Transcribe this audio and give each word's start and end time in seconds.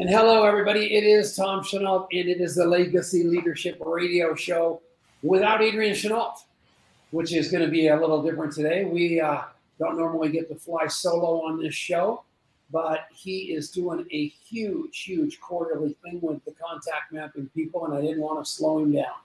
And 0.00 0.08
hello, 0.08 0.44
everybody. 0.44 0.94
It 0.94 1.02
is 1.02 1.34
Tom 1.34 1.64
Chenault, 1.64 2.06
and 2.12 2.28
it 2.28 2.40
is 2.40 2.54
the 2.54 2.64
Legacy 2.64 3.24
Leadership 3.24 3.82
Radio 3.84 4.32
Show 4.36 4.80
without 5.24 5.60
Adrian 5.60 5.92
Chenault, 5.92 6.34
which 7.10 7.32
is 7.32 7.50
going 7.50 7.64
to 7.64 7.68
be 7.68 7.88
a 7.88 7.98
little 7.98 8.22
different 8.22 8.52
today. 8.52 8.84
We 8.84 9.20
uh, 9.20 9.40
don't 9.80 9.98
normally 9.98 10.28
get 10.28 10.48
to 10.50 10.54
fly 10.54 10.86
solo 10.86 11.42
on 11.42 11.60
this 11.60 11.74
show, 11.74 12.22
but 12.70 13.06
he 13.12 13.52
is 13.52 13.72
doing 13.72 14.06
a 14.12 14.28
huge, 14.28 15.02
huge 15.02 15.40
quarterly 15.40 15.96
thing 16.04 16.20
with 16.22 16.44
the 16.44 16.52
contact 16.52 17.10
mapping 17.10 17.48
people, 17.52 17.84
and 17.84 17.92
I 17.92 18.00
didn't 18.00 18.20
want 18.20 18.44
to 18.44 18.48
slow 18.48 18.78
him 18.78 18.92
down. 18.92 19.16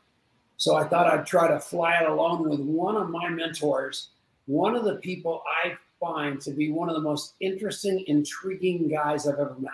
So 0.58 0.76
I 0.76 0.88
thought 0.88 1.06
I'd 1.06 1.28
try 1.28 1.50
to 1.50 1.60
fly 1.60 2.00
it 2.02 2.10
along 2.10 2.50
with 2.50 2.62
one 2.62 2.96
of 2.96 3.12
my 3.12 3.30
mentors, 3.30 4.10
one 4.48 4.76
of 4.76 4.86
the 4.86 4.96
people 4.96 5.44
I 5.64 5.76
find 6.00 6.42
to 6.42 6.50
be 6.50 6.72
one 6.72 6.90
of 6.90 6.96
the 6.96 7.02
most 7.02 7.36
interesting, 7.42 8.04
intriguing 8.08 8.90
guys 8.90 9.28
I've 9.28 9.36
ever 9.36 9.56
met. 9.60 9.74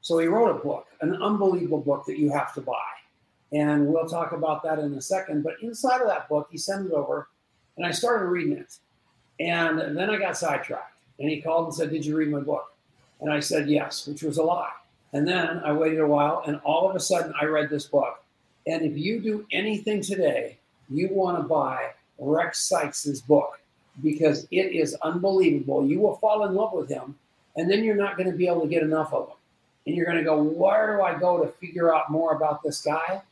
So 0.00 0.18
he 0.18 0.26
wrote 0.26 0.50
a 0.50 0.62
book, 0.62 0.86
an 1.00 1.14
unbelievable 1.22 1.80
book 1.80 2.06
that 2.06 2.18
you 2.18 2.30
have 2.30 2.54
to 2.54 2.60
buy. 2.60 2.74
And 3.52 3.86
we'll 3.86 4.08
talk 4.08 4.32
about 4.32 4.62
that 4.62 4.78
in 4.78 4.94
a 4.94 5.00
second. 5.00 5.42
But 5.42 5.54
inside 5.62 6.00
of 6.00 6.08
that 6.08 6.28
book, 6.28 6.48
he 6.50 6.58
sent 6.58 6.86
it 6.86 6.92
over, 6.92 7.28
and 7.76 7.84
I 7.84 7.90
started 7.90 8.26
reading 8.26 8.56
it. 8.56 8.76
And 9.40 9.96
then 9.96 10.10
I 10.10 10.18
got 10.18 10.36
sidetracked. 10.36 10.96
And 11.18 11.28
he 11.28 11.40
called 11.40 11.66
and 11.66 11.74
said, 11.74 11.90
Did 11.90 12.04
you 12.04 12.16
read 12.16 12.30
my 12.30 12.40
book? 12.40 12.72
And 13.20 13.32
I 13.32 13.40
said, 13.40 13.68
Yes, 13.68 14.06
which 14.06 14.22
was 14.22 14.38
a 14.38 14.42
lie. 14.42 14.70
And 15.12 15.26
then 15.26 15.60
I 15.64 15.72
waited 15.72 16.00
a 16.00 16.06
while, 16.06 16.42
and 16.46 16.60
all 16.64 16.88
of 16.88 16.94
a 16.94 17.00
sudden, 17.00 17.34
I 17.40 17.46
read 17.46 17.68
this 17.68 17.86
book. 17.86 18.22
And 18.66 18.82
if 18.82 18.96
you 18.96 19.20
do 19.20 19.46
anything 19.52 20.02
today, 20.02 20.58
you 20.88 21.08
want 21.10 21.36
to 21.38 21.42
buy 21.42 21.90
Rex 22.18 22.68
Sikes's 22.68 23.20
book 23.20 23.60
because 24.02 24.46
it 24.50 24.72
is 24.72 24.94
unbelievable. 25.02 25.84
You 25.84 26.00
will 26.00 26.16
fall 26.16 26.46
in 26.46 26.54
love 26.54 26.72
with 26.72 26.88
him, 26.88 27.18
and 27.56 27.68
then 27.68 27.82
you're 27.82 27.96
not 27.96 28.16
going 28.16 28.30
to 28.30 28.36
be 28.36 28.46
able 28.46 28.62
to 28.62 28.68
get 28.68 28.82
enough 28.82 29.12
of 29.12 29.28
him. 29.28 29.36
And 29.86 29.96
you're 29.96 30.06
going 30.06 30.18
to 30.18 30.24
go, 30.24 30.42
where 30.42 30.96
do 30.96 31.02
I 31.02 31.18
go 31.18 31.42
to 31.42 31.50
figure 31.52 31.94
out 31.94 32.10
more 32.10 32.34
about 32.34 32.62
this 32.62 32.82
guy? 32.82 33.22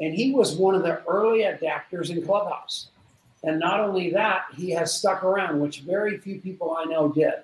And 0.00 0.12
he 0.14 0.32
was 0.32 0.56
one 0.56 0.74
of 0.74 0.82
the 0.82 1.02
early 1.06 1.40
adapters 1.40 2.10
in 2.10 2.24
Clubhouse. 2.24 2.88
And 3.44 3.60
not 3.60 3.80
only 3.80 4.10
that, 4.10 4.46
he 4.56 4.70
has 4.70 4.92
stuck 4.92 5.22
around, 5.22 5.60
which 5.60 5.80
very 5.80 6.18
few 6.18 6.40
people 6.40 6.76
I 6.76 6.84
know 6.84 7.08
did. 7.10 7.34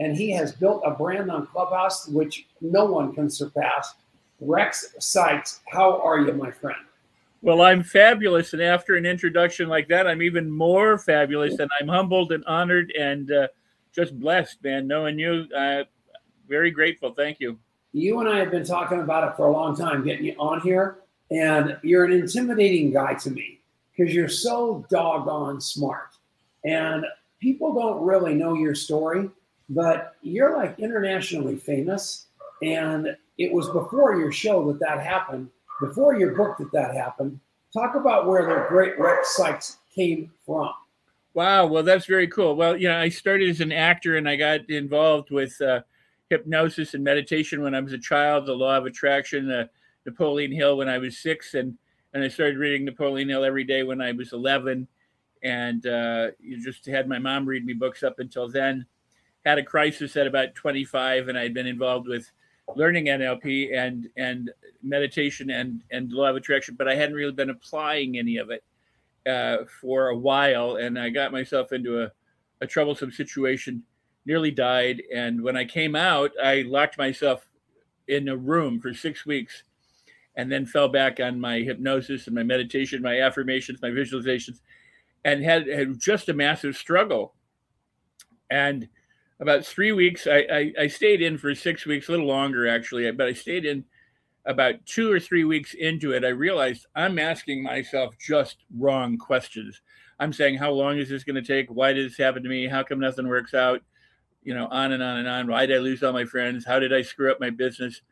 And 0.00 0.16
he 0.16 0.30
has 0.32 0.52
built 0.52 0.82
a 0.84 0.90
brand 0.90 1.30
on 1.30 1.46
Clubhouse, 1.46 2.08
which 2.08 2.46
no 2.60 2.84
one 2.86 3.14
can 3.14 3.30
surpass. 3.30 3.94
Rex 4.40 4.94
Sikes, 4.98 5.60
how 5.70 6.00
are 6.00 6.18
you, 6.18 6.32
my 6.32 6.50
friend? 6.50 6.80
Well, 7.42 7.60
I'm 7.60 7.82
fabulous. 7.82 8.54
And 8.54 8.62
after 8.62 8.96
an 8.96 9.06
introduction 9.06 9.68
like 9.68 9.86
that, 9.88 10.06
I'm 10.06 10.22
even 10.22 10.50
more 10.50 10.98
fabulous. 10.98 11.58
And 11.58 11.70
I'm 11.80 11.88
humbled 11.88 12.32
and 12.32 12.44
honored 12.46 12.90
and 12.98 13.30
uh, 13.30 13.48
just 13.94 14.18
blessed, 14.18 14.64
man, 14.64 14.86
knowing 14.88 15.18
you. 15.18 15.46
Uh, 15.54 15.84
very 16.48 16.70
grateful. 16.70 17.12
Thank 17.12 17.38
you. 17.40 17.58
You 17.94 18.18
and 18.18 18.28
I 18.28 18.40
have 18.40 18.50
been 18.50 18.64
talking 18.64 19.00
about 19.00 19.28
it 19.28 19.36
for 19.36 19.46
a 19.46 19.52
long 19.52 19.76
time, 19.76 20.04
getting 20.04 20.26
you 20.26 20.34
on 20.36 20.60
here. 20.62 20.98
And 21.30 21.78
you're 21.82 22.04
an 22.04 22.12
intimidating 22.12 22.92
guy 22.92 23.14
to 23.14 23.30
me 23.30 23.60
because 23.96 24.12
you're 24.12 24.28
so 24.28 24.84
doggone 24.90 25.60
smart. 25.60 26.08
And 26.64 27.04
people 27.40 27.72
don't 27.72 28.04
really 28.04 28.34
know 28.34 28.54
your 28.54 28.74
story, 28.74 29.30
but 29.68 30.16
you're 30.22 30.56
like 30.56 30.76
internationally 30.80 31.54
famous. 31.54 32.26
And 32.62 33.16
it 33.38 33.52
was 33.52 33.70
before 33.70 34.16
your 34.18 34.32
show 34.32 34.66
that 34.72 34.80
that 34.80 35.00
happened 35.00 35.48
before 35.80 36.18
your 36.18 36.34
book 36.34 36.58
that 36.58 36.72
that 36.72 36.96
happened. 36.96 37.38
Talk 37.72 37.94
about 37.94 38.26
where 38.26 38.42
the 38.42 38.66
great 38.68 38.98
Rex 38.98 39.36
Sikes 39.36 39.78
came 39.94 40.32
from. 40.44 40.70
Wow, 41.32 41.66
well, 41.66 41.84
that's 41.84 42.06
very 42.06 42.26
cool. 42.26 42.56
Well, 42.56 42.76
you 42.76 42.88
know, 42.88 42.98
I 42.98 43.08
started 43.08 43.50
as 43.50 43.60
an 43.60 43.72
actor 43.72 44.16
and 44.16 44.28
I 44.28 44.34
got 44.34 44.68
involved 44.68 45.30
with 45.30 45.60
uh, 45.60 45.82
hypnosis 46.30 46.94
and 46.94 47.04
meditation 47.04 47.62
when 47.62 47.74
I 47.74 47.80
was 47.80 47.92
a 47.92 47.98
child, 47.98 48.46
the 48.46 48.52
law 48.52 48.76
of 48.76 48.86
attraction, 48.86 49.50
uh, 49.50 49.66
Napoleon 50.06 50.52
Hill 50.52 50.76
when 50.76 50.88
I 50.88 50.98
was 50.98 51.18
six, 51.18 51.54
and 51.54 51.76
and 52.12 52.22
I 52.22 52.28
started 52.28 52.58
reading 52.58 52.84
Napoleon 52.84 53.28
Hill 53.28 53.44
every 53.44 53.64
day 53.64 53.82
when 53.82 54.00
I 54.00 54.12
was 54.12 54.32
11. 54.32 54.86
And 55.42 55.86
uh, 55.86 56.28
you 56.38 56.62
just 56.62 56.86
had 56.86 57.08
my 57.08 57.18
mom 57.18 57.44
read 57.44 57.66
me 57.66 57.72
books 57.72 58.02
up 58.02 58.20
until 58.20 58.48
then. 58.48 58.86
Had 59.44 59.58
a 59.58 59.64
crisis 59.64 60.16
at 60.16 60.26
about 60.26 60.54
25, 60.54 61.28
and 61.28 61.36
I'd 61.36 61.52
been 61.52 61.66
involved 61.66 62.06
with 62.06 62.30
learning 62.76 63.06
NLP 63.06 63.76
and 63.76 64.08
and 64.16 64.50
meditation 64.82 65.50
and 65.50 65.82
and 65.90 66.12
law 66.12 66.30
of 66.30 66.36
attraction, 66.36 66.76
but 66.76 66.88
I 66.88 66.94
hadn't 66.94 67.14
really 67.14 67.32
been 67.32 67.50
applying 67.50 68.16
any 68.16 68.38
of 68.38 68.50
it 68.50 68.64
uh, 69.28 69.64
for 69.80 70.08
a 70.08 70.16
while, 70.16 70.76
and 70.76 70.98
I 70.98 71.10
got 71.10 71.32
myself 71.32 71.72
into 71.72 72.02
a, 72.02 72.12
a 72.60 72.66
troublesome 72.66 73.12
situation. 73.12 73.82
Nearly 74.26 74.50
died, 74.50 75.02
and 75.14 75.42
when 75.42 75.56
I 75.56 75.64
came 75.64 75.94
out, 75.94 76.32
I 76.42 76.62
locked 76.62 76.96
myself 76.96 77.46
in 78.08 78.28
a 78.28 78.36
room 78.36 78.80
for 78.80 78.94
six 78.94 79.26
weeks, 79.26 79.64
and 80.36 80.50
then 80.50 80.66
fell 80.66 80.88
back 80.88 81.20
on 81.20 81.40
my 81.40 81.58
hypnosis 81.58 82.26
and 82.26 82.34
my 82.34 82.42
meditation, 82.42 83.02
my 83.02 83.20
affirmations, 83.20 83.82
my 83.82 83.90
visualizations, 83.90 84.60
and 85.24 85.44
had, 85.44 85.66
had 85.68 85.98
just 86.00 86.28
a 86.28 86.34
massive 86.34 86.76
struggle. 86.76 87.34
And 88.50 88.88
about 89.40 89.64
three 89.64 89.92
weeks. 89.92 90.26
I, 90.26 90.46
I, 90.50 90.72
I, 90.80 90.86
stayed 90.88 91.22
in 91.22 91.38
for 91.38 91.54
six 91.54 91.86
weeks, 91.86 92.08
a 92.08 92.12
little 92.12 92.26
longer 92.26 92.68
actually, 92.68 93.10
but 93.12 93.26
I 93.26 93.32
stayed 93.32 93.64
in 93.64 93.84
about 94.46 94.84
two 94.86 95.10
or 95.10 95.18
three 95.18 95.44
weeks 95.44 95.74
into 95.74 96.12
it. 96.12 96.24
I 96.24 96.28
realized 96.28 96.86
I'm 96.94 97.18
asking 97.18 97.62
myself 97.62 98.14
just 98.18 98.58
wrong 98.76 99.16
questions. 99.16 99.80
I'm 100.20 100.32
saying, 100.32 100.58
how 100.58 100.70
long 100.70 100.98
is 100.98 101.08
this 101.08 101.24
going 101.24 101.42
to 101.42 101.42
take? 101.42 101.68
Why 101.68 101.92
did 101.92 102.08
this 102.08 102.18
happen 102.18 102.42
to 102.42 102.48
me? 102.48 102.68
How 102.68 102.82
come 102.82 103.00
nothing 103.00 103.26
works 103.26 103.54
out? 103.54 103.82
You 104.44 104.54
know, 104.54 104.66
on 104.68 104.92
and 104.92 105.02
on 105.02 105.16
and 105.16 105.28
on. 105.28 105.46
Why 105.48 105.66
did 105.66 105.76
I 105.76 105.80
lose 105.80 106.02
all 106.02 106.12
my 106.12 106.24
friends? 106.24 106.64
How 106.64 106.78
did 106.78 106.92
I 106.92 107.02
screw 107.02 107.32
up 107.32 107.40
my 107.40 107.50
business? 107.50 108.02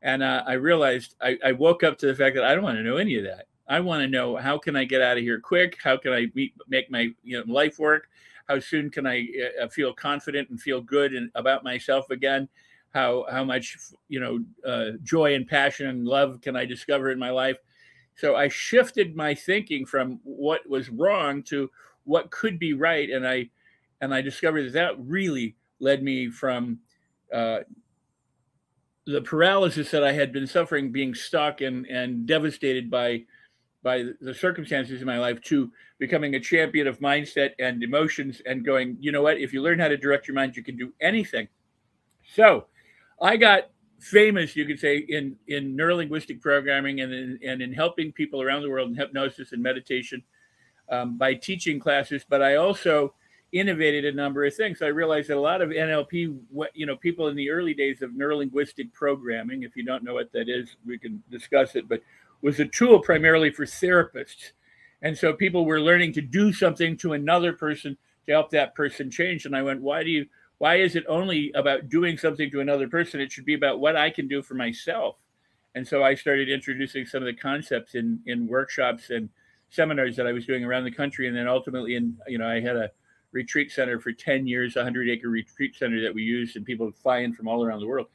And 0.00 0.22
uh, 0.22 0.42
I 0.46 0.54
realized 0.54 1.14
I, 1.20 1.38
I 1.44 1.52
woke 1.52 1.84
up 1.84 1.98
to 1.98 2.06
the 2.06 2.14
fact 2.14 2.34
that 2.34 2.44
I 2.44 2.54
don't 2.54 2.64
want 2.64 2.78
to 2.78 2.82
know 2.82 2.96
any 2.96 3.16
of 3.16 3.24
that. 3.24 3.46
I 3.68 3.78
want 3.80 4.02
to 4.02 4.08
know 4.08 4.36
how 4.36 4.58
can 4.58 4.74
I 4.74 4.84
get 4.84 5.00
out 5.00 5.16
of 5.16 5.22
here 5.22 5.38
quick? 5.38 5.78
How 5.82 5.96
can 5.96 6.12
I 6.12 6.26
meet, 6.34 6.54
make 6.68 6.90
my 6.90 7.10
you 7.22 7.38
know, 7.38 7.52
life 7.52 7.78
work? 7.78 8.08
how 8.48 8.60
soon 8.60 8.90
can 8.90 9.06
I 9.06 9.26
uh, 9.60 9.68
feel 9.68 9.92
confident 9.92 10.50
and 10.50 10.60
feel 10.60 10.80
good 10.80 11.14
and 11.14 11.30
about 11.34 11.64
myself 11.64 12.10
again? 12.10 12.48
How 12.90 13.24
how 13.30 13.44
much 13.44 13.78
you 14.08 14.20
know 14.20 14.40
uh, 14.66 14.96
joy 15.02 15.34
and 15.34 15.46
passion 15.46 15.86
and 15.88 16.06
love 16.06 16.40
can 16.42 16.56
I 16.56 16.64
discover 16.64 17.10
in 17.10 17.18
my 17.18 17.30
life? 17.30 17.56
So 18.16 18.36
I 18.36 18.48
shifted 18.48 19.16
my 19.16 19.34
thinking 19.34 19.86
from 19.86 20.20
what 20.24 20.68
was 20.68 20.90
wrong 20.90 21.42
to 21.44 21.70
what 22.04 22.30
could 22.30 22.58
be 22.58 22.74
right, 22.74 23.08
and 23.08 23.26
I 23.26 23.48
and 24.02 24.12
I 24.12 24.20
discovered 24.20 24.64
that 24.64 24.72
that 24.72 24.98
really 24.98 25.56
led 25.78 26.02
me 26.02 26.28
from 26.28 26.80
uh, 27.32 27.60
the 29.06 29.22
paralysis 29.22 29.90
that 29.92 30.04
I 30.04 30.12
had 30.12 30.32
been 30.32 30.46
suffering, 30.46 30.92
being 30.92 31.14
stuck 31.14 31.62
and 31.62 31.86
and 31.86 32.26
devastated 32.26 32.90
by 32.90 33.24
by 33.82 34.04
the 34.20 34.34
circumstances 34.34 35.00
in 35.00 35.06
my 35.06 35.18
life 35.18 35.40
to 35.42 35.70
becoming 35.98 36.34
a 36.34 36.40
champion 36.40 36.86
of 36.86 37.00
mindset 37.00 37.50
and 37.58 37.82
emotions 37.82 38.40
and 38.46 38.64
going, 38.64 38.96
you 39.00 39.10
know 39.10 39.22
what, 39.22 39.38
if 39.38 39.52
you 39.52 39.62
learn 39.62 39.78
how 39.78 39.88
to 39.88 39.96
direct 39.96 40.28
your 40.28 40.34
mind, 40.34 40.56
you 40.56 40.62
can 40.62 40.76
do 40.76 40.92
anything. 41.00 41.48
So 42.34 42.66
I 43.20 43.36
got 43.36 43.70
famous, 43.98 44.54
you 44.54 44.66
could 44.66 44.78
say, 44.78 44.98
in, 44.98 45.36
in 45.48 45.76
neurolinguistic 45.76 46.40
programming 46.40 47.00
and 47.00 47.12
in, 47.12 47.38
and 47.44 47.60
in 47.60 47.72
helping 47.72 48.12
people 48.12 48.40
around 48.40 48.62
the 48.62 48.70
world 48.70 48.88
in 48.88 48.94
hypnosis 48.94 49.50
and 49.50 49.60
meditation 49.60 50.22
um, 50.88 51.18
by 51.18 51.34
teaching 51.34 51.80
classes. 51.80 52.24
But 52.28 52.40
I 52.40 52.54
also 52.54 53.14
innovated 53.52 54.06
a 54.06 54.12
number 54.12 54.44
of 54.44 54.54
things. 54.54 54.80
I 54.80 54.86
realized 54.86 55.28
that 55.28 55.36
a 55.36 55.40
lot 55.40 55.60
of 55.60 55.68
NLP, 55.68 56.38
you 56.74 56.86
know, 56.86 56.96
people 56.96 57.28
in 57.28 57.36
the 57.36 57.50
early 57.50 57.74
days 57.74 58.00
of 58.00 58.10
neurolinguistic 58.12 58.92
programming, 58.92 59.62
if 59.62 59.76
you 59.76 59.84
don't 59.84 60.02
know 60.02 60.14
what 60.14 60.32
that 60.32 60.48
is, 60.48 60.76
we 60.86 60.98
can 60.98 61.22
discuss 61.30 61.76
it, 61.76 61.88
but 61.88 62.02
was 62.40 62.60
a 62.60 62.66
tool 62.66 62.98
primarily 62.98 63.50
for 63.50 63.66
therapists. 63.66 64.52
And 65.02 65.16
so 65.16 65.32
people 65.32 65.66
were 65.66 65.80
learning 65.80 66.12
to 66.14 66.22
do 66.22 66.52
something 66.52 66.96
to 66.98 67.12
another 67.12 67.52
person 67.52 67.96
to 68.26 68.32
help 68.32 68.50
that 68.50 68.74
person 68.74 69.10
change. 69.10 69.44
And 69.44 69.54
I 69.54 69.62
went, 69.62 69.82
why 69.82 70.02
do 70.02 70.10
you, 70.10 70.26
why 70.58 70.76
is 70.76 70.96
it 70.96 71.04
only 71.08 71.52
about 71.54 71.88
doing 71.88 72.16
something 72.16 72.50
to 72.52 72.60
another 72.60 72.88
person? 72.88 73.20
It 73.20 73.32
should 73.32 73.44
be 73.44 73.54
about 73.54 73.80
what 73.80 73.96
I 73.96 74.10
can 74.10 74.28
do 74.28 74.42
for 74.42 74.54
myself. 74.54 75.16
And 75.74 75.86
so 75.86 76.02
I 76.02 76.14
started 76.14 76.48
introducing 76.48 77.04
some 77.04 77.22
of 77.22 77.26
the 77.26 77.40
concepts 77.40 77.94
in, 77.94 78.20
in 78.26 78.46
workshops 78.46 79.10
and 79.10 79.28
seminars 79.70 80.16
that 80.16 80.26
I 80.26 80.32
was 80.32 80.46
doing 80.46 80.64
around 80.64 80.84
the 80.84 80.90
country. 80.90 81.28
And 81.28 81.36
then 81.36 81.48
ultimately 81.48 81.96
in, 81.96 82.16
you 82.28 82.38
know, 82.38 82.48
I 82.48 82.60
had 82.60 82.76
a 82.76 82.90
retreat 83.32 83.72
center 83.72 83.98
for 83.98 84.12
10 84.12 84.46
years, 84.46 84.76
a 84.76 84.82
hundred 84.82 85.08
acre 85.08 85.28
retreat 85.28 85.74
center 85.74 86.00
that 86.02 86.14
we 86.14 86.22
used 86.22 86.56
and 86.56 86.64
people 86.64 86.90
fly 86.92 87.18
in 87.18 87.32
from 87.32 87.48
all 87.48 87.64
around 87.64 87.80
the 87.80 87.86
world. 87.86 88.06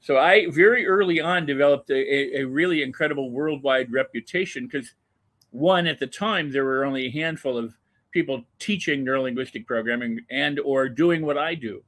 So 0.00 0.18
I 0.18 0.50
very 0.50 0.86
early 0.86 1.20
on 1.20 1.46
developed 1.46 1.90
a, 1.90 2.40
a 2.40 2.44
really 2.44 2.82
incredible 2.82 3.30
worldwide 3.30 3.92
reputation 3.92 4.66
because 4.66 4.94
one 5.50 5.86
at 5.86 5.98
the 5.98 6.06
time 6.06 6.52
there 6.52 6.64
were 6.64 6.84
only 6.84 7.06
a 7.06 7.10
handful 7.10 7.56
of 7.56 7.74
people 8.10 8.44
teaching 8.58 9.04
neurolinguistic 9.04 9.66
programming 9.66 10.20
and 10.30 10.60
or 10.60 10.88
doing 10.88 11.24
what 11.24 11.38
I 11.38 11.54
do 11.54 11.82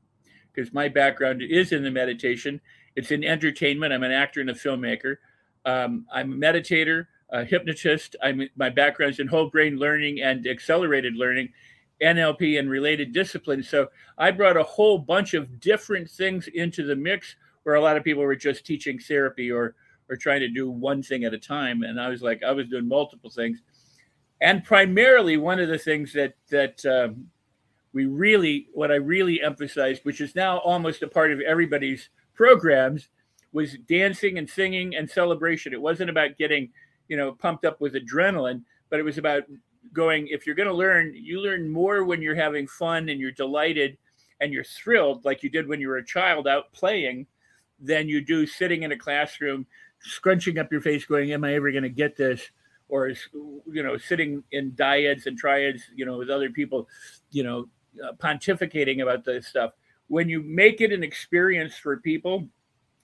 because 0.53 0.73
my 0.73 0.89
background 0.89 1.43
is 1.43 1.73
in 1.73 1.83
the 1.83 1.91
meditation. 1.91 2.61
It's 2.97 3.11
in 3.11 3.23
entertainment. 3.23 3.93
I'm 3.93 4.03
an 4.03 4.13
actor 4.13 4.41
and 4.41 4.51
a 4.51 4.55
filmmaker. 4.55 5.19
Um, 5.65 6.07
I'm 6.13 6.33
a 6.33 6.37
meditator, 6.37 7.07
a 7.31 7.45
hypnotist. 7.45 8.17
I'm 8.23 8.49
my 8.57 8.71
background 8.71 9.13
is 9.13 9.21
in 9.21 9.29
whole 9.29 9.51
brain 9.51 9.77
learning 9.77 10.21
and 10.21 10.47
accelerated 10.47 11.15
learning, 11.15 11.51
NLP 12.03 12.59
and 12.59 12.71
related 12.71 13.13
disciplines. 13.13 13.69
So 13.69 13.89
I 14.17 14.31
brought 14.31 14.57
a 14.57 14.63
whole 14.63 14.99
bunch 14.99 15.35
of 15.35 15.61
different 15.61 16.11
things 16.11 16.49
into 16.49 16.85
the 16.85 16.97
mix 16.97 17.37
where 17.63 17.75
a 17.75 17.81
lot 17.81 17.97
of 17.97 18.05
people 18.05 18.23
were 18.23 18.37
just 18.37 18.65
teaching 18.65 18.99
therapy 18.99 19.51
or 19.51 19.75
or 20.11 20.17
trying 20.17 20.41
to 20.41 20.49
do 20.49 20.71
one 20.71 21.03
thing 21.03 21.25
at 21.25 21.35
a 21.35 21.39
time. 21.39 21.83
And 21.83 22.01
I 22.01 22.09
was 22.09 22.23
like, 22.23 22.43
I 22.43 22.53
was 22.53 22.69
doing 22.69 22.89
multiple 22.89 23.29
things. 23.29 23.61
And 24.41 24.65
primarily, 24.65 25.37
one 25.37 25.59
of 25.59 25.69
the 25.69 25.79
things 25.79 26.13
that 26.15 26.35
that 26.49 26.85
um, 26.87 27.27
we 27.93 28.07
really, 28.07 28.69
what 28.73 28.91
I 28.91 28.97
really 28.97 29.43
emphasized, 29.43 30.05
which 30.05 30.21
is 30.21 30.35
now 30.35 30.59
almost 30.59 31.03
a 31.03 31.09
part 31.09 31.33
of 31.33 31.41
everybody's 31.41 32.11
programs, 32.35 33.09
was 33.53 33.77
dancing 33.89 34.39
and 34.39 34.49
singing 34.49 34.95
and 34.95 35.11
celebration. 35.11 35.73
It 35.73 35.81
wasn't 35.81 36.11
about 36.11 36.39
getting, 36.39 36.71
you 37.09 37.17
know, 37.17 37.33
pumped 37.33 37.65
up 37.65 37.81
with 37.81 37.95
adrenaline, 37.95 38.63
but 38.91 39.01
it 39.01 39.05
was 39.05 39.19
about 39.19 39.45
going. 39.93 40.29
If 40.29 40.47
you're 40.47 40.55
going 40.55 40.69
to 40.69 40.75
learn, 40.75 41.13
you 41.15 41.41
learn 41.41 41.69
more 41.69 42.05
when 42.05 42.23
you're 42.23 42.35
having 42.35 42.67
fun 42.67 43.09
and 43.09 43.21
you're 43.21 43.33
delighted 43.33 43.97
and 44.41 44.53
you're 44.53 44.65
thrilled, 44.65 45.25
like 45.25 45.43
you 45.43 45.51
did 45.51 45.67
when 45.67 45.81
you 45.81 45.89
were 45.89 45.97
a 45.97 46.05
child 46.05 46.47
out 46.47 46.73
playing, 46.73 47.27
than 47.81 48.09
you 48.09 48.21
do 48.21 48.47
sitting 48.47 48.83
in 48.83 48.93
a 48.93 48.99
classroom 48.99 49.67
scrunching 50.01 50.59
up 50.59 50.71
your 50.71 50.81
face, 50.81 51.05
going, 51.05 51.33
"Am 51.33 51.45
I 51.45 51.55
ever 51.55 51.71
going 51.71 51.83
to 51.83 51.89
get 51.89 52.17
this?" 52.17 52.51
Or 52.89 53.09
you 53.09 53.83
know, 53.83 53.99
sitting 53.99 54.43
in 54.53 54.73
dyads 54.73 55.27
and 55.27 55.37
triads, 55.37 55.83
you 55.95 56.07
know, 56.07 56.19
with 56.19 56.31
other 56.31 56.51
people, 56.51 56.89
you 57.31 57.43
know, 57.43 57.69
uh, 58.03 58.13
pontificating 58.13 59.03
about 59.03 59.25
this 59.25 59.47
stuff. 59.47 59.73
When 60.09 60.29
you 60.29 60.43
make 60.43 60.81
it 60.81 60.93
an 60.93 61.03
experience 61.03 61.75
for 61.75 61.99
people, 61.99 62.49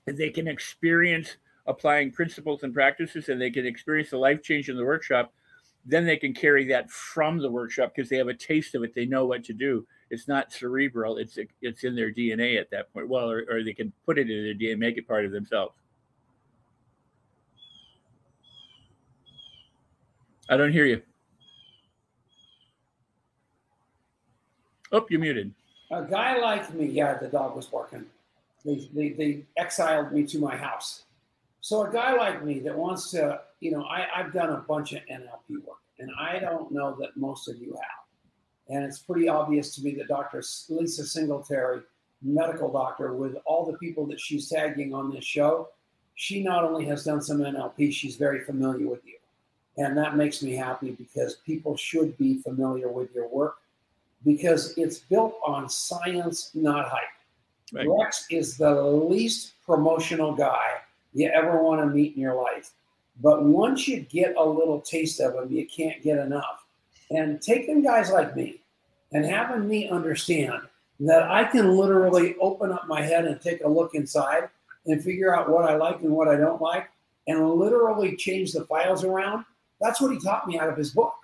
they 0.07 0.31
can 0.31 0.49
experience 0.49 1.37
applying 1.67 2.11
principles 2.11 2.63
and 2.63 2.75
practices, 2.75 3.29
and 3.29 3.41
they 3.41 3.51
can 3.51 3.67
experience 3.67 4.11
the 4.11 4.19
life 4.19 4.43
change 4.43 4.69
in 4.69 4.77
the 4.77 4.85
workshop. 4.85 5.33
Then 5.87 6.07
they 6.07 6.17
can 6.17 6.33
carry 6.33 6.67
that 6.69 6.91
from 6.91 7.39
the 7.39 7.51
workshop 7.51 7.93
because 7.95 8.09
they 8.09 8.17
have 8.17 8.29
a 8.29 8.35
taste 8.35 8.75
of 8.75 8.83
it. 8.83 8.95
They 8.95 9.05
know 9.05 9.27
what 9.27 9.45
to 9.45 9.53
do. 9.53 9.87
It's 10.11 10.29
not 10.29 10.53
cerebral. 10.53 11.19
It's 11.19 11.39
it's 11.61 11.85
in 11.85 11.95
their 11.95 12.13
DNA 12.13 12.59
at 12.59 12.71
that 12.71 12.93
point. 12.93 13.09
Well, 13.09 13.31
or, 13.31 13.45
or 13.51 13.63
they 13.63 13.75
can 13.75 13.93
put 14.07 14.19
it 14.19 14.31
in 14.31 14.45
their 14.45 14.55
DNA, 14.55 14.79
make 14.79 14.97
it 14.97 15.07
part 15.07 15.25
of 15.25 15.33
themselves. 15.33 15.75
I 20.49 20.57
don't 20.57 20.73
hear 20.73 20.85
you. 20.85 21.03
Oh, 24.93 25.05
you're 25.11 25.21
muted. 25.21 25.53
A 25.91 26.05
guy 26.05 26.39
like 26.39 26.73
me, 26.75 26.87
yeah, 26.87 27.15
the 27.19 27.29
dog 27.29 27.57
was 27.57 27.67
barking. 27.67 28.07
They, 28.65 28.89
they, 28.95 29.09
they 29.11 29.45
exiled 29.57 30.13
me 30.13 30.25
to 30.27 30.39
my 30.39 30.57
house. 30.57 31.05
So 31.65 31.87
a 31.87 31.91
guy 31.91 32.15
like 32.15 32.45
me 32.45 32.61
that 32.61 32.77
wants 32.77 33.11
to, 33.13 33.41
you 33.61 33.71
know, 33.71 33.85
I, 33.85 34.07
I've 34.15 34.35
done 34.35 34.51
a 34.51 34.59
bunch 34.59 34.93
of 34.93 35.01
NLP 35.11 35.65
work, 35.65 35.79
and 35.99 36.11
I 36.21 36.39
don't 36.39 36.71
know 36.71 36.95
that 37.01 37.17
most 37.17 37.49
of 37.49 37.57
you 37.57 37.73
have. 37.73 38.77
And 38.77 38.85
it's 38.85 38.99
pretty 38.99 39.31
obvious 39.31 39.75
to 39.77 39.83
me 39.83 39.95
that 39.95 40.09
Dr. 40.09 40.43
Lisa 40.69 41.07
Singletary, 41.07 41.81
medical 42.21 42.71
doctor, 42.71 43.15
with 43.15 43.37
all 43.47 43.65
the 43.65 43.79
people 43.79 44.05
that 44.09 44.21
she's 44.21 44.51
tagging 44.51 44.93
on 44.93 45.11
this 45.11 45.25
show, 45.25 45.71
she 46.17 46.43
not 46.43 46.65
only 46.65 46.85
has 46.85 47.03
done 47.03 47.23
some 47.23 47.39
NLP, 47.39 47.95
she's 47.95 48.17
very 48.17 48.45
familiar 48.45 48.87
with 48.87 49.01
you. 49.07 49.17
And 49.79 49.97
that 49.97 50.19
makes 50.19 50.43
me 50.43 50.53
happy 50.53 50.91
because 50.91 51.37
people 51.47 51.79
should 51.79 52.15
be 52.19 52.43
familiar 52.43 52.93
with 52.93 53.15
your 53.15 53.29
work 53.29 53.57
because 54.23 54.75
it's 54.77 54.99
built 54.99 55.39
on 55.47 55.71
science, 55.71 56.51
not 56.53 56.91
hype. 56.91 57.01
Right. 57.73 57.87
Rex 57.89 58.27
is 58.29 58.59
the 58.59 58.71
least 58.85 59.55
promotional 59.65 60.35
guy 60.35 60.84
you 61.15 61.31
ever 61.31 61.63
want 61.63 61.81
to 61.81 61.87
meet 61.87 62.15
in 62.15 62.21
your 62.21 62.35
life. 62.35 62.71
But 63.23 63.45
once 63.45 63.87
you 63.87 64.01
get 64.01 64.37
a 64.37 64.45
little 64.45 64.81
taste 64.81 65.21
of 65.21 65.35
them, 65.35 65.51
you 65.51 65.67
can't 65.67 66.03
get 66.03 66.19
enough. 66.19 66.65
And 67.11 67.41
take 67.41 67.67
them 67.67 67.83
guys 67.83 68.11
like 68.11 68.35
me 68.35 68.61
and 69.13 69.25
having 69.25 69.69
me 69.69 69.89
understand 69.89 70.63
that 71.01 71.31
I 71.31 71.45
can 71.45 71.77
literally 71.77 72.35
open 72.41 72.73
up 72.73 72.89
my 72.89 73.03
head 73.03 73.25
and 73.25 73.41
take 73.41 73.63
a 73.63 73.69
look 73.69 73.95
inside 73.95 74.49
and 74.87 75.03
figure 75.03 75.35
out 75.35 75.49
what 75.49 75.65
I 75.65 75.77
like 75.77 76.01
and 76.03 76.11
what 76.11 76.29
I 76.29 76.37
don't 76.37 76.61
like 76.61 76.89
and 77.29 77.49
literally 77.51 78.17
change 78.17 78.53
the 78.53 78.65
files 78.65 79.05
around 79.05 79.45
that's 79.85 80.01
what 80.01 80.13
he 80.13 80.19
taught 80.19 80.47
me 80.47 80.59
out 80.59 80.69
of 80.69 80.77
his 80.77 80.91
book. 80.91 81.15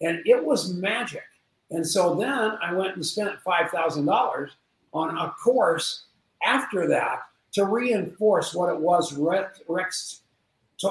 And 0.00 0.20
it 0.26 0.44
was 0.44 0.74
magic. 0.74 1.24
And 1.70 1.86
so 1.86 2.14
then 2.14 2.58
I 2.62 2.74
went 2.74 2.96
and 2.96 3.06
spent 3.06 3.38
$5,000 3.46 4.50
on 4.92 5.16
a 5.16 5.30
course 5.42 6.04
after 6.44 6.86
that 6.88 7.20
to 7.52 7.64
reinforce 7.64 8.54
what 8.54 8.72
it 8.72 8.80
was 8.80 9.12
Rex, 9.12 10.20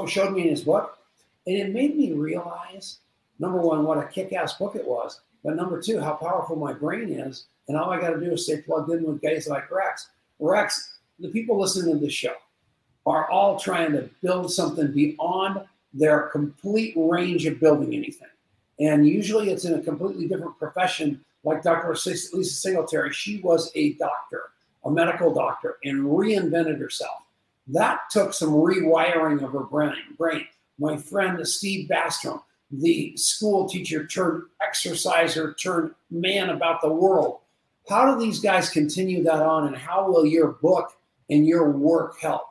showed 0.08 0.34
me 0.34 0.42
in 0.42 0.50
his 0.50 0.64
book. 0.64 0.98
And 1.48 1.58
it 1.58 1.74
made 1.74 1.98
me 1.98 2.14
realize 2.14 3.00
number 3.40 3.60
one, 3.60 3.84
what 3.84 3.98
a 3.98 4.06
kick 4.06 4.34
ass 4.34 4.54
book 4.54 4.76
it 4.76 4.86
was. 4.86 5.22
But 5.44 5.56
number 5.56 5.82
two, 5.82 6.00
how 6.00 6.14
powerful 6.14 6.56
my 6.56 6.74
brain 6.74 7.10
is. 7.10 7.46
And 7.68 7.78
all 7.78 7.92
I 7.92 8.02
got 8.02 8.10
to 8.12 8.20
do 8.20 8.32
is 8.34 8.44
stay 8.44 8.62
plugged 8.62 8.92
in 8.92 9.04
with 9.04 9.22
guys 9.22 9.48
like 9.48 9.72
Rex. 9.72 10.10
Rex, 10.40 10.98
the 11.20 11.30
people 11.30 11.60
listening 11.60 11.94
to 11.94 12.00
this 12.00 12.14
show 12.14 12.34
are 13.06 13.30
all 13.30 13.58
trying 13.60 13.94
to 13.94 14.10
build 14.22 14.52
something 14.52 14.92
beyond 14.92 15.62
their 15.94 16.24
complete 16.30 16.94
range 16.98 17.46
of 17.46 17.60
building 17.60 17.94
anything. 17.96 18.28
And 18.80 19.08
usually 19.08 19.50
it's 19.50 19.66
in 19.66 19.74
a 19.74 19.82
completely 19.82 20.28
different 20.28 20.58
profession, 20.60 21.24
like 21.44 21.64
Dr. 21.64 21.92
Lisa 21.92 22.44
Singletary. 22.44 23.12
She 23.14 23.40
was 23.42 23.72
a 23.76 23.94
doctor, 23.94 24.52
a 24.86 24.92
medical 24.92 25.34
doctor, 25.34 25.78
and 25.84 26.06
reinvented 26.06 26.80
herself. 26.80 27.22
That 27.68 28.00
took 28.10 28.34
some 28.34 28.52
rewiring 28.52 29.44
of 29.44 29.52
her 29.52 29.64
brain. 29.64 30.48
My 30.80 30.98
friend 30.98 31.46
Steve 31.48 31.90
Bastrom, 31.90 32.42
the 32.72 33.16
school 33.18 33.68
teacher 33.68 34.08
turned 34.08 34.44
exerciser 34.66 35.54
turned 35.54 35.92
man 36.10 36.50
about 36.50 36.82
the 36.82 36.92
world. 36.92 37.40
How 37.88 38.14
do 38.14 38.20
these 38.20 38.40
guys 38.40 38.70
continue 38.70 39.24
that 39.24 39.42
on, 39.42 39.68
and 39.68 39.76
how 39.76 40.10
will 40.10 40.26
your 40.26 40.54
book 40.62 40.94
and 41.30 41.46
your 41.46 41.72
work 41.72 42.20
help? 42.20 42.44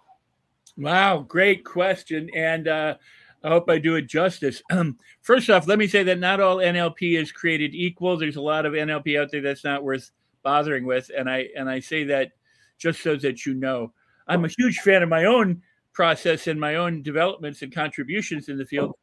Wow, 0.77 1.19
great 1.21 1.65
question. 1.65 2.31
And 2.35 2.69
uh, 2.69 2.97
I 3.43 3.49
hope 3.49 3.69
I 3.71 3.79
do 3.79 3.97
it 3.97 4.07
justice. 4.07 4.63
First 5.23 5.51
off, 5.51 5.67
let 5.67 5.79
me 5.79 5.87
say 5.87 6.03
that 6.05 6.19
not 6.19 6.41
all 6.41 6.57
NLP 6.57 7.19
is 7.21 7.33
created 7.33 7.75
equal. 7.75 8.17
There's 8.17 8.37
a 8.37 8.41
lot 8.41 8.67
of 8.67 8.73
NLP 8.73 9.21
out 9.21 9.31
there 9.31 9.41
that's 9.41 9.65
not 9.65 9.85
worth 9.85 10.11
bothering 10.49 10.87
with, 10.87 11.11
and 11.15 11.29
I 11.29 11.49
and 11.55 11.69
I 11.69 11.81
say 11.81 12.05
that 12.05 12.33
just 12.79 13.03
so 13.03 13.17
that 13.17 13.45
you 13.45 13.53
know. 13.53 13.93
I'm 14.27 14.47
a 14.47 14.49
huge 14.57 14.79
fan 14.79 15.03
of 15.03 15.11
my 15.11 15.27
own 15.27 15.61
process 15.93 16.47
and 16.47 16.59
my 16.59 16.77
own 16.77 17.03
developments 17.03 17.61
and 17.61 17.71
contributions 17.71 18.49
in 18.49 18.57
the 18.57 18.65
field 18.65 18.95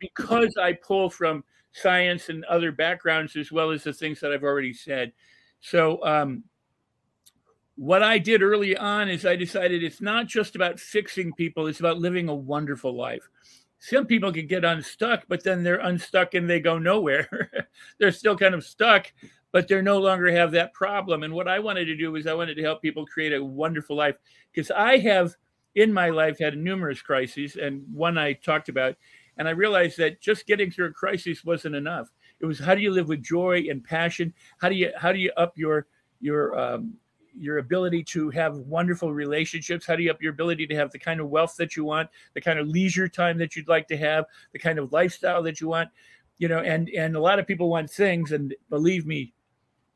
because 0.00 0.56
I 0.60 0.72
pull 0.72 1.08
from 1.08 1.44
science 1.70 2.30
and 2.30 2.44
other 2.46 2.72
backgrounds 2.72 3.36
as 3.36 3.52
well 3.52 3.70
as 3.70 3.84
the 3.84 3.92
things 3.92 4.18
that 4.20 4.32
I've 4.32 4.42
already 4.42 4.72
said. 4.72 5.12
So, 5.60 6.04
um, 6.04 6.42
what 7.76 8.02
I 8.02 8.18
did 8.18 8.42
early 8.42 8.76
on 8.76 9.08
is 9.08 9.24
I 9.24 9.36
decided 9.36 9.84
it's 9.84 10.00
not 10.00 10.26
just 10.26 10.56
about 10.56 10.80
fixing 10.80 11.32
people, 11.32 11.68
it's 11.68 11.78
about 11.78 11.98
living 11.98 12.28
a 12.28 12.34
wonderful 12.34 12.92
life 12.96 13.28
some 13.78 14.06
people 14.06 14.32
can 14.32 14.46
get 14.46 14.64
unstuck, 14.64 15.24
but 15.28 15.44
then 15.44 15.62
they're 15.62 15.80
unstuck 15.80 16.34
and 16.34 16.50
they 16.50 16.60
go 16.60 16.78
nowhere. 16.78 17.50
they're 17.98 18.12
still 18.12 18.36
kind 18.36 18.54
of 18.54 18.64
stuck, 18.64 19.12
but 19.52 19.68
they're 19.68 19.82
no 19.82 19.98
longer 19.98 20.30
have 20.30 20.52
that 20.52 20.74
problem. 20.74 21.22
And 21.22 21.32
what 21.32 21.48
I 21.48 21.58
wanted 21.58 21.86
to 21.86 21.96
do 21.96 22.12
was 22.12 22.26
I 22.26 22.34
wanted 22.34 22.56
to 22.56 22.62
help 22.62 22.82
people 22.82 23.06
create 23.06 23.32
a 23.32 23.42
wonderful 23.42 23.96
life 23.96 24.16
because 24.52 24.70
I 24.70 24.98
have 24.98 25.34
in 25.74 25.92
my 25.92 26.10
life 26.10 26.38
had 26.38 26.56
numerous 26.56 27.00
crises, 27.00 27.56
and 27.56 27.82
one 27.92 28.18
I 28.18 28.32
talked 28.32 28.68
about, 28.68 28.96
and 29.36 29.46
I 29.46 29.52
realized 29.52 29.96
that 29.98 30.20
just 30.20 30.46
getting 30.46 30.70
through 30.70 30.86
a 30.86 30.92
crisis 30.92 31.44
wasn't 31.44 31.76
enough. 31.76 32.10
It 32.40 32.46
was 32.46 32.58
how 32.58 32.74
do 32.74 32.80
you 32.80 32.90
live 32.90 33.08
with 33.08 33.22
joy 33.22 33.66
and 33.70 33.82
passion? 33.82 34.32
How 34.60 34.68
do 34.68 34.74
you 34.74 34.90
how 34.96 35.12
do 35.12 35.18
you 35.18 35.30
up 35.36 35.56
your 35.56 35.86
your 36.20 36.58
um, 36.58 36.94
your 37.36 37.58
ability 37.58 38.02
to 38.02 38.30
have 38.30 38.56
wonderful 38.56 39.12
relationships? 39.12 39.86
How 39.86 39.96
do 39.96 40.02
you 40.02 40.10
up 40.10 40.22
your 40.22 40.32
ability 40.32 40.66
to 40.66 40.74
have 40.74 40.90
the 40.90 40.98
kind 40.98 41.20
of 41.20 41.28
wealth 41.28 41.56
that 41.56 41.76
you 41.76 41.84
want, 41.84 42.10
the 42.34 42.40
kind 42.40 42.58
of 42.58 42.66
leisure 42.66 43.08
time 43.08 43.38
that 43.38 43.54
you'd 43.54 43.68
like 43.68 43.86
to 43.88 43.96
have, 43.96 44.24
the 44.52 44.58
kind 44.58 44.78
of 44.78 44.92
lifestyle 44.92 45.42
that 45.44 45.60
you 45.60 45.68
want? 45.68 45.88
You 46.38 46.48
know, 46.48 46.60
and 46.60 46.88
and 46.90 47.16
a 47.16 47.20
lot 47.20 47.38
of 47.38 47.46
people 47.46 47.68
want 47.68 47.90
things, 47.90 48.32
and 48.32 48.54
believe 48.70 49.06
me, 49.06 49.32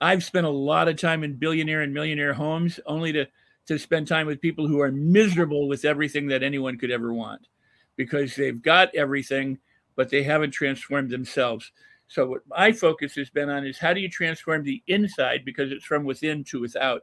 I've 0.02 0.24
spent 0.24 0.46
a 0.46 0.50
lot 0.50 0.88
of 0.88 0.96
time 0.96 1.22
in 1.22 1.34
billionaire 1.34 1.82
and 1.82 1.94
millionaire 1.94 2.34
homes 2.34 2.80
only 2.86 3.12
to 3.12 3.26
to 3.66 3.78
spend 3.78 4.08
time 4.08 4.26
with 4.26 4.40
people 4.40 4.66
who 4.66 4.80
are 4.80 4.90
miserable 4.90 5.68
with 5.68 5.84
everything 5.84 6.26
that 6.26 6.42
anyone 6.42 6.76
could 6.76 6.90
ever 6.90 7.12
want 7.12 7.46
because 7.94 8.34
they've 8.34 8.60
got 8.60 8.92
everything, 8.92 9.56
but 9.94 10.10
they 10.10 10.24
haven't 10.24 10.50
transformed 10.50 11.10
themselves. 11.10 11.70
So 12.08 12.26
what 12.26 12.40
my 12.48 12.72
focus 12.72 13.14
has 13.14 13.30
been 13.30 13.48
on 13.48 13.64
is 13.64 13.78
how 13.78 13.94
do 13.94 14.00
you 14.00 14.08
transform 14.08 14.64
the 14.64 14.82
inside 14.88 15.44
because 15.44 15.70
it's 15.70 15.84
from 15.84 16.04
within 16.04 16.42
to 16.44 16.60
without. 16.60 17.02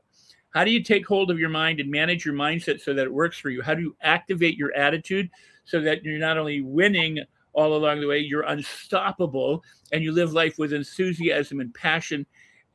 How 0.53 0.65
do 0.65 0.71
you 0.71 0.83
take 0.83 1.07
hold 1.07 1.31
of 1.31 1.39
your 1.39 1.49
mind 1.49 1.79
and 1.79 1.89
manage 1.89 2.25
your 2.25 2.33
mindset 2.33 2.81
so 2.81 2.93
that 2.93 3.05
it 3.05 3.13
works 3.13 3.39
for 3.39 3.49
you? 3.49 3.61
How 3.61 3.73
do 3.75 3.81
you 3.81 3.95
activate 4.01 4.57
your 4.57 4.75
attitude 4.75 5.29
so 5.63 5.79
that 5.81 6.03
you're 6.03 6.19
not 6.19 6.37
only 6.37 6.61
winning 6.61 7.19
all 7.53 7.75
along 7.75 8.01
the 8.01 8.07
way, 8.07 8.19
you're 8.19 8.43
unstoppable 8.43 9.63
and 9.91 10.03
you 10.03 10.11
live 10.11 10.33
life 10.33 10.57
with 10.57 10.73
enthusiasm 10.73 11.59
and 11.61 11.73
passion 11.73 12.25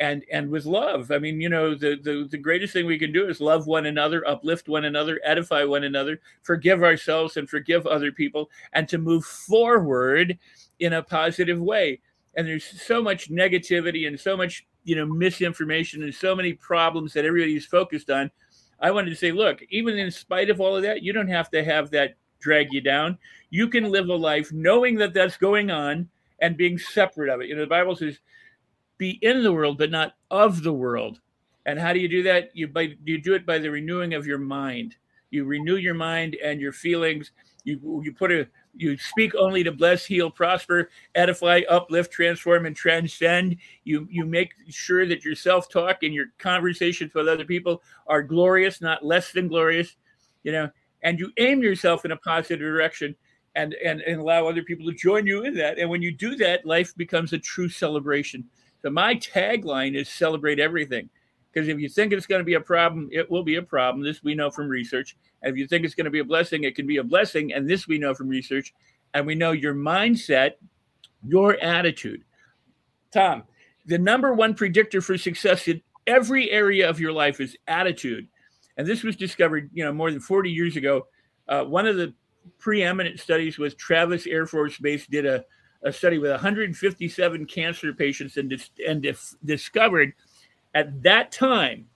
and 0.00 0.24
and 0.30 0.50
with 0.50 0.66
love. 0.66 1.10
I 1.10 1.18
mean, 1.18 1.40
you 1.40 1.48
know, 1.48 1.74
the, 1.74 1.96
the 2.02 2.26
the 2.30 2.38
greatest 2.38 2.72
thing 2.72 2.86
we 2.86 2.98
can 2.98 3.12
do 3.12 3.28
is 3.28 3.40
love 3.40 3.66
one 3.66 3.86
another, 3.86 4.26
uplift 4.26 4.68
one 4.68 4.84
another, 4.84 5.20
edify 5.24 5.64
one 5.64 5.84
another, 5.84 6.20
forgive 6.42 6.82
ourselves 6.82 7.36
and 7.36 7.48
forgive 7.48 7.86
other 7.86 8.12
people, 8.12 8.50
and 8.72 8.88
to 8.88 8.98
move 8.98 9.24
forward 9.24 10.38
in 10.80 10.94
a 10.94 11.02
positive 11.02 11.60
way. 11.60 12.00
And 12.36 12.46
there's 12.46 12.64
so 12.82 13.00
much 13.00 13.30
negativity 13.30 14.08
and 14.08 14.18
so 14.18 14.36
much 14.36 14.66
you 14.82 14.96
know 14.96 15.06
misinformation 15.06 16.02
and 16.02 16.14
so 16.14 16.34
many 16.34 16.52
problems 16.52 17.12
that 17.12 17.24
everybody's 17.24 17.64
focused 17.64 18.10
on 18.10 18.30
I 18.80 18.90
wanted 18.90 19.10
to 19.10 19.16
say, 19.16 19.32
look, 19.32 19.62
even 19.70 19.98
in 19.98 20.10
spite 20.10 20.50
of 20.50 20.60
all 20.60 20.76
of 20.76 20.82
that, 20.82 21.02
you 21.02 21.12
don't 21.12 21.28
have 21.28 21.50
to 21.50 21.64
have 21.64 21.90
that 21.92 22.16
drag 22.40 22.72
you 22.72 22.82
down. 22.82 23.18
You 23.50 23.68
can 23.68 23.90
live 23.90 24.08
a 24.08 24.14
life 24.14 24.52
knowing 24.52 24.96
that 24.96 25.14
that's 25.14 25.36
going 25.36 25.70
on 25.70 26.08
and 26.40 26.56
being 26.56 26.78
separate 26.78 27.30
of 27.30 27.40
it. 27.40 27.48
You 27.48 27.54
know, 27.54 27.62
the 27.62 27.66
Bible 27.66 27.96
says, 27.96 28.18
"Be 28.98 29.18
in 29.22 29.42
the 29.42 29.52
world, 29.52 29.78
but 29.78 29.90
not 29.90 30.14
of 30.30 30.62
the 30.62 30.72
world." 30.72 31.20
And 31.66 31.78
how 31.78 31.92
do 31.92 31.98
you 31.98 32.08
do 32.08 32.22
that? 32.24 32.50
You 32.54 32.68
by 32.68 32.96
you 33.04 33.18
do 33.18 33.34
it 33.34 33.46
by 33.46 33.58
the 33.58 33.70
renewing 33.70 34.14
of 34.14 34.26
your 34.26 34.38
mind. 34.38 34.96
You 35.30 35.44
renew 35.44 35.76
your 35.76 35.94
mind 35.94 36.36
and 36.42 36.60
your 36.60 36.72
feelings. 36.72 37.32
You 37.64 38.02
you 38.04 38.12
put 38.12 38.30
a 38.30 38.46
you 38.76 38.98
speak 38.98 39.34
only 39.34 39.64
to 39.64 39.72
bless, 39.72 40.04
heal, 40.04 40.30
prosper, 40.30 40.90
edify, 41.14 41.62
uplift, 41.68 42.12
transform, 42.12 42.66
and 42.66 42.76
transcend. 42.76 43.56
You 43.84 44.06
you 44.10 44.26
make 44.26 44.52
sure 44.68 45.06
that 45.06 45.24
your 45.24 45.34
self-talk 45.34 46.02
and 46.02 46.12
your 46.12 46.26
conversations 46.38 47.14
with 47.14 47.28
other 47.28 47.44
people 47.44 47.82
are 48.06 48.22
glorious, 48.22 48.80
not 48.80 49.04
less 49.04 49.32
than 49.32 49.48
glorious. 49.48 49.96
You 50.42 50.52
know, 50.52 50.70
and 51.02 51.18
you 51.18 51.32
aim 51.38 51.62
yourself 51.62 52.04
in 52.04 52.12
a 52.12 52.16
positive 52.16 52.60
direction 52.60 53.14
and, 53.54 53.74
and, 53.84 54.00
and 54.02 54.20
allow 54.20 54.46
other 54.46 54.62
people 54.62 54.86
to 54.86 54.96
join 54.96 55.26
you 55.26 55.44
in 55.44 55.54
that. 55.54 55.78
And 55.78 55.88
when 55.88 56.02
you 56.02 56.10
do 56.10 56.34
that, 56.36 56.66
life 56.66 56.94
becomes 56.96 57.32
a 57.32 57.38
true 57.38 57.68
celebration. 57.68 58.44
So 58.84 58.90
my 58.90 59.14
tagline 59.14 59.96
is 59.96 60.10
celebrate 60.10 60.60
everything. 60.60 61.08
Because 61.50 61.68
if 61.68 61.80
you 61.80 61.88
think 61.88 62.12
it's 62.12 62.26
going 62.26 62.40
to 62.40 62.44
be 62.44 62.54
a 62.54 62.60
problem, 62.60 63.08
it 63.12 63.30
will 63.30 63.42
be 63.42 63.56
a 63.56 63.62
problem. 63.62 64.04
This 64.04 64.22
we 64.22 64.34
know 64.34 64.50
from 64.50 64.68
research. 64.68 65.16
And 65.40 65.50
if 65.50 65.58
you 65.58 65.66
think 65.66 65.86
it's 65.86 65.94
going 65.94 66.04
to 66.04 66.10
be 66.10 66.18
a 66.18 66.24
blessing, 66.24 66.64
it 66.64 66.76
can 66.76 66.86
be 66.86 66.98
a 66.98 67.02
blessing. 67.02 67.54
And 67.54 67.66
this 67.68 67.88
we 67.88 67.96
know 67.96 68.14
from 68.14 68.28
research. 68.28 68.74
And 69.14 69.26
we 69.26 69.36
know 69.36 69.52
your 69.52 69.74
mindset, 69.74 70.56
your 71.26 71.58
attitude. 71.62 72.24
Tom, 73.10 73.44
the 73.86 73.96
number 73.96 74.34
one 74.34 74.52
predictor 74.52 75.00
for 75.00 75.16
success 75.16 75.66
in 75.66 75.80
every 76.06 76.50
area 76.50 76.86
of 76.86 77.00
your 77.00 77.12
life 77.12 77.40
is 77.40 77.56
attitude. 77.66 78.28
And 78.76 78.86
this 78.86 79.02
was 79.02 79.16
discovered, 79.16 79.70
you 79.72 79.82
know, 79.82 79.94
more 79.94 80.10
than 80.10 80.20
40 80.20 80.50
years 80.50 80.76
ago. 80.76 81.06
Uh, 81.48 81.64
one 81.64 81.86
of 81.86 81.96
the 81.96 82.12
preeminent 82.58 83.18
studies 83.18 83.56
was 83.56 83.74
Travis 83.76 84.26
Air 84.26 84.44
Force 84.44 84.76
Base 84.76 85.06
did 85.06 85.24
a, 85.24 85.42
a 85.84 85.92
study 85.92 86.18
with 86.18 86.30
157 86.30 87.46
cancer 87.46 87.92
patients 87.92 88.36
and, 88.36 88.50
dis- 88.50 88.70
and 88.86 89.06
discovered 89.44 90.12
at 90.74 91.02
that 91.02 91.30
time, 91.30 91.86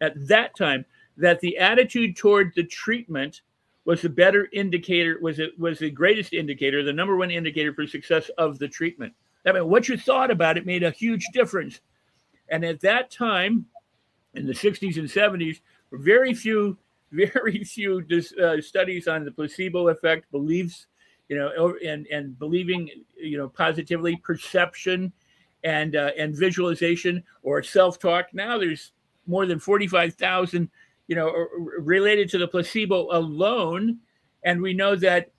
at 0.00 0.14
that 0.28 0.56
time, 0.56 0.84
that 1.16 1.40
the 1.40 1.56
attitude 1.58 2.16
toward 2.16 2.52
the 2.54 2.64
treatment 2.64 3.42
was 3.84 4.02
the 4.02 4.08
better 4.08 4.48
indicator, 4.52 5.18
was 5.22 5.38
it 5.38 5.58
was 5.58 5.78
the 5.78 5.90
greatest 5.90 6.34
indicator, 6.34 6.82
the 6.82 6.92
number 6.92 7.16
one 7.16 7.30
indicator 7.30 7.72
for 7.72 7.86
success 7.86 8.30
of 8.36 8.58
the 8.58 8.68
treatment. 8.68 9.14
I 9.46 9.52
mean, 9.52 9.68
what 9.68 9.88
you 9.88 9.96
thought 9.96 10.30
about 10.30 10.58
it 10.58 10.66
made 10.66 10.82
a 10.82 10.90
huge 10.90 11.26
difference. 11.32 11.80
And 12.50 12.64
at 12.64 12.80
that 12.80 13.10
time, 13.10 13.66
in 14.34 14.46
the 14.46 14.52
60s 14.52 14.98
and 14.98 15.08
70s, 15.08 15.60
very 15.92 16.34
few, 16.34 16.76
very 17.12 17.64
few 17.64 18.04
uh, 18.42 18.60
studies 18.60 19.08
on 19.08 19.24
the 19.24 19.30
placebo 19.30 19.88
effect, 19.88 20.30
beliefs, 20.30 20.86
you 21.28 21.36
know, 21.36 21.76
and 21.84 22.06
and 22.08 22.38
believing, 22.38 22.90
you 23.16 23.38
know, 23.38 23.48
positively, 23.48 24.16
perception, 24.16 25.12
and 25.64 25.96
uh, 25.96 26.10
and 26.18 26.36
visualization 26.36 27.22
or 27.42 27.62
self-talk. 27.62 28.28
Now 28.32 28.58
there's 28.58 28.92
more 29.26 29.44
than 29.44 29.58
45,000, 29.58 30.70
you 31.06 31.16
know, 31.16 31.30
related 31.78 32.30
to 32.30 32.38
the 32.38 32.48
placebo 32.48 33.08
alone, 33.10 33.98
and 34.42 34.62
we 34.62 34.72
know 34.72 34.96
that 34.96 35.30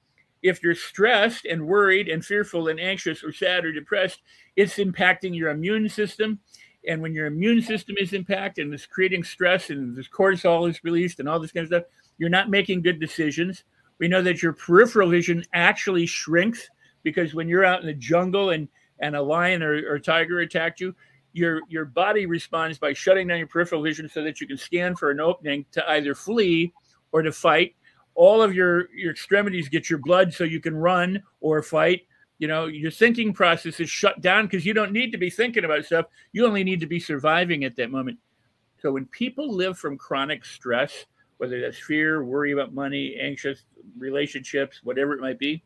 if 0.41 0.63
you're 0.63 0.75
stressed 0.75 1.45
and 1.45 1.67
worried 1.67 2.07
and 2.07 2.23
fearful 2.23 2.69
and 2.69 2.79
anxious 2.79 3.23
or 3.23 3.33
sad 3.33 3.65
or 3.65 3.73
depressed, 3.73 4.21
it's 4.55 4.75
impacting 4.75 5.35
your 5.35 5.49
immune 5.49 5.89
system. 5.89 6.39
And 6.87 7.01
when 7.01 7.13
your 7.13 7.25
immune 7.25 7.61
system 7.61 7.95
is 7.99 8.13
impacted 8.13 8.65
and 8.65 8.73
it's 8.73 8.85
creating 8.85 9.23
stress 9.23 9.69
and 9.69 9.95
this 9.95 10.07
cortisol 10.07 10.69
is 10.69 10.83
released 10.83 11.19
and 11.19 11.27
all 11.27 11.39
this 11.39 11.51
kind 11.51 11.63
of 11.63 11.67
stuff, 11.67 11.83
you're 12.17 12.29
not 12.29 12.49
making 12.49 12.81
good 12.81 12.99
decisions. 12.99 13.63
We 13.99 14.07
know 14.07 14.21
that 14.21 14.41
your 14.41 14.53
peripheral 14.53 15.09
vision 15.09 15.43
actually 15.53 16.05
shrinks 16.05 16.69
because 17.03 17.33
when 17.33 17.47
you're 17.47 17.65
out 17.65 17.81
in 17.81 17.87
the 17.87 17.93
jungle 17.93 18.51
and 18.51 18.67
and 19.01 19.15
a 19.15 19.21
lion 19.21 19.63
or, 19.63 19.81
or 19.89 19.97
tiger 19.97 20.39
attacked 20.39 20.81
you, 20.81 20.93
your 21.33 21.61
your 21.69 21.85
body 21.85 22.25
responds 22.25 22.77
by 22.77 22.93
shutting 22.93 23.27
down 23.27 23.37
your 23.37 23.47
peripheral 23.47 23.83
vision 23.83 24.09
so 24.09 24.23
that 24.23 24.41
you 24.41 24.47
can 24.47 24.57
scan 24.57 24.95
for 24.95 25.11
an 25.11 25.19
opening 25.19 25.65
to 25.71 25.89
either 25.91 26.15
flee 26.15 26.73
or 27.11 27.21
to 27.21 27.31
fight. 27.31 27.75
All 28.15 28.41
of 28.41 28.53
your 28.53 28.93
your 28.93 29.11
extremities 29.11 29.69
get 29.69 29.89
your 29.89 29.99
blood 29.99 30.33
so 30.33 30.43
you 30.43 30.59
can 30.59 30.75
run 30.75 31.21
or 31.39 31.61
fight. 31.61 32.01
You 32.39 32.47
know, 32.47 32.65
your 32.67 32.91
thinking 32.91 33.33
process 33.33 33.79
is 33.79 33.89
shut 33.89 34.21
down 34.21 34.45
because 34.45 34.65
you 34.65 34.73
don't 34.73 34.93
need 34.93 35.11
to 35.11 35.17
be 35.17 35.29
thinking 35.29 35.65
about 35.65 35.85
stuff. 35.85 36.05
You 36.31 36.45
only 36.45 36.63
need 36.63 36.79
to 36.79 36.87
be 36.87 36.99
surviving 36.99 37.65
at 37.65 37.75
that 37.75 37.91
moment. 37.91 38.17
So 38.81 38.93
when 38.93 39.05
people 39.07 39.53
live 39.53 39.77
from 39.77 39.97
chronic 39.97 40.45
stress, 40.45 41.05
whether 41.39 41.59
that's 41.59 41.79
fear, 41.79 42.23
worry 42.23 42.51
about 42.51 42.73
money, 42.73 43.17
anxious 43.19 43.63
relationships, 43.97 44.81
whatever 44.83 45.13
it 45.13 45.21
might 45.21 45.39
be, 45.39 45.63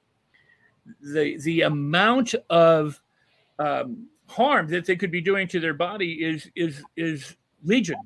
the 1.01 1.37
the 1.41 1.61
amount 1.61 2.35
of 2.49 3.01
um, 3.59 4.07
harm 4.27 4.67
that 4.67 4.85
they 4.85 4.95
could 4.95 5.11
be 5.11 5.21
doing 5.21 5.47
to 5.47 5.59
their 5.59 5.73
body 5.73 6.23
is 6.23 6.49
is 6.55 6.83
is 6.95 7.35
legion. 7.63 7.97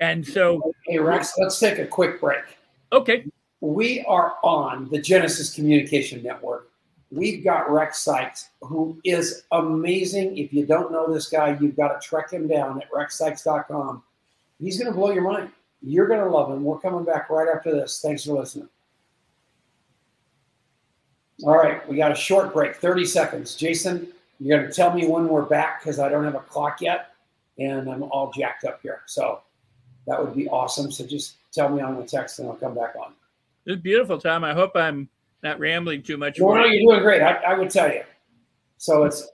And 0.00 0.26
so, 0.26 0.72
hey 0.86 0.98
Rex, 0.98 1.32
let's 1.38 1.58
take 1.58 1.78
a 1.78 1.86
quick 1.86 2.20
break. 2.20 2.44
Okay. 2.92 3.24
We 3.60 4.04
are 4.06 4.34
on 4.42 4.88
the 4.90 5.00
Genesis 5.00 5.54
Communication 5.54 6.22
Network. 6.22 6.68
We've 7.12 7.44
got 7.44 7.70
Rex 7.70 8.00
Sikes, 8.00 8.50
who 8.60 8.98
is 9.04 9.44
amazing. 9.52 10.36
If 10.36 10.52
you 10.52 10.66
don't 10.66 10.90
know 10.90 11.12
this 11.12 11.28
guy, 11.28 11.56
you've 11.60 11.76
got 11.76 12.00
to 12.00 12.06
track 12.06 12.32
him 12.32 12.48
down 12.48 12.82
at 12.82 12.90
rexsikes.com. 12.90 14.02
He's 14.58 14.78
going 14.78 14.90
to 14.90 14.98
blow 14.98 15.12
your 15.12 15.22
mind. 15.22 15.50
You're 15.82 16.06
going 16.06 16.20
to 16.20 16.30
love 16.30 16.50
him. 16.50 16.62
We're 16.62 16.78
coming 16.78 17.04
back 17.04 17.28
right 17.28 17.48
after 17.52 17.72
this. 17.72 18.00
Thanks 18.00 18.24
for 18.24 18.38
listening. 18.38 18.68
All 21.44 21.56
right, 21.56 21.86
we 21.88 21.96
got 21.96 22.12
a 22.12 22.14
short 22.14 22.52
break, 22.52 22.76
30 22.76 23.04
seconds. 23.04 23.56
Jason, 23.56 24.08
you're 24.38 24.58
going 24.58 24.70
to 24.70 24.74
tell 24.74 24.94
me 24.94 25.06
when 25.06 25.28
we're 25.28 25.42
back 25.42 25.82
because 25.82 25.98
I 25.98 26.08
don't 26.08 26.24
have 26.24 26.36
a 26.36 26.40
clock 26.40 26.80
yet 26.80 27.14
and 27.58 27.90
I'm 27.90 28.04
all 28.04 28.30
jacked 28.30 28.64
up 28.64 28.80
here. 28.82 29.02
So 29.06 29.40
that 30.06 30.22
would 30.22 30.36
be 30.36 30.48
awesome. 30.48 30.92
So 30.92 31.04
just 31.04 31.36
tell 31.52 31.68
me 31.68 31.82
on 31.82 31.96
the 31.96 32.06
text 32.06 32.38
and 32.38 32.48
I'll 32.48 32.54
come 32.54 32.74
back 32.74 32.94
on. 32.96 33.14
It's 33.66 33.80
beautiful, 33.80 34.18
Tom. 34.18 34.44
I 34.44 34.52
hope 34.52 34.76
I'm 34.76 35.08
not 35.42 35.58
rambling 35.58 36.02
too 36.02 36.16
much. 36.16 36.38
No, 36.38 36.54
no, 36.54 36.64
you're 36.64 36.92
doing 36.92 37.02
great. 37.02 37.22
I, 37.22 37.34
I 37.34 37.54
would 37.58 37.70
tell 37.70 37.92
you. 37.92 38.02
So 38.78 39.04
it's, 39.04 39.28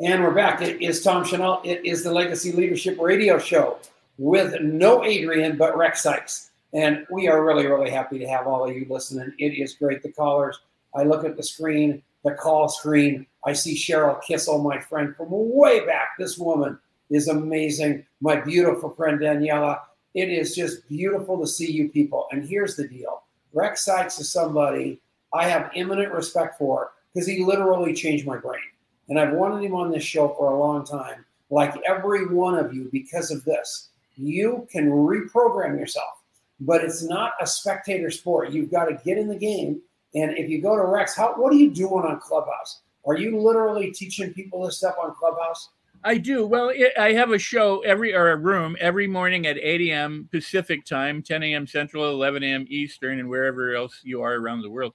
and 0.00 0.22
we're 0.22 0.34
back. 0.34 0.62
It 0.62 0.82
is 0.82 1.02
Tom 1.02 1.24
Chenault. 1.24 1.62
It 1.64 1.84
is 1.84 2.02
the 2.02 2.12
Legacy 2.12 2.52
Leadership 2.52 2.98
Radio 2.98 3.38
Show 3.38 3.78
with 4.18 4.60
no 4.60 5.04
Adrian, 5.04 5.56
but 5.56 5.76
Rex 5.76 6.02
Sikes. 6.02 6.50
And 6.72 7.06
we 7.10 7.28
are 7.28 7.44
really, 7.44 7.66
really 7.66 7.90
happy 7.90 8.18
to 8.18 8.26
have 8.26 8.46
all 8.46 8.68
of 8.68 8.74
you 8.76 8.86
listening. 8.88 9.32
It 9.38 9.54
is 9.54 9.74
great. 9.74 10.02
The 10.02 10.12
callers, 10.12 10.58
I 10.94 11.04
look 11.04 11.24
at 11.24 11.36
the 11.36 11.42
screen 11.42 12.02
the 12.26 12.34
call 12.34 12.68
screen. 12.68 13.24
I 13.46 13.52
see 13.52 13.76
Cheryl 13.76 14.20
Kissel, 14.22 14.62
my 14.62 14.80
friend 14.80 15.14
from 15.16 15.28
way 15.30 15.86
back. 15.86 16.18
This 16.18 16.36
woman 16.36 16.78
is 17.08 17.28
amazing. 17.28 18.04
My 18.20 18.36
beautiful 18.36 18.90
friend 18.90 19.20
Daniela. 19.20 19.80
It 20.14 20.28
is 20.28 20.56
just 20.56 20.88
beautiful 20.88 21.38
to 21.40 21.46
see 21.46 21.70
you 21.70 21.88
people. 21.88 22.26
And 22.32 22.44
here's 22.44 22.74
the 22.74 22.88
deal 22.88 23.22
Rex 23.54 23.84
Sikes 23.84 24.18
is 24.18 24.30
somebody 24.30 25.00
I 25.32 25.48
have 25.48 25.70
imminent 25.74 26.12
respect 26.12 26.58
for 26.58 26.92
because 27.14 27.28
he 27.28 27.44
literally 27.44 27.94
changed 27.94 28.26
my 28.26 28.38
brain. 28.38 28.60
And 29.08 29.20
I've 29.20 29.34
wanted 29.34 29.64
him 29.64 29.74
on 29.74 29.92
this 29.92 30.02
show 30.02 30.28
for 30.36 30.50
a 30.50 30.58
long 30.58 30.84
time. 30.84 31.24
Like 31.48 31.74
every 31.86 32.26
one 32.26 32.58
of 32.58 32.74
you, 32.74 32.88
because 32.90 33.30
of 33.30 33.44
this, 33.44 33.90
you 34.16 34.66
can 34.70 34.90
reprogram 34.90 35.78
yourself, 35.78 36.22
but 36.60 36.82
it's 36.82 37.02
not 37.02 37.32
a 37.40 37.46
spectator 37.46 38.10
sport. 38.10 38.50
You've 38.50 38.70
got 38.70 38.86
to 38.86 39.00
get 39.04 39.18
in 39.18 39.28
the 39.28 39.36
game 39.36 39.80
and 40.16 40.36
if 40.38 40.48
you 40.48 40.62
go 40.62 40.74
to 40.76 40.84
Rex, 40.84 41.14
how 41.14 41.34
what 41.36 41.52
are 41.52 41.56
you 41.56 41.70
doing 41.70 42.04
on 42.04 42.18
Clubhouse? 42.20 42.80
Are 43.06 43.16
you 43.16 43.38
literally 43.38 43.92
teaching 43.92 44.32
people 44.32 44.64
this 44.64 44.78
stuff 44.78 44.96
on 45.00 45.14
Clubhouse? 45.14 45.68
I 46.04 46.16
do. 46.18 46.46
Well, 46.46 46.70
it, 46.70 46.92
I 46.98 47.12
have 47.12 47.32
a 47.32 47.38
show 47.38 47.80
every 47.80 48.14
or 48.14 48.30
a 48.30 48.36
room 48.36 48.76
every 48.80 49.06
morning 49.06 49.46
at 49.46 49.58
8 49.58 49.90
a.m. 49.90 50.28
Pacific 50.30 50.84
time, 50.84 51.22
10 51.22 51.42
a.m. 51.42 51.66
Central, 51.66 52.08
11 52.10 52.42
a.m. 52.42 52.64
Eastern, 52.68 53.18
and 53.18 53.28
wherever 53.28 53.74
else 53.74 54.00
you 54.04 54.22
are 54.22 54.34
around 54.34 54.62
the 54.62 54.70
world. 54.70 54.94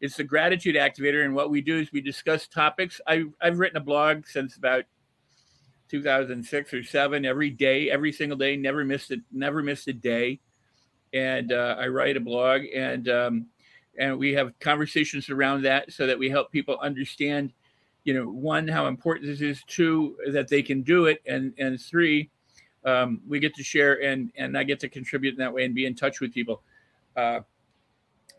It's 0.00 0.16
the 0.16 0.24
Gratitude 0.24 0.76
Activator, 0.76 1.24
and 1.24 1.34
what 1.34 1.50
we 1.50 1.60
do 1.60 1.78
is 1.78 1.92
we 1.92 2.00
discuss 2.00 2.48
topics. 2.48 3.00
I, 3.06 3.24
I've 3.40 3.58
written 3.58 3.76
a 3.76 3.84
blog 3.84 4.26
since 4.26 4.56
about 4.56 4.84
2006 5.90 6.74
or 6.74 6.82
seven 6.82 7.24
every 7.24 7.50
day, 7.50 7.90
every 7.90 8.12
single 8.12 8.38
day. 8.38 8.56
Never 8.56 8.84
missed 8.84 9.10
it. 9.10 9.20
Never 9.32 9.62
missed 9.62 9.88
a 9.88 9.92
day. 9.92 10.40
And 11.12 11.52
uh, 11.52 11.76
I 11.78 11.88
write 11.88 12.16
a 12.16 12.20
blog, 12.20 12.62
and 12.74 13.08
um, 13.08 13.46
and 13.98 14.18
we 14.18 14.32
have 14.32 14.58
conversations 14.58 15.30
around 15.30 15.62
that 15.62 15.92
so 15.92 16.06
that 16.06 16.18
we 16.18 16.28
help 16.28 16.50
people 16.50 16.78
understand 16.80 17.52
you 18.04 18.14
know 18.14 18.28
one 18.28 18.68
how 18.68 18.86
important 18.86 19.26
this 19.26 19.40
is 19.40 19.62
two 19.66 20.16
that 20.32 20.48
they 20.48 20.62
can 20.62 20.82
do 20.82 21.06
it 21.06 21.22
and 21.26 21.52
and 21.58 21.80
three 21.80 22.30
um, 22.84 23.20
we 23.26 23.38
get 23.38 23.54
to 23.54 23.64
share 23.64 24.02
and 24.02 24.30
and 24.36 24.56
i 24.56 24.62
get 24.62 24.78
to 24.80 24.88
contribute 24.88 25.32
in 25.32 25.38
that 25.38 25.52
way 25.52 25.64
and 25.64 25.74
be 25.74 25.86
in 25.86 25.94
touch 25.94 26.20
with 26.20 26.32
people 26.32 26.62
uh, 27.16 27.40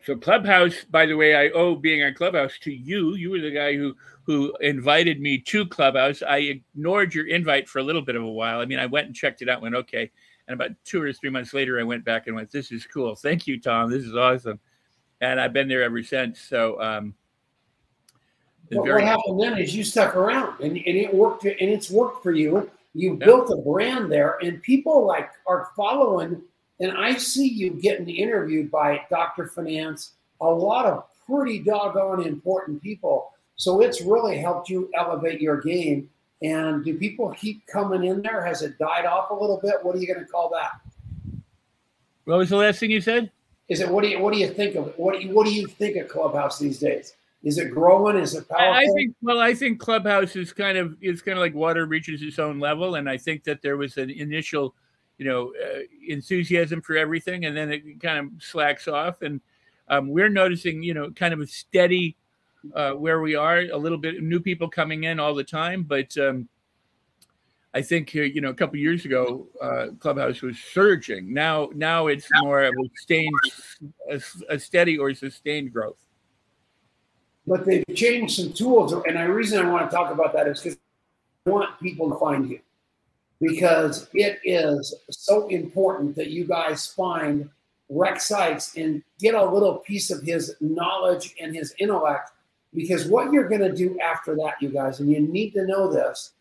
so 0.06 0.16
clubhouse 0.16 0.84
by 0.90 1.04
the 1.04 1.16
way 1.16 1.34
i 1.34 1.48
owe 1.50 1.74
being 1.74 2.02
on 2.02 2.14
clubhouse 2.14 2.58
to 2.60 2.72
you 2.72 3.14
you 3.16 3.30
were 3.30 3.40
the 3.40 3.50
guy 3.50 3.74
who 3.74 3.94
who 4.22 4.56
invited 4.60 5.20
me 5.20 5.36
to 5.36 5.66
clubhouse 5.66 6.22
i 6.22 6.38
ignored 6.38 7.14
your 7.14 7.26
invite 7.26 7.68
for 7.68 7.80
a 7.80 7.82
little 7.82 8.02
bit 8.02 8.16
of 8.16 8.22
a 8.22 8.26
while 8.26 8.60
i 8.60 8.64
mean 8.64 8.78
i 8.78 8.86
went 8.86 9.06
and 9.06 9.14
checked 9.14 9.42
it 9.42 9.48
out 9.48 9.60
went 9.60 9.74
okay 9.74 10.10
And 10.48 10.54
about 10.54 10.76
two 10.84 11.02
or 11.02 11.12
three 11.12 11.30
months 11.30 11.52
later, 11.52 11.80
I 11.80 11.82
went 11.82 12.04
back 12.04 12.26
and 12.26 12.36
went, 12.36 12.50
"This 12.50 12.70
is 12.70 12.86
cool. 12.86 13.16
Thank 13.16 13.46
you, 13.46 13.60
Tom. 13.60 13.90
This 13.90 14.04
is 14.04 14.14
awesome." 14.14 14.60
And 15.20 15.40
I've 15.40 15.52
been 15.52 15.68
there 15.68 15.82
ever 15.82 16.02
since. 16.02 16.40
So, 16.40 16.80
um, 16.80 17.14
well, 18.70 18.86
what 18.86 19.02
happened 19.02 19.40
then 19.40 19.58
is 19.58 19.74
you 19.74 19.82
stuck 19.82 20.14
around, 20.14 20.60
and, 20.60 20.76
and 20.76 20.96
it 20.96 21.12
worked, 21.12 21.44
and 21.44 21.56
it's 21.58 21.90
worked 21.90 22.22
for 22.22 22.32
you. 22.32 22.70
You 22.94 23.16
yeah. 23.18 23.24
built 23.24 23.50
a 23.50 23.56
brand 23.56 24.10
there, 24.10 24.38
and 24.42 24.62
people 24.62 25.04
like 25.04 25.30
are 25.46 25.70
following. 25.76 26.42
And 26.80 26.92
I 26.92 27.16
see 27.16 27.48
you 27.48 27.70
getting 27.70 28.08
interviewed 28.08 28.70
by 28.70 29.02
Dr. 29.08 29.48
Finance, 29.48 30.12
a 30.40 30.46
lot 30.46 30.86
of 30.86 31.04
pretty 31.26 31.58
doggone 31.60 32.26
important 32.26 32.82
people. 32.82 33.32
So 33.56 33.80
it's 33.80 34.02
really 34.02 34.38
helped 34.38 34.68
you 34.68 34.90
elevate 34.94 35.40
your 35.40 35.60
game. 35.60 36.10
And 36.42 36.84
do 36.84 36.98
people 36.98 37.34
keep 37.38 37.66
coming 37.66 38.04
in 38.04 38.20
there? 38.20 38.44
Has 38.44 38.62
it 38.62 38.78
died 38.78 39.06
off 39.06 39.30
a 39.30 39.34
little 39.34 39.58
bit? 39.62 39.76
What 39.82 39.96
are 39.96 39.98
you 39.98 40.06
going 40.06 40.20
to 40.20 40.30
call 40.30 40.50
that? 40.50 40.72
What 42.24 42.38
was 42.38 42.50
the 42.50 42.56
last 42.56 42.80
thing 42.80 42.90
you 42.90 43.00
said? 43.00 43.30
Is 43.68 43.80
it 43.80 43.88
what 43.88 44.02
do 44.02 44.08
you 44.08 44.20
what 44.20 44.32
do 44.32 44.38
you 44.38 44.48
think 44.48 44.76
of 44.76 44.88
it? 44.88 44.98
What 44.98 45.18
do 45.18 45.26
you, 45.26 45.34
what 45.34 45.46
do 45.46 45.52
you 45.52 45.66
think 45.66 45.96
of 45.96 46.08
Clubhouse 46.08 46.58
these 46.58 46.78
days? 46.78 47.14
Is 47.42 47.58
it 47.58 47.70
growing? 47.70 48.16
Is 48.16 48.34
it 48.34 48.48
powerful? 48.48 48.74
I 48.74 48.86
think 48.94 49.14
well, 49.22 49.40
I 49.40 49.54
think 49.54 49.78
Clubhouse 49.78 50.36
is 50.36 50.52
kind 50.52 50.76
of 50.76 50.96
it's 51.00 51.22
kind 51.22 51.38
of 51.38 51.42
like 51.42 51.54
water 51.54 51.86
reaches 51.86 52.22
its 52.22 52.38
own 52.38 52.58
level, 52.58 52.96
and 52.96 53.08
I 53.08 53.16
think 53.16 53.44
that 53.44 53.62
there 53.62 53.76
was 53.76 53.96
an 53.96 54.10
initial, 54.10 54.74
you 55.18 55.26
know, 55.26 55.52
uh, 55.62 55.80
enthusiasm 56.06 56.80
for 56.80 56.96
everything, 56.96 57.44
and 57.44 57.56
then 57.56 57.72
it 57.72 58.00
kind 58.00 58.18
of 58.18 58.42
slacks 58.42 58.88
off, 58.88 59.22
and 59.22 59.40
um, 59.88 60.08
we're 60.08 60.28
noticing, 60.28 60.82
you 60.82 60.94
know, 60.94 61.10
kind 61.10 61.32
of 61.32 61.40
a 61.40 61.46
steady 61.46 62.16
uh, 62.74 62.92
where 62.92 63.20
we 63.20 63.34
are, 63.34 63.60
a 63.60 63.76
little 63.76 63.98
bit 63.98 64.22
new 64.22 64.40
people 64.40 64.68
coming 64.68 65.04
in 65.04 65.20
all 65.20 65.34
the 65.34 65.44
time, 65.44 65.82
but 65.82 66.16
um, 66.18 66.48
I 67.74 67.82
think 67.82 68.14
you 68.14 68.40
know 68.40 68.50
a 68.50 68.54
couple 68.54 68.78
years 68.78 69.04
ago, 69.04 69.46
uh, 69.62 69.86
Clubhouse 69.98 70.42
was 70.42 70.58
surging. 70.58 71.32
Now, 71.32 71.70
now 71.74 72.06
it's 72.06 72.28
more 72.40 72.62
of 72.64 72.74
a 72.74 72.88
sustained, 72.96 73.34
a, 74.10 74.20
a 74.48 74.58
steady 74.58 74.98
or 74.98 75.12
sustained 75.14 75.72
growth 75.72 75.98
but 77.46 77.64
they've 77.64 77.84
changed 77.94 78.36
some 78.36 78.52
tools. 78.52 78.92
And 78.92 79.16
the 79.16 79.32
reason 79.32 79.64
I 79.64 79.70
want 79.70 79.88
to 79.88 79.94
talk 79.94 80.12
about 80.12 80.32
that 80.34 80.48
is 80.48 80.60
because 80.60 80.78
I 81.46 81.50
want 81.50 81.80
people 81.80 82.10
to 82.10 82.18
find 82.18 82.48
you 82.48 82.60
because 83.40 84.08
it 84.14 84.38
is 84.44 84.94
so 85.10 85.48
important 85.48 86.16
that 86.16 86.30
you 86.30 86.44
guys 86.44 86.86
find 86.86 87.48
Rex 87.88 88.28
Sikes 88.28 88.76
and 88.76 89.02
get 89.20 89.34
a 89.34 89.44
little 89.44 89.78
piece 89.78 90.10
of 90.10 90.22
his 90.22 90.56
knowledge 90.60 91.34
and 91.40 91.54
his 91.54 91.74
intellect. 91.78 92.30
Because 92.74 93.06
what 93.06 93.32
you're 93.32 93.48
going 93.48 93.60
to 93.60 93.72
do 93.72 93.98
after 94.00 94.34
that, 94.36 94.54
you 94.60 94.68
guys, 94.68 95.00
and 95.00 95.10
you 95.10 95.20
need 95.20 95.52
to 95.52 95.66
know 95.66 95.90
this, 95.90 96.32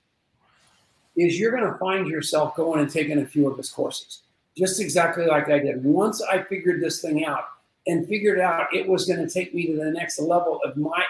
is 1.15 1.39
you're 1.39 1.51
going 1.51 1.71
to 1.71 1.77
find 1.77 2.07
yourself 2.07 2.55
going 2.55 2.81
and 2.81 2.91
taking 2.91 3.19
a 3.19 3.25
few 3.25 3.49
of 3.49 3.57
his 3.57 3.69
courses, 3.69 4.23
just 4.57 4.81
exactly 4.81 5.25
like 5.25 5.49
I 5.49 5.59
did. 5.59 5.83
Once 5.83 6.21
I 6.21 6.43
figured 6.43 6.81
this 6.81 7.01
thing 7.01 7.25
out, 7.25 7.45
and 7.87 8.07
figured 8.07 8.39
out 8.39 8.73
it 8.73 8.87
was 8.87 9.05
going 9.05 9.19
to 9.19 9.31
take 9.31 9.53
me 9.53 9.67
to 9.67 9.75
the 9.75 9.91
next 9.91 10.19
level 10.19 10.59
of 10.63 10.77
my 10.77 11.03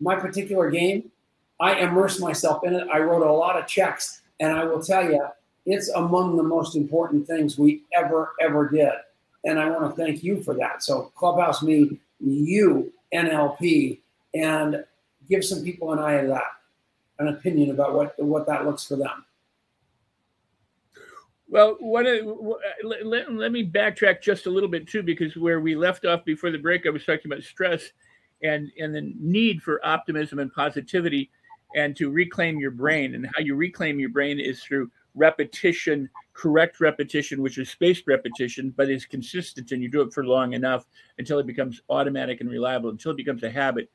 my 0.00 0.16
particular 0.16 0.70
game. 0.70 1.10
I 1.60 1.74
immersed 1.76 2.20
myself 2.20 2.64
in 2.64 2.74
it. 2.74 2.88
I 2.92 2.98
wrote 2.98 3.26
a 3.26 3.32
lot 3.32 3.56
of 3.56 3.66
checks, 3.68 4.21
and 4.40 4.52
I 4.52 4.64
will 4.64 4.82
tell 4.82 5.04
you, 5.04 5.26
it's 5.66 5.88
among 5.90 6.36
the 6.36 6.42
most 6.42 6.76
important 6.76 7.26
things 7.26 7.58
we 7.58 7.82
ever 7.96 8.32
ever 8.40 8.68
did. 8.68 8.92
And 9.44 9.58
I 9.58 9.68
want 9.68 9.94
to 9.94 10.02
thank 10.02 10.22
you 10.22 10.42
for 10.42 10.54
that. 10.54 10.82
So 10.82 11.12
Clubhouse 11.16 11.62
me, 11.62 11.98
you 12.20 12.92
NLP, 13.12 14.00
and 14.34 14.84
give 15.28 15.44
some 15.44 15.62
people 15.62 15.92
an 15.92 15.98
eye 15.98 16.14
of 16.14 16.28
that, 16.28 16.44
an 17.18 17.28
opinion 17.28 17.70
about 17.70 17.94
what 17.94 18.18
what 18.18 18.46
that 18.46 18.66
looks 18.66 18.84
for 18.86 18.96
them. 18.96 19.24
Well, 21.52 21.76
what, 21.80 22.06
uh, 22.06 22.22
let, 22.82 23.04
let, 23.04 23.30
let, 23.30 23.52
me 23.52 23.62
backtrack 23.62 24.22
just 24.22 24.46
a 24.46 24.50
little 24.50 24.70
bit 24.70 24.88
too, 24.88 25.02
because 25.02 25.36
where 25.36 25.60
we 25.60 25.76
left 25.76 26.06
off 26.06 26.24
before 26.24 26.50
the 26.50 26.56
break, 26.56 26.86
I 26.86 26.88
was 26.88 27.04
talking 27.04 27.30
about 27.30 27.44
stress 27.44 27.92
and, 28.42 28.72
and 28.78 28.94
the 28.94 29.12
need 29.20 29.62
for 29.62 29.84
optimism 29.84 30.38
and 30.38 30.50
positivity 30.50 31.30
and 31.74 31.96
to 31.96 32.10
reclaim 32.10 32.58
your 32.58 32.70
brain. 32.70 33.14
And 33.14 33.26
how 33.26 33.42
you 33.42 33.54
reclaim 33.54 33.98
your 33.98 34.10
brain 34.10 34.40
is 34.40 34.62
through 34.62 34.90
repetition, 35.14 36.08
correct 36.32 36.80
repetition, 36.80 37.42
which 37.42 37.58
is 37.58 37.70
spaced 37.70 38.04
repetition, 38.06 38.72
but 38.76 38.90
is 38.90 39.04
consistent 39.04 39.72
and 39.72 39.82
you 39.82 39.90
do 39.90 40.00
it 40.00 40.12
for 40.12 40.24
long 40.24 40.54
enough 40.54 40.86
until 41.18 41.38
it 41.38 41.46
becomes 41.46 41.82
automatic 41.90 42.40
and 42.40 42.50
reliable, 42.50 42.90
until 42.90 43.12
it 43.12 43.16
becomes 43.16 43.42
a 43.42 43.50
habit. 43.50 43.90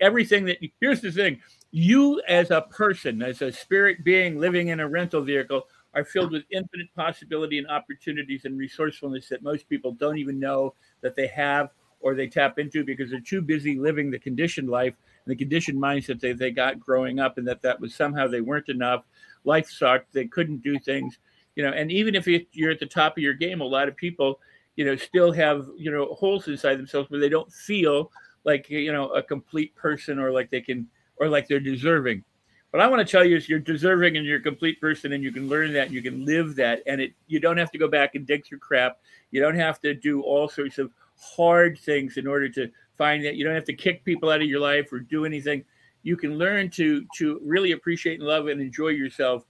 Everything 0.00 0.44
that 0.46 0.58
here's 0.80 1.00
the 1.00 1.12
thing 1.12 1.40
you 1.70 2.20
as 2.28 2.50
a 2.50 2.62
person, 2.62 3.22
as 3.22 3.40
a 3.40 3.52
spirit 3.52 4.04
being 4.04 4.38
living 4.38 4.68
in 4.68 4.80
a 4.80 4.88
rental 4.88 5.22
vehicle, 5.22 5.62
are 5.94 6.04
filled 6.04 6.32
with 6.32 6.42
infinite 6.50 6.92
possibility 6.94 7.58
and 7.58 7.68
opportunities 7.68 8.44
and 8.44 8.58
resourcefulness 8.58 9.28
that 9.28 9.42
most 9.42 9.68
people 9.68 9.92
don't 9.92 10.18
even 10.18 10.38
know 10.38 10.74
that 11.00 11.16
they 11.16 11.26
have 11.28 11.70
or 12.00 12.14
they 12.14 12.26
tap 12.26 12.58
into 12.58 12.84
because 12.84 13.10
they're 13.10 13.20
too 13.20 13.42
busy 13.42 13.78
living 13.78 14.10
the 14.10 14.18
conditioned 14.18 14.68
life 14.68 14.94
the 15.26 15.36
conditioned 15.36 15.78
mindset 15.78 16.20
they, 16.20 16.32
they 16.32 16.50
got 16.50 16.80
growing 16.80 17.20
up 17.20 17.38
and 17.38 17.46
that 17.46 17.62
that 17.62 17.80
was 17.80 17.94
somehow 17.94 18.26
they 18.26 18.40
weren't 18.40 18.68
enough 18.68 19.04
life 19.44 19.68
sucked 19.70 20.12
they 20.12 20.26
couldn't 20.26 20.62
do 20.62 20.78
things 20.78 21.18
you 21.56 21.62
know 21.62 21.70
and 21.70 21.90
even 21.90 22.14
if 22.14 22.26
you're 22.26 22.70
at 22.70 22.80
the 22.80 22.86
top 22.86 23.16
of 23.16 23.22
your 23.22 23.34
game 23.34 23.60
a 23.60 23.64
lot 23.64 23.88
of 23.88 23.96
people 23.96 24.40
you 24.76 24.84
know 24.84 24.96
still 24.96 25.32
have 25.32 25.68
you 25.76 25.90
know 25.90 26.06
holes 26.14 26.48
inside 26.48 26.76
themselves 26.76 27.10
where 27.10 27.20
they 27.20 27.28
don't 27.28 27.52
feel 27.52 28.10
like 28.44 28.68
you 28.70 28.92
know 28.92 29.08
a 29.10 29.22
complete 29.22 29.74
person 29.74 30.18
or 30.18 30.30
like 30.30 30.50
they 30.50 30.60
can 30.60 30.86
or 31.16 31.28
like 31.28 31.46
they're 31.48 31.60
deserving 31.60 32.24
what 32.70 32.80
I 32.80 32.86
want 32.86 33.06
to 33.06 33.10
tell 33.10 33.24
you 33.24 33.36
is 33.36 33.48
you're 33.48 33.58
deserving 33.58 34.16
and 34.16 34.24
you're 34.24 34.38
a 34.38 34.42
complete 34.42 34.80
person 34.80 35.12
and 35.12 35.24
you 35.24 35.32
can 35.32 35.48
learn 35.48 35.72
that 35.72 35.86
and 35.86 35.94
you 35.94 36.02
can 36.02 36.24
live 36.24 36.54
that. 36.56 36.82
And 36.86 37.00
it 37.00 37.14
you 37.26 37.40
don't 37.40 37.56
have 37.56 37.72
to 37.72 37.78
go 37.78 37.88
back 37.88 38.14
and 38.14 38.26
dig 38.26 38.46
through 38.46 38.58
crap. 38.58 38.98
You 39.32 39.40
don't 39.40 39.56
have 39.56 39.80
to 39.80 39.92
do 39.92 40.22
all 40.22 40.48
sorts 40.48 40.78
of 40.78 40.92
hard 41.16 41.78
things 41.78 42.16
in 42.16 42.26
order 42.26 42.48
to 42.50 42.70
find 43.00 43.24
that. 43.24 43.36
You 43.36 43.44
don't 43.44 43.54
have 43.54 43.64
to 43.64 43.72
kick 43.72 44.04
people 44.04 44.28
out 44.28 44.42
of 44.42 44.46
your 44.46 44.60
life 44.60 44.92
or 44.92 44.98
do 45.00 45.24
anything. 45.24 45.64
You 46.02 46.18
can 46.18 46.36
learn 46.36 46.68
to 46.72 47.06
to 47.16 47.40
really 47.42 47.72
appreciate 47.72 48.20
and 48.20 48.28
love 48.28 48.48
and 48.48 48.60
enjoy 48.60 48.88
yourself 48.88 49.44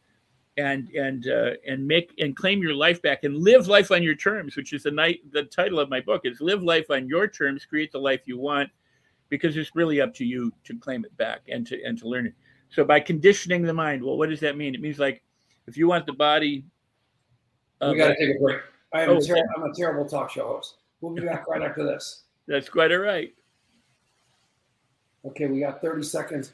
and 0.57 0.89
and 0.91 1.27
uh, 1.27 1.53
and 1.67 1.85
make 1.85 2.13
and 2.19 2.37
claim 2.37 2.63
your 2.63 2.75
life 2.75 3.03
back 3.03 3.25
and 3.25 3.37
live 3.37 3.67
life 3.67 3.91
on 3.91 4.05
your 4.05 4.15
terms, 4.15 4.55
which 4.55 4.73
is 4.73 4.85
the 4.85 4.91
night 4.93 5.19
the 5.33 5.43
title 5.45 5.81
of 5.81 5.91
my 5.91 6.01
book 6.01 6.23
is 6.25 6.41
live 6.41 6.63
life 6.63 6.91
on 6.91 7.09
your 7.09 7.27
terms, 7.27 7.65
create 7.65 7.91
the 7.91 7.99
life 7.99 8.21
you 8.27 8.39
want, 8.39 8.71
because 9.31 9.57
it's 9.57 9.75
really 9.75 10.01
up 10.01 10.15
to 10.15 10.25
you 10.25 10.53
to 10.65 10.79
claim 10.79 11.05
it 11.05 11.17
back 11.17 11.41
and 11.49 11.67
to 11.67 11.83
and 11.85 11.99
to 11.99 12.09
learn 12.09 12.27
it. 12.27 12.35
So 12.69 12.85
by 12.85 13.01
conditioning 13.01 13.63
the 13.63 13.75
mind, 13.75 14.05
well, 14.05 14.17
what 14.17 14.29
does 14.29 14.41
that 14.41 14.57
mean? 14.57 14.77
It 14.77 14.81
means 14.81 15.01
like 15.01 15.23
if 15.67 15.77
you 15.77 15.89
want 15.89 16.07
the 16.07 16.13
body. 16.13 16.65
Uh, 17.81 17.91
we 17.93 17.99
got 17.99 18.09
to 18.09 18.17
take 18.17 18.37
a 18.37 18.39
break. 18.39 18.61
I 18.93 19.03
am 19.03 19.11
oh, 19.11 19.17
a 19.17 19.23
ter- 19.23 19.49
I'm 19.57 19.63
a 19.63 19.75
terrible 19.75 20.05
talk 20.05 20.31
show 20.31 20.47
host. 20.47 20.77
We'll 21.01 21.15
be 21.15 21.23
back 21.23 21.49
right 21.49 21.63
after 21.63 21.85
this. 21.85 22.25
That's 22.47 22.69
quite 22.69 22.93
all 22.93 22.99
right. 22.99 23.33
Okay, 25.25 25.47
we 25.47 25.61
got 25.61 25.81
30 25.81 26.03
seconds. 26.03 26.53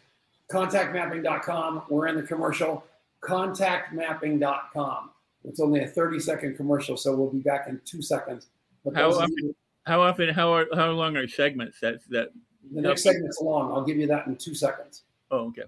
Contactmapping.com. 0.51 1.83
We're 1.89 2.07
in 2.09 2.17
the 2.17 2.23
commercial. 2.23 2.85
Contactmapping.com. 3.23 5.11
It's 5.45 5.61
only 5.61 5.81
a 5.81 5.87
30 5.87 6.21
second 6.21 6.57
commercial, 6.57 6.97
so 6.97 7.15
we'll 7.15 7.31
be 7.31 7.39
back 7.39 7.69
in 7.69 7.81
two 7.85 8.03
seconds. 8.03 8.49
how 8.95 9.11
often, 9.11 9.55
how 9.87 10.03
often, 10.03 10.35
how 10.35 10.53
are, 10.53 10.67
how 10.75 10.91
long 10.91 11.17
are 11.17 11.29
segments? 11.29 11.79
That's 11.81 12.05
that. 12.07 12.31
The 12.75 12.81
next 12.81 13.05
segment's 13.05 13.41
long. 13.41 13.73
I'll 13.73 13.85
give 13.85 13.97
you 13.97 14.09
that 14.09 14.27
in 14.27 14.35
two 14.37 14.55
seconds. 14.55 15.03
Oh, 15.31 15.47
okay. 15.49 15.63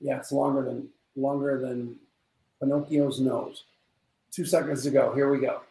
Yeah, 0.00 0.18
it's 0.18 0.30
longer 0.30 0.62
than 0.62 0.88
longer 1.16 1.58
than 1.58 1.96
Pinocchio's 2.60 3.20
nose. 3.20 3.64
Two 4.30 4.44
seconds 4.44 4.84
to 4.84 4.90
go. 4.90 5.12
Here 5.14 5.30
we 5.30 5.40
go. 5.40 5.62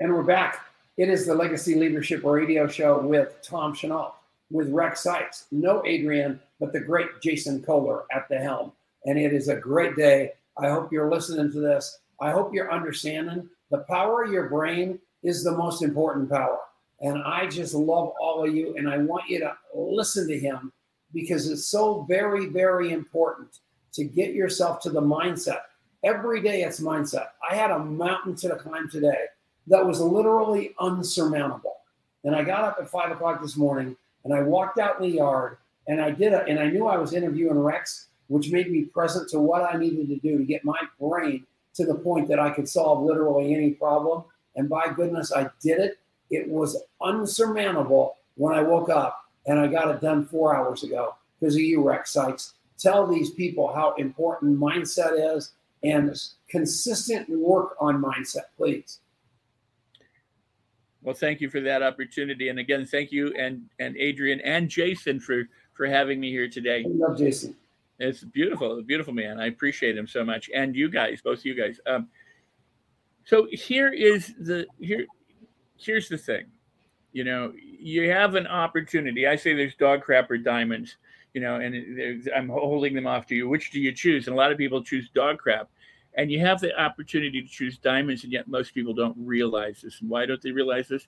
And 0.00 0.12
we're 0.12 0.22
back. 0.22 0.66
It 0.96 1.08
is 1.08 1.26
the 1.26 1.34
Legacy 1.34 1.74
Leadership 1.74 2.24
Radio 2.24 2.66
Show 2.66 2.98
with 3.00 3.40
Tom 3.40 3.74
Chenault, 3.74 4.14
with 4.50 4.70
Rex 4.70 5.02
Sikes. 5.02 5.46
No 5.50 5.82
Adrian, 5.84 6.40
but 6.60 6.72
the 6.72 6.80
great 6.80 7.08
Jason 7.22 7.62
Kohler 7.62 8.04
at 8.12 8.28
the 8.28 8.38
helm. 8.38 8.72
And 9.04 9.18
it 9.18 9.32
is 9.32 9.48
a 9.48 9.56
great 9.56 9.96
day. 9.96 10.32
I 10.56 10.68
hope 10.68 10.92
you're 10.92 11.10
listening 11.10 11.52
to 11.52 11.60
this. 11.60 12.00
I 12.20 12.30
hope 12.30 12.52
you're 12.52 12.72
understanding 12.72 13.48
the 13.70 13.78
power 13.78 14.24
of 14.24 14.32
your 14.32 14.48
brain 14.48 14.98
is 15.22 15.44
the 15.44 15.52
most 15.52 15.82
important 15.82 16.30
power. 16.30 16.58
And 17.00 17.22
I 17.22 17.46
just 17.46 17.74
love 17.74 18.12
all 18.20 18.44
of 18.44 18.54
you. 18.54 18.74
And 18.76 18.88
I 18.88 18.98
want 18.98 19.28
you 19.28 19.38
to 19.40 19.54
listen 19.74 20.26
to 20.28 20.38
him 20.38 20.72
because 21.12 21.48
it's 21.48 21.66
so 21.66 22.04
very, 22.08 22.46
very 22.46 22.92
important 22.92 23.58
to 23.92 24.04
get 24.04 24.34
yourself 24.34 24.80
to 24.80 24.90
the 24.90 25.00
mindset. 25.00 25.62
Every 26.04 26.40
day 26.42 26.62
it's 26.62 26.80
mindset. 26.80 27.28
I 27.48 27.54
had 27.54 27.70
a 27.70 27.78
mountain 27.78 28.34
to 28.36 28.56
climb 28.56 28.88
today 28.90 29.26
that 29.66 29.86
was 29.86 30.00
literally 30.00 30.74
unsurmountable. 30.80 31.76
And 32.24 32.34
I 32.34 32.42
got 32.42 32.64
up 32.64 32.78
at 32.80 32.90
five 32.90 33.10
o'clock 33.12 33.40
this 33.40 33.56
morning 33.56 33.96
and 34.28 34.36
I 34.36 34.42
walked 34.42 34.78
out 34.78 35.00
in 35.00 35.08
the 35.08 35.16
yard 35.16 35.56
and 35.86 36.02
I 36.02 36.10
did 36.10 36.34
it. 36.34 36.44
And 36.48 36.60
I 36.60 36.68
knew 36.68 36.86
I 36.86 36.98
was 36.98 37.14
interviewing 37.14 37.58
Rex, 37.58 38.08
which 38.26 38.52
made 38.52 38.70
me 38.70 38.84
present 38.84 39.26
to 39.30 39.40
what 39.40 39.62
I 39.62 39.78
needed 39.78 40.06
to 40.08 40.16
do 40.16 40.36
to 40.36 40.44
get 40.44 40.66
my 40.66 40.78
brain 41.00 41.46
to 41.76 41.86
the 41.86 41.94
point 41.94 42.28
that 42.28 42.38
I 42.38 42.50
could 42.50 42.68
solve 42.68 43.02
literally 43.02 43.54
any 43.54 43.70
problem. 43.70 44.24
And 44.54 44.68
by 44.68 44.92
goodness, 44.94 45.32
I 45.32 45.48
did 45.62 45.80
it. 45.80 45.98
It 46.30 46.46
was 46.46 46.76
unsurmountable 47.00 48.16
when 48.34 48.54
I 48.54 48.60
woke 48.60 48.90
up 48.90 49.24
and 49.46 49.58
I 49.58 49.66
got 49.66 49.94
it 49.94 50.02
done 50.02 50.26
four 50.26 50.54
hours 50.54 50.82
ago 50.82 51.14
because 51.40 51.54
of 51.54 51.62
you, 51.62 51.82
Rex 51.82 52.12
Sikes. 52.12 52.52
Tell 52.78 53.06
these 53.06 53.30
people 53.30 53.72
how 53.72 53.94
important 53.94 54.60
mindset 54.60 55.36
is 55.36 55.52
and 55.82 56.14
consistent 56.50 57.30
work 57.30 57.76
on 57.80 58.02
mindset, 58.02 58.48
please. 58.58 58.98
Well, 61.02 61.14
thank 61.14 61.40
you 61.40 61.48
for 61.48 61.60
that 61.60 61.82
opportunity, 61.82 62.48
and 62.48 62.58
again, 62.58 62.84
thank 62.84 63.12
you 63.12 63.32
and 63.38 63.62
and 63.78 63.96
Adrian 63.96 64.40
and 64.40 64.68
Jason 64.68 65.20
for 65.20 65.44
for 65.74 65.86
having 65.86 66.18
me 66.20 66.30
here 66.30 66.48
today. 66.48 66.84
I 66.84 66.88
love 66.88 67.16
Jason. 67.16 67.56
It's 68.00 68.22
beautiful, 68.22 68.78
a 68.78 68.82
beautiful 68.82 69.12
man. 69.12 69.40
I 69.40 69.46
appreciate 69.46 69.96
him 69.96 70.06
so 70.06 70.24
much, 70.24 70.50
and 70.54 70.74
you 70.74 70.88
guys, 70.88 71.20
both 71.22 71.44
you 71.44 71.54
guys. 71.54 71.80
Um, 71.86 72.08
so 73.28 73.46
here 73.52 73.92
is 73.92 74.34
the 74.40 74.66
here 74.80 75.06
here's 75.76 76.08
the 76.08 76.16
thing 76.16 76.46
you 77.12 77.24
know 77.24 77.52
you 77.54 78.10
have 78.10 78.34
an 78.34 78.46
opportunity 78.46 79.26
i 79.26 79.36
say 79.36 79.54
there's 79.54 79.74
dog 79.76 80.02
crap 80.02 80.30
or 80.30 80.38
diamonds 80.38 80.96
you 81.34 81.40
know 81.40 81.56
and 81.56 82.28
i'm 82.34 82.48
holding 82.48 82.94
them 82.94 83.06
off 83.06 83.26
to 83.26 83.34
you 83.34 83.48
which 83.48 83.70
do 83.70 83.80
you 83.80 83.92
choose 83.92 84.26
and 84.26 84.34
a 84.34 84.36
lot 84.36 84.50
of 84.50 84.58
people 84.58 84.82
choose 84.82 85.10
dog 85.14 85.38
crap 85.38 85.68
and 86.18 86.32
you 86.32 86.40
have 86.40 86.60
the 86.60 86.78
opportunity 86.78 87.40
to 87.40 87.48
choose 87.48 87.78
diamonds 87.78 88.24
and 88.24 88.32
yet 88.32 88.48
most 88.48 88.74
people 88.74 88.92
don't 88.92 89.16
realize 89.16 89.80
this. 89.80 90.00
And 90.00 90.10
why 90.10 90.26
don't 90.26 90.42
they 90.42 90.50
realize 90.50 90.88
this? 90.88 91.06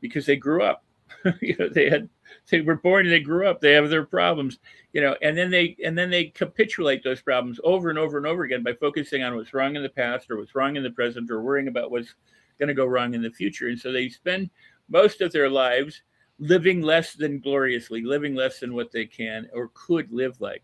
Because 0.00 0.24
they 0.24 0.36
grew 0.36 0.62
up. 0.62 0.84
You 1.42 1.54
know 1.58 1.68
they 1.68 1.90
had 1.90 2.08
they 2.50 2.62
were 2.62 2.76
born 2.76 3.04
and 3.04 3.12
they 3.12 3.20
grew 3.20 3.46
up. 3.46 3.60
They 3.60 3.72
have 3.72 3.90
their 3.90 4.06
problems 4.06 4.58
you 4.94 5.02
know 5.02 5.14
and 5.20 5.36
then 5.36 5.50
they 5.50 5.76
and 5.84 5.96
then 5.96 6.08
they 6.08 6.26
capitulate 6.26 7.04
those 7.04 7.20
problems 7.20 7.60
over 7.64 7.90
and 7.90 7.98
over 7.98 8.16
and 8.16 8.26
over 8.26 8.44
again 8.44 8.62
by 8.62 8.72
focusing 8.72 9.22
on 9.22 9.36
what's 9.36 9.52
wrong 9.52 9.76
in 9.76 9.82
the 9.82 9.90
past 9.90 10.30
or 10.30 10.38
what's 10.38 10.54
wrong 10.54 10.76
in 10.76 10.82
the 10.82 10.90
present 10.90 11.30
or 11.30 11.42
worrying 11.42 11.68
about 11.68 11.90
what's 11.90 12.14
going 12.58 12.68
to 12.68 12.74
go 12.74 12.86
wrong 12.86 13.12
in 13.12 13.20
the 13.20 13.30
future. 13.30 13.68
And 13.68 13.78
so 13.78 13.92
they 13.92 14.08
spend 14.08 14.48
most 14.88 15.20
of 15.20 15.32
their 15.32 15.50
lives 15.50 16.02
living 16.38 16.80
less 16.80 17.12
than 17.12 17.40
gloriously 17.40 18.00
living 18.00 18.34
less 18.34 18.58
than 18.58 18.72
what 18.72 18.90
they 18.90 19.04
can 19.04 19.48
or 19.52 19.70
could 19.74 20.10
live 20.10 20.40
like. 20.40 20.62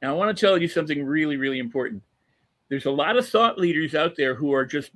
Now 0.00 0.14
i 0.14 0.16
want 0.16 0.34
to 0.34 0.40
tell 0.40 0.56
you 0.56 0.68
something 0.68 1.04
really 1.04 1.36
really 1.36 1.58
important 1.58 2.02
there's 2.70 2.86
a 2.86 2.90
lot 2.90 3.16
of 3.16 3.28
thought 3.28 3.58
leaders 3.58 3.96
out 3.96 4.14
there 4.16 4.36
who 4.36 4.54
are 4.54 4.64
just 4.64 4.92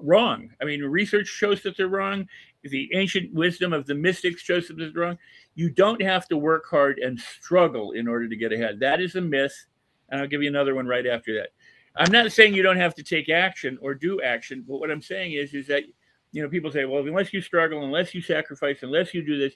wrong. 0.00 0.48
I 0.62 0.64
mean, 0.64 0.82
research 0.82 1.26
shows 1.26 1.60
that 1.64 1.76
they're 1.76 1.88
wrong. 1.88 2.28
The 2.62 2.88
ancient 2.94 3.34
wisdom 3.34 3.72
of 3.72 3.84
the 3.84 3.96
mystics 3.96 4.42
shows 4.42 4.68
that 4.68 4.76
they're 4.78 4.90
wrong. 4.94 5.18
You 5.56 5.68
don't 5.68 6.00
have 6.00 6.28
to 6.28 6.36
work 6.36 6.66
hard 6.70 6.98
and 7.00 7.18
struggle 7.18 7.92
in 7.92 8.06
order 8.06 8.28
to 8.28 8.36
get 8.36 8.52
ahead. 8.52 8.78
That 8.78 9.00
is 9.00 9.16
a 9.16 9.20
myth. 9.20 9.66
And 10.08 10.20
I'll 10.20 10.28
give 10.28 10.40
you 10.40 10.48
another 10.48 10.76
one 10.76 10.86
right 10.86 11.04
after 11.04 11.34
that. 11.34 11.48
I'm 11.96 12.12
not 12.12 12.30
saying 12.30 12.54
you 12.54 12.62
don't 12.62 12.76
have 12.76 12.94
to 12.94 13.02
take 13.02 13.28
action 13.28 13.76
or 13.82 13.92
do 13.92 14.22
action, 14.22 14.64
but 14.66 14.78
what 14.78 14.92
I'm 14.92 15.02
saying 15.02 15.32
is, 15.32 15.52
is 15.52 15.66
that 15.66 15.82
you 16.30 16.42
know 16.42 16.48
people 16.48 16.70
say, 16.70 16.84
well, 16.84 17.04
unless 17.04 17.32
you 17.32 17.40
struggle, 17.40 17.84
unless 17.84 18.14
you 18.14 18.20
sacrifice, 18.20 18.82
unless 18.82 19.14
you 19.14 19.24
do 19.24 19.38
this, 19.38 19.54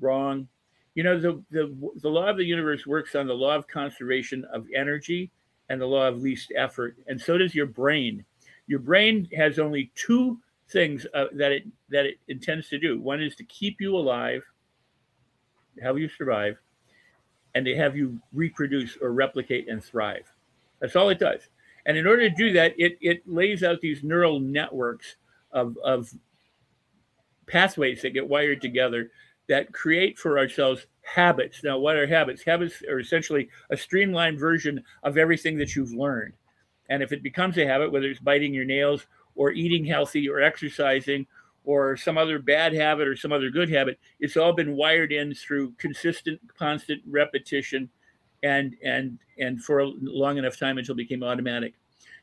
wrong. 0.00 0.48
You 0.94 1.04
know, 1.04 1.20
the 1.20 1.44
the 1.50 1.92
the 2.00 2.08
law 2.08 2.28
of 2.28 2.38
the 2.38 2.44
universe 2.44 2.86
works 2.86 3.14
on 3.14 3.28
the 3.28 3.34
law 3.34 3.54
of 3.54 3.68
conservation 3.68 4.44
of 4.52 4.66
energy 4.74 5.30
and 5.68 5.80
the 5.80 5.86
law 5.86 6.08
of 6.08 6.22
least 6.22 6.52
effort, 6.56 6.96
and 7.06 7.20
so 7.20 7.38
does 7.38 7.54
your 7.54 7.66
brain. 7.66 8.24
Your 8.66 8.78
brain 8.78 9.28
has 9.36 9.58
only 9.58 9.90
two 9.94 10.38
things 10.68 11.06
uh, 11.14 11.26
that 11.34 11.52
it 11.52 11.64
that 11.88 12.06
it 12.06 12.18
intends 12.28 12.68
to 12.68 12.78
do. 12.78 13.00
One 13.00 13.22
is 13.22 13.36
to 13.36 13.44
keep 13.44 13.80
you 13.80 13.96
alive, 13.96 14.42
have 15.82 15.98
you 15.98 16.08
survive, 16.08 16.58
and 17.54 17.64
to 17.64 17.76
have 17.76 17.96
you 17.96 18.20
reproduce 18.32 18.96
or 19.00 19.12
replicate 19.12 19.68
and 19.68 19.82
thrive. 19.82 20.30
That's 20.80 20.96
all 20.96 21.08
it 21.08 21.18
does. 21.18 21.48
And 21.86 21.96
in 21.96 22.06
order 22.06 22.28
to 22.28 22.34
do 22.34 22.52
that, 22.52 22.74
it 22.78 22.98
it 23.00 23.22
lays 23.26 23.62
out 23.62 23.80
these 23.80 24.02
neural 24.02 24.40
networks 24.40 25.16
of 25.52 25.76
of 25.84 26.12
pathways 27.46 28.02
that 28.02 28.10
get 28.10 28.28
wired 28.28 28.60
together 28.60 29.10
that 29.48 29.72
create 29.72 30.18
for 30.18 30.38
ourselves 30.38 30.86
habits. 31.02 31.64
Now, 31.64 31.78
what 31.78 31.96
are 31.96 32.06
habits? 32.06 32.42
Habits 32.42 32.82
are 32.88 33.00
essentially 33.00 33.48
a 33.70 33.76
streamlined 33.76 34.38
version 34.38 34.82
of 35.02 35.16
everything 35.16 35.56
that 35.58 35.74
you've 35.74 35.92
learned. 35.92 36.34
And 36.90 37.02
if 37.02 37.12
it 37.12 37.22
becomes 37.22 37.58
a 37.58 37.66
habit, 37.66 37.90
whether 37.92 38.06
it's 38.06 38.20
biting 38.20 38.54
your 38.54 38.64
nails 38.64 39.06
or 39.34 39.50
eating 39.50 39.84
healthy 39.84 40.28
or 40.28 40.40
exercising 40.40 41.26
or 41.64 41.96
some 41.96 42.16
other 42.16 42.38
bad 42.38 42.72
habit 42.72 43.08
or 43.08 43.16
some 43.16 43.32
other 43.32 43.50
good 43.50 43.70
habit, 43.70 43.98
it's 44.20 44.36
all 44.36 44.52
been 44.52 44.76
wired 44.76 45.12
in 45.12 45.34
through 45.34 45.72
consistent, 45.72 46.40
constant 46.58 47.02
repetition 47.06 47.88
and 48.42 48.76
and 48.84 49.18
and 49.38 49.62
for 49.62 49.80
a 49.80 49.92
long 50.00 50.38
enough 50.38 50.58
time 50.58 50.78
until 50.78 50.94
it 50.94 50.98
became 50.98 51.22
automatic. 51.22 51.74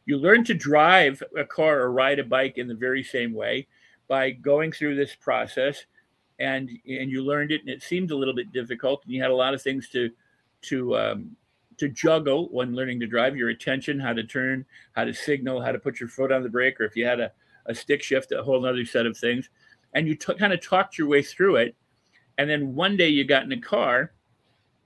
You 0.06 0.18
learn 0.18 0.44
to 0.46 0.54
drive 0.54 1.22
a 1.38 1.44
car 1.44 1.80
or 1.82 1.92
ride 1.92 2.20
a 2.20 2.24
bike 2.24 2.58
in 2.58 2.68
the 2.68 2.76
very 2.76 3.04
same 3.04 3.34
way 3.34 3.68
by 4.08 4.32
going 4.32 4.72
through 4.72 4.96
this 4.96 5.16
process 5.16 5.86
and 6.40 6.70
and 6.88 7.10
you 7.10 7.24
learned 7.24 7.52
it 7.52 7.62
and 7.62 7.70
it 7.70 7.82
seemed 7.82 8.12
a 8.12 8.16
little 8.16 8.34
bit 8.34 8.52
difficult 8.52 9.04
and 9.04 9.14
you 9.14 9.22
had 9.22 9.32
a 9.32 9.36
lot 9.36 9.54
of 9.54 9.62
things 9.62 9.90
to 9.90 10.10
to 10.62 10.98
um, 10.98 11.36
to 11.78 11.90
juggle 11.90 12.48
when 12.52 12.74
learning 12.76 13.00
to 13.00 13.08
drive 13.08 13.36
your 13.36 13.50
attention 13.50 14.00
how 14.00 14.14
to 14.14 14.24
turn 14.24 14.66
how 14.94 15.04
to 15.04 15.14
signal 15.14 15.62
how 15.62 15.72
to 15.72 15.80
put 15.80 16.00
your 16.00 16.10
foot 16.10 16.32
on 16.32 16.44
the 16.44 16.50
brake 16.50 16.80
or 16.80 16.86
if 16.86 16.96
you 16.96 17.06
had 17.06 17.20
a, 17.20 17.32
a 17.68 17.76
stick 17.76 18.02
shift 18.04 18.32
a 18.32 18.44
whole 18.44 18.66
other 18.66 18.86
set 18.86 19.06
of 19.06 19.18
things. 19.18 19.50
And 19.94 20.10
you 20.10 20.16
t- 20.16 20.34
kind 20.34 20.52
of 20.52 20.62
talked 20.62 20.98
your 20.98 21.08
way 21.08 21.22
through 21.22 21.56
it 21.58 21.76
and 22.38 22.50
then 22.50 22.76
one 22.76 22.98
day 22.98 23.08
you 23.08 23.24
got 23.24 23.44
in 23.44 23.52
a 23.54 23.62
car 23.62 24.12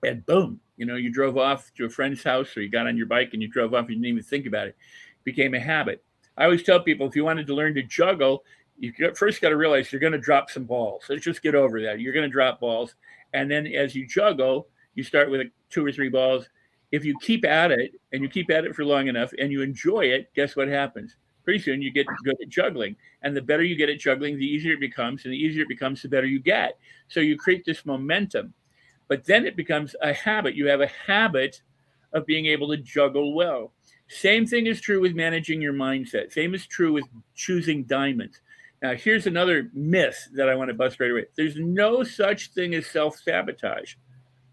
and 0.04 0.24
boom 0.26 0.60
you 0.78 0.86
know 0.86 0.96
you 0.96 1.12
drove 1.12 1.36
off 1.36 1.74
to 1.76 1.86
a 1.86 1.90
friend's 1.90 2.24
house 2.24 2.56
or 2.56 2.62
you 2.62 2.70
got 2.70 2.86
on 2.86 2.96
your 2.96 3.08
bike 3.08 3.32
and 3.34 3.42
you 3.42 3.48
drove 3.48 3.74
off 3.74 3.90
you 3.90 3.96
didn't 3.96 4.06
even 4.06 4.24
think 4.24 4.46
about 4.46 4.68
it, 4.68 4.70
it. 4.70 4.76
Became 5.24 5.56
a 5.56 5.60
habit. 5.60 6.04
I 6.38 6.46
always 6.46 6.64
tell 6.64 6.80
people 6.80 7.08
if 7.08 7.16
you 7.16 7.26
wanted 7.26 7.48
to 7.48 7.56
learn 7.56 7.74
to 7.74 7.84
juggle 7.84 8.44
you 8.80 8.94
first 9.14 9.42
got 9.42 9.50
to 9.50 9.58
realize 9.58 9.92
you're 9.92 10.00
going 10.00 10.14
to 10.14 10.20
drop 10.20 10.50
some 10.50 10.64
balls. 10.64 11.04
Let's 11.10 11.24
just 11.24 11.42
get 11.42 11.54
over 11.54 11.82
that. 11.82 12.00
You're 12.00 12.14
going 12.14 12.28
to 12.28 12.32
drop 12.32 12.60
balls, 12.60 12.96
and 13.34 13.52
then 13.52 13.68
as 13.68 13.94
you 13.94 14.08
juggle, 14.08 14.68
you 14.96 15.04
start 15.04 15.30
with 15.30 15.48
two 15.70 15.86
or 15.86 15.92
three 15.92 16.10
balls. 16.10 16.50
If 16.92 17.06
you 17.06 17.16
keep 17.22 17.46
at 17.46 17.72
it 17.72 17.92
and 18.14 18.24
you 18.24 18.30
keep 18.30 18.50
at 18.50 18.66
it 18.66 18.76
for 18.76 18.84
long 18.84 19.08
enough 19.08 19.32
and 19.38 19.52
you 19.52 19.62
enjoy 19.62 20.06
it, 20.06 20.34
guess 20.34 20.56
what 20.56 20.68
happens? 20.68 21.16
Pretty 21.44 21.60
soon 21.60 21.82
you 21.82 21.92
get 21.92 22.08
good 22.24 22.38
at 22.42 22.50
juggling, 22.50 22.96
and 23.22 23.36
the 23.36 23.42
better 23.42 23.64
you 23.64 23.76
get 23.76 23.90
at 23.90 24.00
juggling, 24.00 24.38
the 24.38 24.46
easier 24.46 24.74
it 24.74 24.80
becomes, 24.80 25.26
and 25.26 25.34
the 25.34 25.38
easier 25.38 25.64
it 25.64 25.70
becomes, 25.70 26.02
the 26.02 26.10
better 26.10 26.28
you 26.28 26.40
get. 26.40 26.78
So 27.10 27.20
you 27.20 27.38
create 27.38 27.66
this 27.66 27.86
momentum, 27.86 28.54
but 29.08 29.26
then 29.26 29.46
it 29.46 29.56
becomes 29.56 29.96
a 30.02 30.14
habit. 30.14 30.56
You 30.56 30.68
have 30.68 30.82
a 30.82 30.88
habit 30.88 31.62
of 32.14 32.26
being 32.26 32.46
able 32.48 32.70
to 32.70 32.78
juggle 32.78 33.36
well. 33.36 33.74
Same 34.08 34.48
thing 34.48 34.66
is 34.66 34.82
true 34.82 35.02
with 35.02 35.14
managing 35.16 35.62
your 35.62 35.74
mindset. 35.74 36.32
Same 36.32 36.56
is 36.56 36.66
true 36.66 36.94
with 36.94 37.06
choosing 37.36 37.84
diamonds 37.84 38.42
now, 38.82 38.94
here's 38.94 39.28
another 39.28 39.70
myth 39.74 40.30
that 40.34 40.48
I 40.48 40.56
want 40.56 40.70
to 40.70 40.74
bust 40.74 41.00
right 41.00 41.12
away. 41.12 41.26
There's 41.36 41.58
no 41.58 42.04
such 42.04 42.52
thing 42.52 42.74
as 42.76 42.88
self 42.88 43.18
sabotage. 43.20 43.96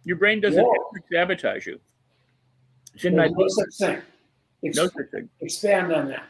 Your 0.04 0.16
brain 0.16 0.40
doesn't 0.40 0.66
sabotage 1.12 1.66
you. 1.66 1.80
It's 2.94 3.04
in 3.04 3.14
There's 3.14 3.30
my 3.30 3.36
no 3.36 3.48
such 3.48 3.74
thing. 3.78 4.02
Ex- 4.64 4.76
no 4.76 4.84
such 4.86 5.10
thing. 5.12 5.28
Expand 5.40 5.92
on 5.92 6.08
that. 6.08 6.24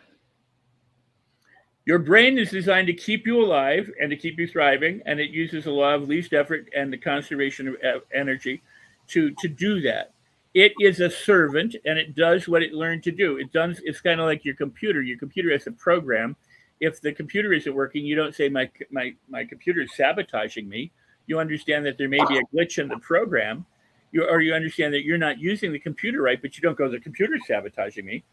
Your 1.87 1.99
brain 2.01 2.37
is 2.37 2.51
designed 2.51 2.89
to 2.89 2.93
keep 2.93 3.27
you 3.27 3.41
alive 3.41 3.91
and 4.01 4.11
to 4.11 4.17
keep 4.17 4.39
you 4.39 4.49
thriving, 4.49 5.01
and 5.07 5.21
it 5.21 5.31
uses 5.31 5.65
the 5.65 5.71
law 5.71 5.95
of 5.95 6.09
least 6.09 6.33
effort 6.33 6.69
and 6.77 6.93
the 6.93 6.99
conservation 6.99 7.77
of 7.83 8.03
energy 8.13 8.61
to 9.09 9.31
to 9.41 9.49
do 9.49 9.81
that. 9.83 10.13
It 10.53 10.73
is 10.81 11.01
a 11.01 11.11
servant, 11.11 11.77
and 11.85 11.99
it 11.99 12.15
does 12.17 12.49
what 12.49 12.63
it 12.63 12.73
learned 12.73 13.05
to 13.05 13.13
do. 13.13 13.37
It 13.37 13.53
does. 13.53 13.81
It's 13.85 14.01
kind 14.01 14.21
of 14.21 14.27
like 14.27 14.45
your 14.45 14.57
computer. 14.57 15.01
Your 15.01 15.19
computer 15.19 15.53
has 15.53 15.67
a 15.67 15.73
program, 15.73 16.35
if 16.81 17.01
the 17.01 17.13
computer 17.13 17.53
isn't 17.53 17.75
working, 17.75 18.05
you 18.05 18.17
don't 18.17 18.35
say 18.35 18.49
my 18.49 18.71
my 18.91 19.15
my 19.29 19.45
computer 19.45 19.81
is 19.81 19.95
sabotaging 19.95 20.69
me. 20.69 20.93
You 21.27 21.39
understand 21.39 21.85
that 21.87 21.99
there 21.99 22.09
may 22.09 22.25
be 22.29 22.39
a 22.39 22.43
glitch 22.55 22.79
in 22.79 22.89
the 22.89 22.99
program, 22.99 23.67
you, 24.13 24.25
or 24.29 24.41
you 24.41 24.55
understand 24.55 24.95
that 24.95 25.05
you're 25.05 25.19
not 25.19 25.39
using 25.39 25.73
the 25.73 25.79
computer 25.79 26.23
right, 26.23 26.41
but 26.41 26.57
you 26.57 26.63
don't 26.63 26.77
go 26.77 26.89
the 26.89 27.01
computer 27.01 27.35
is 27.35 27.47
sabotaging 27.47 28.05
me. 28.05 28.25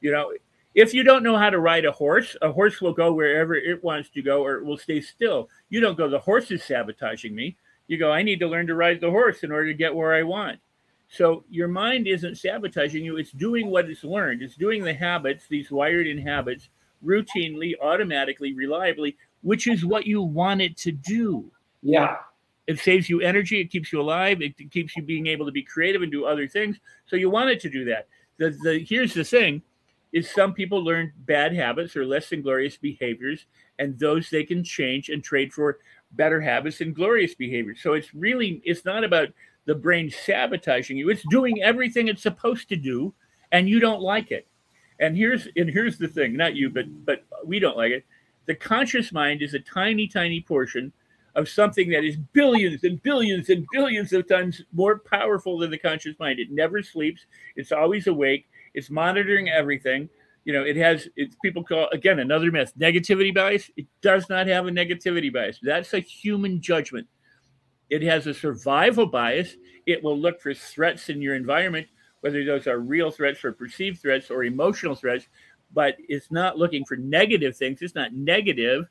You 0.00 0.12
know, 0.12 0.32
if 0.74 0.94
you 0.94 1.02
don't 1.02 1.22
know 1.22 1.36
how 1.36 1.50
to 1.50 1.58
ride 1.58 1.84
a 1.84 1.92
horse, 1.92 2.36
a 2.40 2.52
horse 2.52 2.80
will 2.80 2.92
go 2.92 3.12
wherever 3.12 3.54
it 3.54 3.82
wants 3.82 4.10
to 4.10 4.22
go, 4.22 4.42
or 4.44 4.56
it 4.56 4.64
will 4.64 4.78
stay 4.78 5.00
still. 5.00 5.48
You 5.68 5.80
don't 5.80 5.98
go 5.98 6.08
the 6.08 6.18
horse 6.18 6.50
is 6.50 6.62
sabotaging 6.62 7.34
me. 7.34 7.56
You 7.88 7.98
go 7.98 8.12
I 8.12 8.22
need 8.22 8.40
to 8.40 8.48
learn 8.48 8.66
to 8.68 8.74
ride 8.74 9.00
the 9.00 9.10
horse 9.10 9.42
in 9.42 9.50
order 9.50 9.66
to 9.66 9.74
get 9.74 9.94
where 9.94 10.14
I 10.14 10.22
want. 10.22 10.60
So 11.10 11.44
your 11.50 11.68
mind 11.68 12.06
isn't 12.06 12.38
sabotaging 12.38 13.04
you; 13.04 13.16
it's 13.16 13.32
doing 13.32 13.70
what 13.70 13.90
it's 13.90 14.04
learned. 14.04 14.42
It's 14.42 14.56
doing 14.56 14.84
the 14.84 14.94
habits, 14.94 15.46
these 15.48 15.70
wired 15.70 16.06
in 16.06 16.18
habits 16.18 16.68
routinely, 17.04 17.74
automatically, 17.80 18.54
reliably, 18.54 19.16
which 19.42 19.66
is 19.66 19.84
what 19.84 20.06
you 20.06 20.22
want 20.22 20.60
it 20.60 20.76
to 20.78 20.92
do. 20.92 21.50
Yeah. 21.82 22.16
It 22.66 22.78
saves 22.78 23.08
you 23.08 23.20
energy, 23.20 23.60
it 23.60 23.70
keeps 23.70 23.92
you 23.92 24.00
alive, 24.00 24.42
it 24.42 24.54
keeps 24.70 24.94
you 24.96 25.02
being 25.02 25.26
able 25.26 25.46
to 25.46 25.52
be 25.52 25.62
creative 25.62 26.02
and 26.02 26.12
do 26.12 26.26
other 26.26 26.46
things. 26.46 26.76
So 27.06 27.16
you 27.16 27.30
want 27.30 27.50
it 27.50 27.60
to 27.60 27.70
do 27.70 27.84
that. 27.86 28.08
The, 28.36 28.50
the 28.62 28.84
here's 28.86 29.14
the 29.14 29.24
thing 29.24 29.62
is 30.12 30.30
some 30.30 30.52
people 30.52 30.84
learn 30.84 31.12
bad 31.26 31.54
habits 31.54 31.96
or 31.96 32.04
less 32.04 32.28
than 32.28 32.42
glorious 32.42 32.76
behaviors, 32.76 33.46
and 33.78 33.98
those 33.98 34.30
they 34.30 34.44
can 34.44 34.64
change 34.64 35.08
and 35.08 35.22
trade 35.22 35.52
for 35.52 35.78
better 36.12 36.40
habits 36.40 36.80
and 36.80 36.94
glorious 36.94 37.34
behaviors. 37.34 37.80
So 37.82 37.92
it's 37.94 38.14
really 38.14 38.60
it's 38.64 38.84
not 38.84 39.04
about 39.04 39.28
the 39.66 39.74
brain 39.74 40.10
sabotaging 40.10 40.96
you. 40.96 41.10
It's 41.10 41.24
doing 41.30 41.62
everything 41.62 42.08
it's 42.08 42.22
supposed 42.22 42.68
to 42.70 42.76
do, 42.76 43.14
and 43.52 43.68
you 43.68 43.80
don't 43.80 44.00
like 44.00 44.30
it. 44.30 44.46
And 45.00 45.16
here's 45.16 45.48
and 45.56 45.70
here's 45.70 45.98
the 45.98 46.08
thing, 46.08 46.36
not 46.36 46.54
you, 46.54 46.70
but 46.70 46.86
but 47.04 47.24
we 47.44 47.58
don't 47.58 47.76
like 47.76 47.92
it. 47.92 48.04
The 48.46 48.54
conscious 48.54 49.12
mind 49.12 49.42
is 49.42 49.54
a 49.54 49.60
tiny, 49.60 50.08
tiny 50.08 50.40
portion 50.40 50.92
of 51.34 51.48
something 51.48 51.90
that 51.90 52.04
is 52.04 52.16
billions 52.32 52.82
and 52.82 53.00
billions 53.02 53.48
and 53.48 53.66
billions 53.70 54.12
of 54.12 54.26
times 54.26 54.62
more 54.72 54.98
powerful 54.98 55.58
than 55.58 55.70
the 55.70 55.78
conscious 55.78 56.18
mind. 56.18 56.40
It 56.40 56.50
never 56.50 56.82
sleeps. 56.82 57.26
It's 57.54 57.70
always 57.70 58.06
awake. 58.06 58.48
It's 58.74 58.90
monitoring 58.90 59.48
everything. 59.48 60.08
You 60.44 60.52
know, 60.54 60.64
it 60.64 60.76
has 60.76 61.08
it's 61.14 61.36
people 61.42 61.62
call 61.62 61.88
again 61.92 62.18
another 62.18 62.50
myth, 62.50 62.72
negativity 62.78 63.34
bias. 63.34 63.70
It 63.76 63.86
does 64.00 64.28
not 64.28 64.46
have 64.46 64.66
a 64.66 64.70
negativity 64.70 65.32
bias. 65.32 65.60
That's 65.62 65.94
a 65.94 66.00
human 66.00 66.60
judgment. 66.60 67.06
It 67.90 68.02
has 68.02 68.26
a 68.26 68.34
survival 68.34 69.06
bias. 69.06 69.56
It 69.86 70.02
will 70.02 70.18
look 70.18 70.40
for 70.40 70.54
threats 70.54 71.08
in 71.08 71.22
your 71.22 71.34
environment, 71.34 71.86
whether 72.20 72.44
those 72.44 72.66
are 72.66 72.78
real 72.78 73.10
threats 73.10 73.44
or 73.44 73.52
perceived 73.52 74.00
threats 74.00 74.30
or 74.30 74.44
emotional 74.44 74.94
threats, 74.94 75.26
but 75.72 75.96
it's 76.08 76.30
not 76.30 76.58
looking 76.58 76.84
for 76.84 76.96
negative 76.96 77.56
things. 77.56 77.82
It's 77.82 77.94
not 77.94 78.14
negative. 78.14 78.88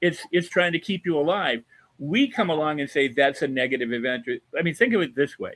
It's 0.00 0.20
it's 0.32 0.48
trying 0.48 0.72
to 0.72 0.78
keep 0.78 1.06
you 1.06 1.18
alive. 1.18 1.62
We 1.98 2.28
come 2.28 2.50
along 2.50 2.80
and 2.80 2.90
say 2.90 3.08
that's 3.08 3.42
a 3.42 3.48
negative 3.48 3.92
event. 3.92 4.26
I 4.58 4.62
mean, 4.62 4.74
think 4.74 4.92
of 4.92 5.00
it 5.00 5.14
this 5.14 5.38
way. 5.38 5.54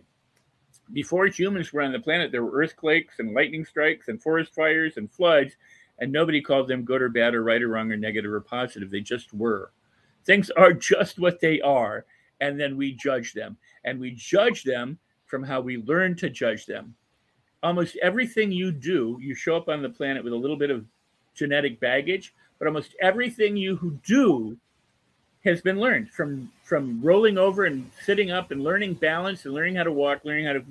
Before 0.93 1.27
humans 1.27 1.73
were 1.73 1.83
on 1.83 1.93
the 1.93 2.01
planet, 2.01 2.33
there 2.33 2.45
were 2.45 2.59
earthquakes 2.59 3.19
and 3.19 3.35
lightning 3.35 3.65
strikes 3.65 4.09
and 4.09 4.21
forest 4.21 4.55
fires 4.55 4.97
and 4.97 5.11
floods, 5.11 5.53
and 5.99 6.11
nobody 6.11 6.41
called 6.41 6.69
them 6.69 6.85
good 6.85 7.03
or 7.03 7.09
bad 7.09 7.35
or 7.35 7.45
right 7.45 7.63
or 7.63 7.69
wrong 7.69 7.93
or 7.93 7.97
negative 7.97 8.33
or 8.33 8.41
positive. 8.41 8.91
They 8.91 9.01
just 9.01 9.33
were. 9.35 9.73
Things 10.25 10.51
are 10.57 10.73
just 10.73 11.19
what 11.19 11.41
they 11.41 11.61
are, 11.61 12.07
and 12.41 12.59
then 12.59 12.77
we 12.77 12.95
judge 12.95 13.35
them. 13.35 13.59
And 13.85 14.01
we 14.01 14.13
judge 14.13 14.65
them 14.65 14.99
from 15.27 15.45
how 15.45 15.61
we 15.61 15.77
learn 15.77 16.17
to 16.17 16.31
judge 16.31 16.67
them 16.67 16.95
almost 17.62 17.96
everything 18.03 18.51
you 18.51 18.73
do, 18.73 19.18
you 19.20 19.35
show 19.35 19.57
up 19.57 19.68
on 19.68 19.83
the 19.83 19.88
planet 19.88 20.25
with 20.25 20.33
a 20.33 20.37
little 20.37 20.57
bit 20.57 20.70
of 20.70 20.85
genetic 21.35 21.81
baggage, 21.81 22.35
but 22.59 22.66
almost 22.66 22.94
everything 23.01 23.57
you 23.57 23.99
do 24.05 24.57
has 25.44 25.61
been 25.62 25.81
learned 25.81 26.11
from 26.11 26.51
from 26.64 27.01
rolling 27.03 27.38
over 27.38 27.64
and 27.64 27.90
sitting 28.05 28.31
up 28.31 28.51
and 28.51 28.62
learning 28.62 28.94
balance 28.94 29.44
and 29.44 29.55
learning 29.55 29.75
how 29.75 29.83
to 29.83 29.92
walk, 29.92 30.25
learning 30.25 30.46
how 30.46 30.53
to 30.53 30.64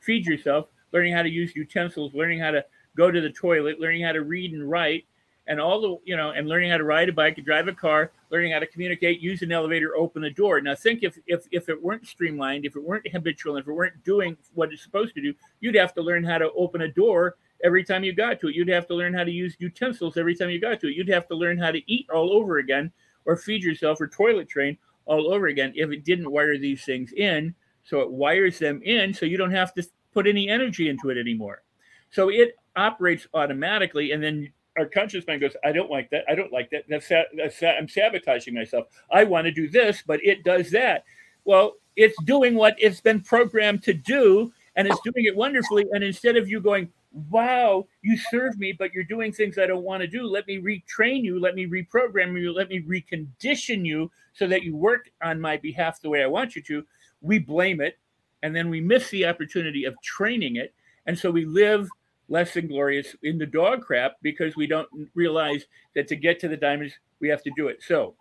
feed 0.00 0.26
yourself, 0.26 0.66
learning 0.92 1.14
how 1.14 1.22
to 1.22 1.30
use 1.30 1.56
utensils, 1.56 2.12
learning 2.14 2.38
how 2.38 2.50
to 2.50 2.64
go 2.96 3.10
to 3.10 3.20
the 3.20 3.30
toilet, 3.30 3.80
learning 3.80 4.02
how 4.02 4.12
to 4.12 4.22
read 4.22 4.52
and 4.52 4.70
write, 4.70 5.06
and 5.46 5.60
all 5.60 5.80
the 5.80 5.96
you 6.04 6.16
know 6.16 6.30
and 6.30 6.48
learning 6.48 6.70
how 6.70 6.76
to 6.76 6.84
ride 6.84 7.08
a 7.08 7.12
bike 7.12 7.36
and 7.36 7.46
drive 7.46 7.68
a 7.68 7.72
car 7.72 8.12
learning 8.30 8.52
how 8.52 8.58
to 8.58 8.66
communicate 8.66 9.20
use 9.20 9.42
an 9.42 9.52
elevator 9.52 9.96
open 9.96 10.22
the 10.22 10.30
door. 10.30 10.60
Now 10.60 10.74
think 10.74 11.02
if 11.02 11.18
if 11.26 11.46
if 11.50 11.68
it 11.68 11.82
weren't 11.82 12.06
streamlined 12.06 12.64
if 12.64 12.76
it 12.76 12.82
weren't 12.82 13.10
habitual 13.10 13.56
if 13.56 13.66
it 13.66 13.72
weren't 13.72 14.02
doing 14.04 14.36
what 14.54 14.72
it's 14.72 14.82
supposed 14.82 15.14
to 15.14 15.22
do 15.22 15.34
you'd 15.60 15.74
have 15.74 15.94
to 15.94 16.02
learn 16.02 16.24
how 16.24 16.38
to 16.38 16.50
open 16.52 16.82
a 16.82 16.88
door 16.88 17.36
every 17.64 17.84
time 17.84 18.04
you 18.04 18.12
got 18.12 18.40
to 18.40 18.48
it. 18.48 18.54
You'd 18.54 18.68
have 18.68 18.86
to 18.88 18.94
learn 18.94 19.14
how 19.14 19.24
to 19.24 19.30
use 19.30 19.56
utensils 19.58 20.16
every 20.16 20.34
time 20.34 20.50
you 20.50 20.60
got 20.60 20.80
to 20.80 20.88
it. 20.88 20.96
You'd 20.96 21.08
have 21.08 21.28
to 21.28 21.34
learn 21.34 21.58
how 21.58 21.70
to 21.70 21.92
eat 21.92 22.08
all 22.10 22.32
over 22.32 22.58
again 22.58 22.92
or 23.24 23.36
feed 23.36 23.62
yourself 23.62 24.00
or 24.00 24.08
toilet 24.08 24.48
train 24.48 24.78
all 25.06 25.32
over 25.32 25.48
again 25.48 25.72
if 25.74 25.90
it 25.90 26.04
didn't 26.04 26.30
wire 26.30 26.58
these 26.58 26.84
things 26.84 27.12
in. 27.12 27.54
So 27.84 28.00
it 28.00 28.10
wires 28.10 28.58
them 28.58 28.80
in 28.84 29.12
so 29.12 29.26
you 29.26 29.36
don't 29.36 29.50
have 29.50 29.74
to 29.74 29.86
put 30.12 30.26
any 30.26 30.48
energy 30.48 30.88
into 30.88 31.10
it 31.10 31.18
anymore. 31.18 31.62
So 32.10 32.28
it 32.28 32.56
operates 32.76 33.26
automatically 33.34 34.12
and 34.12 34.22
then 34.22 34.52
our 34.78 34.86
conscious 34.86 35.26
mind 35.26 35.40
goes, 35.40 35.56
I 35.64 35.72
don't 35.72 35.90
like 35.90 36.10
that. 36.10 36.24
I 36.28 36.34
don't 36.34 36.52
like 36.52 36.70
that. 36.70 36.84
That's, 36.88 37.08
that's 37.08 37.62
I'm 37.62 37.88
sabotaging 37.88 38.54
myself. 38.54 38.86
I 39.10 39.24
want 39.24 39.46
to 39.46 39.52
do 39.52 39.68
this, 39.68 40.02
but 40.06 40.24
it 40.24 40.44
does 40.44 40.70
that. 40.70 41.04
Well, 41.44 41.74
it's 41.96 42.16
doing 42.24 42.54
what 42.54 42.76
it's 42.78 43.00
been 43.00 43.20
programmed 43.20 43.82
to 43.84 43.92
do, 43.92 44.52
and 44.76 44.86
it's 44.86 45.00
doing 45.00 45.24
it 45.26 45.36
wonderfully. 45.36 45.86
And 45.92 46.04
instead 46.04 46.36
of 46.36 46.48
you 46.48 46.60
going, 46.60 46.88
wow, 47.30 47.86
you 48.02 48.16
serve 48.16 48.56
me, 48.58 48.72
but 48.72 48.94
you're 48.94 49.04
doing 49.04 49.32
things 49.32 49.58
I 49.58 49.66
don't 49.66 49.82
want 49.82 50.00
to 50.02 50.06
do. 50.06 50.22
Let 50.22 50.46
me 50.46 50.58
retrain 50.58 51.22
you. 51.22 51.40
Let 51.40 51.54
me 51.54 51.66
reprogram 51.66 52.40
you. 52.40 52.52
Let 52.52 52.68
me 52.68 52.82
recondition 52.82 53.84
you 53.84 54.10
so 54.32 54.46
that 54.46 54.62
you 54.62 54.76
work 54.76 55.10
on 55.22 55.40
my 55.40 55.56
behalf 55.56 56.00
the 56.00 56.08
way 56.08 56.22
I 56.22 56.28
want 56.28 56.54
you 56.54 56.62
to. 56.62 56.86
We 57.20 57.38
blame 57.38 57.80
it. 57.80 57.98
And 58.42 58.54
then 58.54 58.70
we 58.70 58.80
miss 58.80 59.10
the 59.10 59.26
opportunity 59.26 59.84
of 59.84 60.00
training 60.02 60.56
it. 60.56 60.72
And 61.06 61.18
so 61.18 61.30
we 61.30 61.44
live 61.44 61.88
less 62.30 62.54
than 62.54 62.68
glorious 62.68 63.14
in 63.22 63.36
the 63.36 63.44
dog 63.44 63.82
crap 63.82 64.12
because 64.22 64.56
we 64.56 64.66
don't 64.66 64.88
realize 65.14 65.66
that 65.94 66.08
to 66.08 66.16
get 66.16 66.38
to 66.40 66.48
the 66.48 66.56
diamonds, 66.56 66.94
we 67.18 67.28
have 67.28 67.42
to 67.42 67.50
do 67.56 67.68
it. 67.68 67.82
So, 67.82 68.14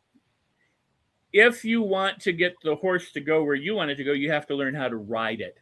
if 1.31 1.63
you 1.63 1.83
want 1.83 2.19
to 2.21 2.33
get 2.33 2.55
the 2.63 2.75
horse 2.75 3.11
to 3.11 3.21
go 3.21 3.43
where 3.43 3.55
you 3.55 3.75
want 3.75 3.91
it 3.91 3.95
to 3.95 4.03
go, 4.03 4.13
you 4.13 4.31
have 4.31 4.47
to 4.47 4.55
learn 4.55 4.73
how 4.73 4.87
to 4.87 4.97
ride 4.97 5.41
it. 5.41 5.59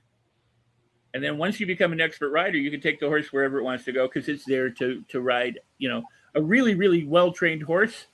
And 1.14 1.22
then 1.22 1.38
once 1.38 1.60
you 1.60 1.66
become 1.66 1.92
an 1.92 2.00
expert 2.00 2.30
rider, 2.30 2.58
you 2.58 2.72
can 2.72 2.80
take 2.80 3.02
the 3.02 3.08
horse 3.08 3.34
wherever 3.34 3.60
it 3.60 3.64
wants 3.64 3.84
to 3.86 3.92
go 3.92 4.08
because 4.08 4.30
it's 4.30 4.46
there 4.46 4.70
to 4.70 5.04
to 5.10 5.22
ride. 5.22 5.60
You 5.78 5.90
know, 5.90 6.04
a 6.36 6.42
really 6.42 6.76
really 6.76 7.06
well 7.06 7.34
trained 7.34 7.64
horse 7.64 8.08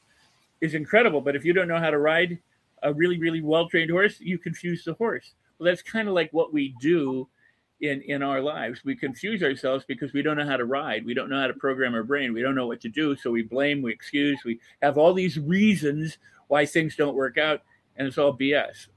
is 0.61 0.73
incredible, 0.73 1.21
but 1.21 1.35
if 1.35 1.45
you 1.45 1.53
don't 1.53 1.67
know 1.67 1.79
how 1.79 1.91
to 1.91 1.99
ride 1.99 2.39
a 2.81 2.91
really 2.91 3.19
really 3.19 3.41
well 3.41 3.69
trained 3.69 3.91
horse, 3.91 4.19
you 4.19 4.39
confuse 4.39 4.83
the 4.83 4.93
horse. 4.95 5.33
Well, 5.59 5.65
that's 5.65 5.83
kind 5.83 6.07
of 6.07 6.15
like 6.15 6.31
what 6.33 6.53
we 6.53 6.75
do 6.79 7.27
in 7.83 8.01
in 8.03 8.23
our 8.23 8.39
lives. 8.39 8.83
We 8.83 8.95
confuse 8.95 9.43
ourselves 9.43 9.83
because 9.85 10.13
we 10.13 10.21
don't 10.21 10.37
know 10.37 10.45
how 10.45 10.57
to 10.57 10.65
ride. 10.65 11.05
We 11.05 11.13
don't 11.13 11.29
know 11.29 11.39
how 11.39 11.47
to 11.47 11.53
program 11.53 11.93
our 11.93 12.03
brain. 12.03 12.33
We 12.33 12.41
don't 12.41 12.55
know 12.55 12.67
what 12.67 12.81
to 12.81 12.89
do. 12.89 13.15
So 13.15 13.29
we 13.29 13.43
blame 13.43 13.81
we 13.81 13.91
excuse 13.91 14.39
we 14.45 14.59
have 14.81 14.97
all 14.97 15.13
these 15.13 15.37
reasons 15.37 16.17
why 16.47 16.65
things 16.65 16.95
don't 16.95 17.15
work 17.15 17.37
out 17.37 17.61
and 17.97 18.07
it's 18.07 18.17
all 18.17 18.35
bs 18.35 18.87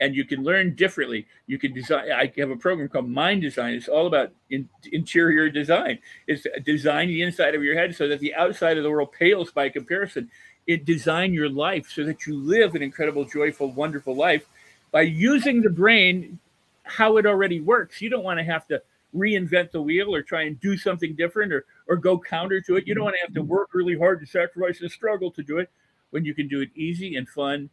and 0.00 0.14
you 0.14 0.24
can 0.24 0.42
learn 0.42 0.74
differently. 0.74 1.26
You 1.46 1.58
can 1.58 1.74
design 1.74 2.10
i 2.12 2.32
have 2.38 2.50
a 2.50 2.56
program 2.56 2.88
called 2.88 3.08
mind 3.08 3.42
design. 3.42 3.74
It's 3.74 3.88
all 3.88 4.06
about 4.06 4.32
in, 4.48 4.68
interior 4.92 5.50
design. 5.50 5.98
It's 6.26 6.46
design 6.64 7.08
the 7.08 7.22
inside 7.22 7.54
of 7.54 7.62
your 7.62 7.74
head 7.74 7.94
so 7.94 8.08
that 8.08 8.20
the 8.20 8.34
outside 8.34 8.78
of 8.78 8.84
the 8.84 8.90
world 8.90 9.12
pales 9.12 9.50
by 9.50 9.68
comparison. 9.68 10.30
It 10.66 10.84
design 10.84 11.34
your 11.34 11.48
life 11.48 11.90
so 11.92 12.04
that 12.04 12.26
you 12.26 12.36
live 12.36 12.76
an 12.76 12.82
incredible 12.82 13.24
joyful 13.24 13.72
wonderful 13.72 14.14
life 14.14 14.46
by 14.92 15.02
using 15.02 15.62
the 15.62 15.70
brain 15.70 16.38
how 16.84 17.16
it 17.16 17.26
already 17.26 17.60
works. 17.60 18.00
You 18.00 18.10
don't 18.10 18.24
want 18.24 18.38
to 18.38 18.44
have 18.44 18.66
to 18.68 18.82
reinvent 19.14 19.72
the 19.72 19.82
wheel 19.82 20.14
or 20.14 20.22
try 20.22 20.42
and 20.42 20.60
do 20.60 20.76
something 20.76 21.14
different 21.16 21.52
or 21.52 21.64
or 21.88 21.96
go 21.96 22.18
counter 22.18 22.60
to 22.60 22.76
it. 22.76 22.86
You 22.86 22.94
don't 22.94 23.04
want 23.04 23.16
to 23.16 23.26
have 23.26 23.34
to 23.34 23.42
work 23.42 23.70
really 23.72 23.98
hard 23.98 24.20
to 24.20 24.26
sacrifice 24.26 24.80
and 24.80 24.90
struggle 24.90 25.30
to 25.32 25.42
do 25.42 25.58
it 25.58 25.70
when 26.10 26.24
you 26.24 26.34
can 26.34 26.48
do 26.48 26.60
it 26.60 26.70
easy 26.74 27.16
and 27.16 27.28
fun, 27.28 27.70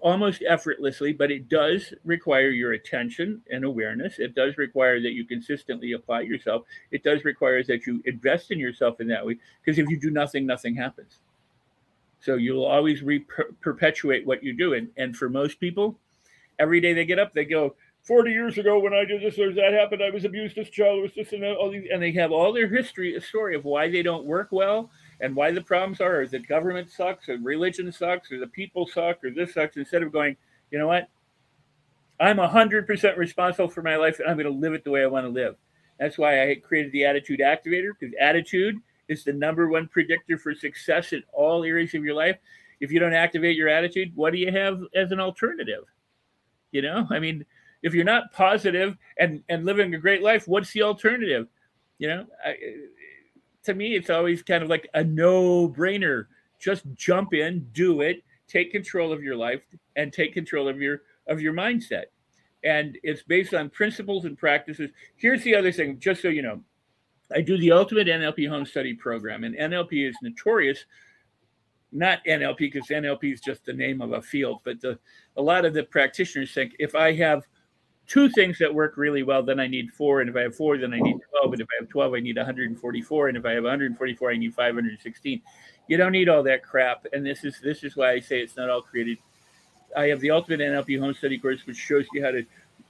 almost 0.00 0.42
effortlessly. 0.46 1.12
But 1.12 1.30
it 1.30 1.48
does 1.48 1.92
require 2.04 2.50
your 2.50 2.72
attention 2.72 3.42
and 3.50 3.64
awareness. 3.64 4.18
It 4.18 4.34
does 4.34 4.56
require 4.56 5.00
that 5.00 5.12
you 5.12 5.24
consistently 5.24 5.92
apply 5.92 6.22
yourself. 6.22 6.64
It 6.90 7.02
does 7.02 7.24
require 7.24 7.62
that 7.64 7.86
you 7.86 8.02
invest 8.06 8.50
in 8.50 8.58
yourself 8.58 9.00
in 9.00 9.08
that 9.08 9.26
way. 9.26 9.36
Because 9.62 9.78
if 9.78 9.88
you 9.88 9.98
do 9.98 10.10
nothing, 10.10 10.46
nothing 10.46 10.74
happens. 10.74 11.18
So 12.20 12.36
you'll 12.36 12.64
always 12.64 13.02
re- 13.02 13.26
perpetuate 13.60 14.24
what 14.26 14.44
you 14.44 14.52
do. 14.56 14.74
And, 14.74 14.88
and 14.96 15.16
for 15.16 15.28
most 15.28 15.58
people, 15.58 15.98
every 16.58 16.80
day 16.80 16.92
they 16.92 17.04
get 17.04 17.18
up, 17.18 17.34
they 17.34 17.44
go, 17.44 17.74
40 18.04 18.32
years 18.32 18.58
ago 18.58 18.80
when 18.80 18.92
I 18.92 19.04
did 19.04 19.22
this 19.22 19.38
or 19.38 19.52
that 19.54 19.72
happened, 19.72 20.02
I 20.02 20.10
was 20.10 20.24
abused 20.24 20.58
as 20.58 20.68
a 20.68 20.70
child, 20.70 20.98
it 20.98 21.02
was 21.02 21.14
this 21.14 21.32
and 21.32 21.42
that, 21.42 21.56
all 21.56 21.70
these, 21.70 21.86
and 21.92 22.02
they 22.02 22.12
have 22.12 22.32
all 22.32 22.52
their 22.52 22.68
history, 22.68 23.14
a 23.14 23.20
story 23.20 23.54
of 23.54 23.64
why 23.64 23.88
they 23.88 24.02
don't 24.02 24.24
work 24.24 24.48
well 24.50 24.90
and 25.20 25.36
why 25.36 25.52
the 25.52 25.60
problems 25.60 26.00
are, 26.00 26.22
or 26.22 26.26
the 26.26 26.40
government 26.40 26.90
sucks, 26.90 27.28
or 27.28 27.38
religion 27.38 27.92
sucks, 27.92 28.32
or 28.32 28.40
the 28.40 28.46
people 28.48 28.86
suck, 28.86 29.22
or 29.22 29.30
this 29.30 29.54
sucks, 29.54 29.76
instead 29.76 30.02
of 30.02 30.12
going, 30.12 30.36
you 30.72 30.78
know 30.78 30.88
what? 30.88 31.08
I'm 32.18 32.38
100% 32.38 33.16
responsible 33.16 33.68
for 33.68 33.82
my 33.82 33.96
life 33.96 34.18
and 34.18 34.28
I'm 34.28 34.36
going 34.36 34.52
to 34.52 34.60
live 34.60 34.74
it 34.74 34.84
the 34.84 34.90
way 34.90 35.02
I 35.02 35.06
want 35.06 35.26
to 35.26 35.30
live. 35.30 35.56
That's 36.00 36.18
why 36.18 36.50
I 36.50 36.56
created 36.56 36.90
the 36.90 37.04
Attitude 37.04 37.40
Activator, 37.40 37.90
because 37.98 38.14
attitude 38.20 38.76
is 39.08 39.22
the 39.22 39.32
number 39.32 39.68
one 39.68 39.86
predictor 39.88 40.38
for 40.38 40.54
success 40.54 41.12
in 41.12 41.22
all 41.32 41.64
areas 41.64 41.94
of 41.94 42.04
your 42.04 42.14
life. 42.14 42.38
If 42.80 42.90
you 42.90 42.98
don't 42.98 43.14
activate 43.14 43.56
your 43.56 43.68
attitude, 43.68 44.10
what 44.16 44.32
do 44.32 44.38
you 44.38 44.50
have 44.50 44.80
as 44.94 45.12
an 45.12 45.20
alternative? 45.20 45.84
You 46.72 46.82
know, 46.82 47.06
I 47.10 47.20
mean, 47.20 47.44
if 47.82 47.94
you're 47.94 48.04
not 48.04 48.32
positive 48.32 48.96
and 49.18 49.42
and 49.48 49.64
living 49.64 49.94
a 49.94 49.98
great 49.98 50.22
life, 50.22 50.46
what's 50.46 50.72
the 50.72 50.82
alternative? 50.82 51.48
You 51.98 52.08
know, 52.08 52.26
I, 52.44 52.56
to 53.64 53.74
me, 53.74 53.94
it's 53.94 54.10
always 54.10 54.42
kind 54.42 54.62
of 54.62 54.70
like 54.70 54.88
a 54.94 55.04
no 55.04 55.68
brainer. 55.68 56.26
Just 56.58 56.84
jump 56.94 57.34
in, 57.34 57.66
do 57.72 58.00
it, 58.00 58.22
take 58.48 58.70
control 58.70 59.12
of 59.12 59.22
your 59.22 59.36
life, 59.36 59.62
and 59.96 60.12
take 60.12 60.32
control 60.32 60.68
of 60.68 60.80
your 60.80 61.02
of 61.26 61.40
your 61.40 61.52
mindset. 61.52 62.04
And 62.64 62.98
it's 63.02 63.22
based 63.22 63.54
on 63.54 63.70
principles 63.70 64.24
and 64.24 64.38
practices. 64.38 64.90
Here's 65.16 65.42
the 65.42 65.54
other 65.54 65.72
thing, 65.72 65.98
just 65.98 66.22
so 66.22 66.28
you 66.28 66.42
know, 66.42 66.60
I 67.34 67.40
do 67.40 67.58
the 67.58 67.72
Ultimate 67.72 68.06
NLP 68.06 68.48
Home 68.48 68.64
Study 68.64 68.94
Program, 68.94 69.42
and 69.42 69.56
NLP 69.56 70.08
is 70.08 70.16
notorious 70.22 70.84
not 71.92 72.24
NLP 72.24 72.58
because 72.58 72.86
NLP 72.88 73.34
is 73.34 73.40
just 73.40 73.64
the 73.64 73.72
name 73.72 74.00
of 74.00 74.12
a 74.12 74.22
field, 74.22 74.60
but 74.64 74.80
the, 74.80 74.98
a 75.36 75.42
lot 75.42 75.64
of 75.64 75.74
the 75.74 75.84
practitioners 75.84 76.52
think 76.52 76.74
if 76.78 76.94
I 76.94 77.12
have 77.16 77.46
two 78.06 78.28
things 78.28 78.58
that 78.58 78.72
work 78.72 78.96
really 78.96 79.22
well, 79.22 79.42
then 79.42 79.60
I 79.60 79.66
need 79.66 79.92
four. 79.92 80.20
And 80.20 80.30
if 80.30 80.36
I 80.36 80.42
have 80.42 80.56
four, 80.56 80.76
then 80.76 80.92
I 80.92 80.98
need 80.98 81.16
12. 81.40 81.52
And 81.52 81.62
if 81.62 81.68
I 81.70 81.82
have 81.82 81.88
12, 81.88 82.14
I 82.14 82.20
need 82.20 82.36
144. 82.36 83.28
And 83.28 83.36
if 83.36 83.46
I 83.46 83.52
have 83.52 83.64
144, 83.64 84.30
I 84.30 84.36
need 84.36 84.54
516. 84.54 85.42
You 85.88 85.96
don't 85.96 86.12
need 86.12 86.28
all 86.28 86.42
that 86.42 86.62
crap. 86.62 87.06
And 87.12 87.24
this 87.24 87.44
is 87.44 87.60
this 87.62 87.84
is 87.84 87.96
why 87.96 88.12
I 88.12 88.20
say 88.20 88.40
it's 88.40 88.56
not 88.56 88.70
all 88.70 88.82
created. 88.82 89.18
I 89.96 90.06
have 90.06 90.20
the 90.20 90.30
ultimate 90.30 90.60
NLP 90.60 90.98
home 90.98 91.14
study 91.14 91.38
course, 91.38 91.66
which 91.66 91.76
shows 91.76 92.06
you 92.12 92.24
how 92.24 92.30
to 92.30 92.44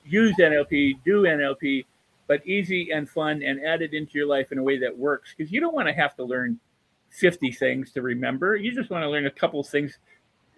use 0.05 0.35
NLP, 0.37 0.99
do 1.05 1.23
NLP, 1.23 1.85
but 2.27 2.47
easy 2.47 2.91
and 2.91 3.09
fun 3.09 3.43
and 3.43 3.65
add 3.65 3.83
it 3.83 3.93
into 3.93 4.13
your 4.15 4.27
life 4.27 4.53
in 4.53 4.59
a 4.59 4.63
way 4.63 4.79
that 4.79 4.97
works. 4.97 5.35
Because 5.37 5.53
you 5.53 5.61
don't 5.61 5.75
want 5.75 5.89
to 5.89 5.95
have 5.95 6.15
to 6.17 6.25
learn 6.25 6.59
50 7.11 7.53
things 7.53 7.93
to 7.93 8.03
remember. 8.03 8.57
You 8.57 8.75
just 8.75 8.91
want 8.91 9.03
to 9.03 9.09
learn 9.09 9.27
a 9.27 9.31
couple 9.31 9.63
things, 9.65 9.99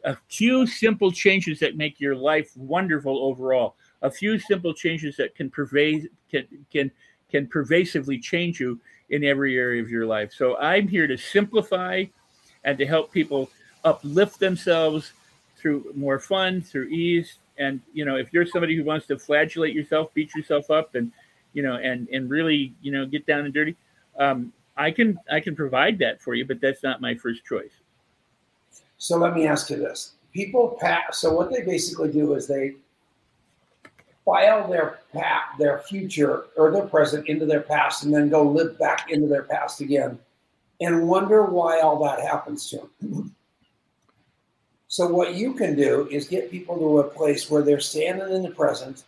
a 0.04 0.16
few 0.28 0.66
simple 0.66 1.10
changes 1.10 1.58
that 1.60 1.76
make 1.76 2.00
your 2.00 2.14
life 2.14 2.50
wonderful 2.56 3.24
overall 3.24 3.76
a 4.04 4.10
few 4.10 4.38
simple 4.38 4.72
changes 4.72 5.16
that 5.16 5.34
can 5.34 5.50
pervade 5.50 6.10
can 6.30 6.46
can 6.70 6.90
can 7.32 7.48
pervasively 7.48 8.18
change 8.18 8.60
you 8.60 8.78
in 9.10 9.24
every 9.24 9.58
area 9.58 9.82
of 9.82 9.90
your 9.90 10.06
life. 10.06 10.32
So 10.32 10.56
I'm 10.58 10.86
here 10.86 11.08
to 11.08 11.16
simplify 11.16 12.04
and 12.62 12.78
to 12.78 12.86
help 12.86 13.10
people 13.10 13.50
uplift 13.82 14.38
themselves 14.38 15.12
through 15.56 15.92
more 15.96 16.18
fun, 16.18 16.60
through 16.60 16.88
ease. 16.88 17.38
And 17.58 17.80
you 17.92 18.04
know, 18.04 18.16
if 18.16 18.32
you're 18.32 18.46
somebody 18.46 18.76
who 18.76 18.84
wants 18.84 19.06
to 19.06 19.18
flagellate 19.18 19.74
yourself, 19.74 20.12
beat 20.14 20.34
yourself 20.34 20.70
up, 20.70 20.94
and 20.94 21.10
you 21.54 21.62
know, 21.62 21.76
and 21.76 22.06
and 22.10 22.28
really, 22.30 22.74
you 22.82 22.92
know, 22.92 23.06
get 23.06 23.26
down 23.26 23.46
and 23.46 23.54
dirty, 23.54 23.74
um, 24.18 24.52
I 24.76 24.90
can 24.90 25.18
I 25.32 25.40
can 25.40 25.56
provide 25.56 25.98
that 26.00 26.20
for 26.20 26.34
you, 26.34 26.44
but 26.44 26.60
that's 26.60 26.82
not 26.82 27.00
my 27.00 27.14
first 27.14 27.44
choice. 27.44 27.72
So 28.98 29.16
let 29.16 29.34
me 29.34 29.46
ask 29.46 29.70
you 29.70 29.76
this: 29.76 30.12
People 30.32 30.76
pass. 30.78 31.18
So 31.18 31.32
what 31.32 31.50
they 31.50 31.62
basically 31.62 32.12
do 32.12 32.34
is 32.34 32.46
they 32.46 32.74
file 34.24 34.68
their 34.68 35.00
past, 35.12 35.58
their 35.58 35.80
future 35.80 36.44
or 36.56 36.70
their 36.70 36.86
present 36.86 37.28
into 37.28 37.46
their 37.46 37.60
past, 37.60 38.04
and 38.04 38.14
then 38.14 38.28
go 38.30 38.42
live 38.42 38.78
back 38.78 39.10
into 39.10 39.26
their 39.26 39.42
past 39.42 39.80
again, 39.80 40.18
and 40.80 41.06
wonder 41.08 41.44
why 41.44 41.80
all 41.80 42.02
that 42.02 42.20
happens 42.20 42.68
to 42.70 42.88
them. 43.00 43.34
So 44.88 45.08
what 45.08 45.34
you 45.34 45.54
can 45.54 45.74
do 45.74 46.08
is 46.10 46.28
get 46.28 46.50
people 46.50 46.78
to 46.78 47.00
a 47.00 47.04
place 47.04 47.50
where 47.50 47.62
they're 47.62 47.80
standing 47.80 48.32
in 48.32 48.42
the 48.42 48.50
present, 48.50 49.04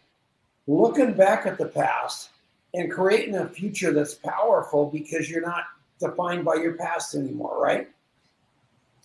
looking 0.66 1.12
back 1.12 1.46
at 1.46 1.58
the 1.58 1.66
past, 1.66 2.30
and 2.74 2.90
creating 2.90 3.36
a 3.36 3.46
future 3.46 3.92
that's 3.92 4.14
powerful 4.14 4.90
because 4.90 5.30
you're 5.30 5.46
not 5.46 5.64
defined 6.00 6.44
by 6.44 6.54
your 6.54 6.74
past 6.74 7.14
anymore, 7.14 7.62
right? 7.62 7.88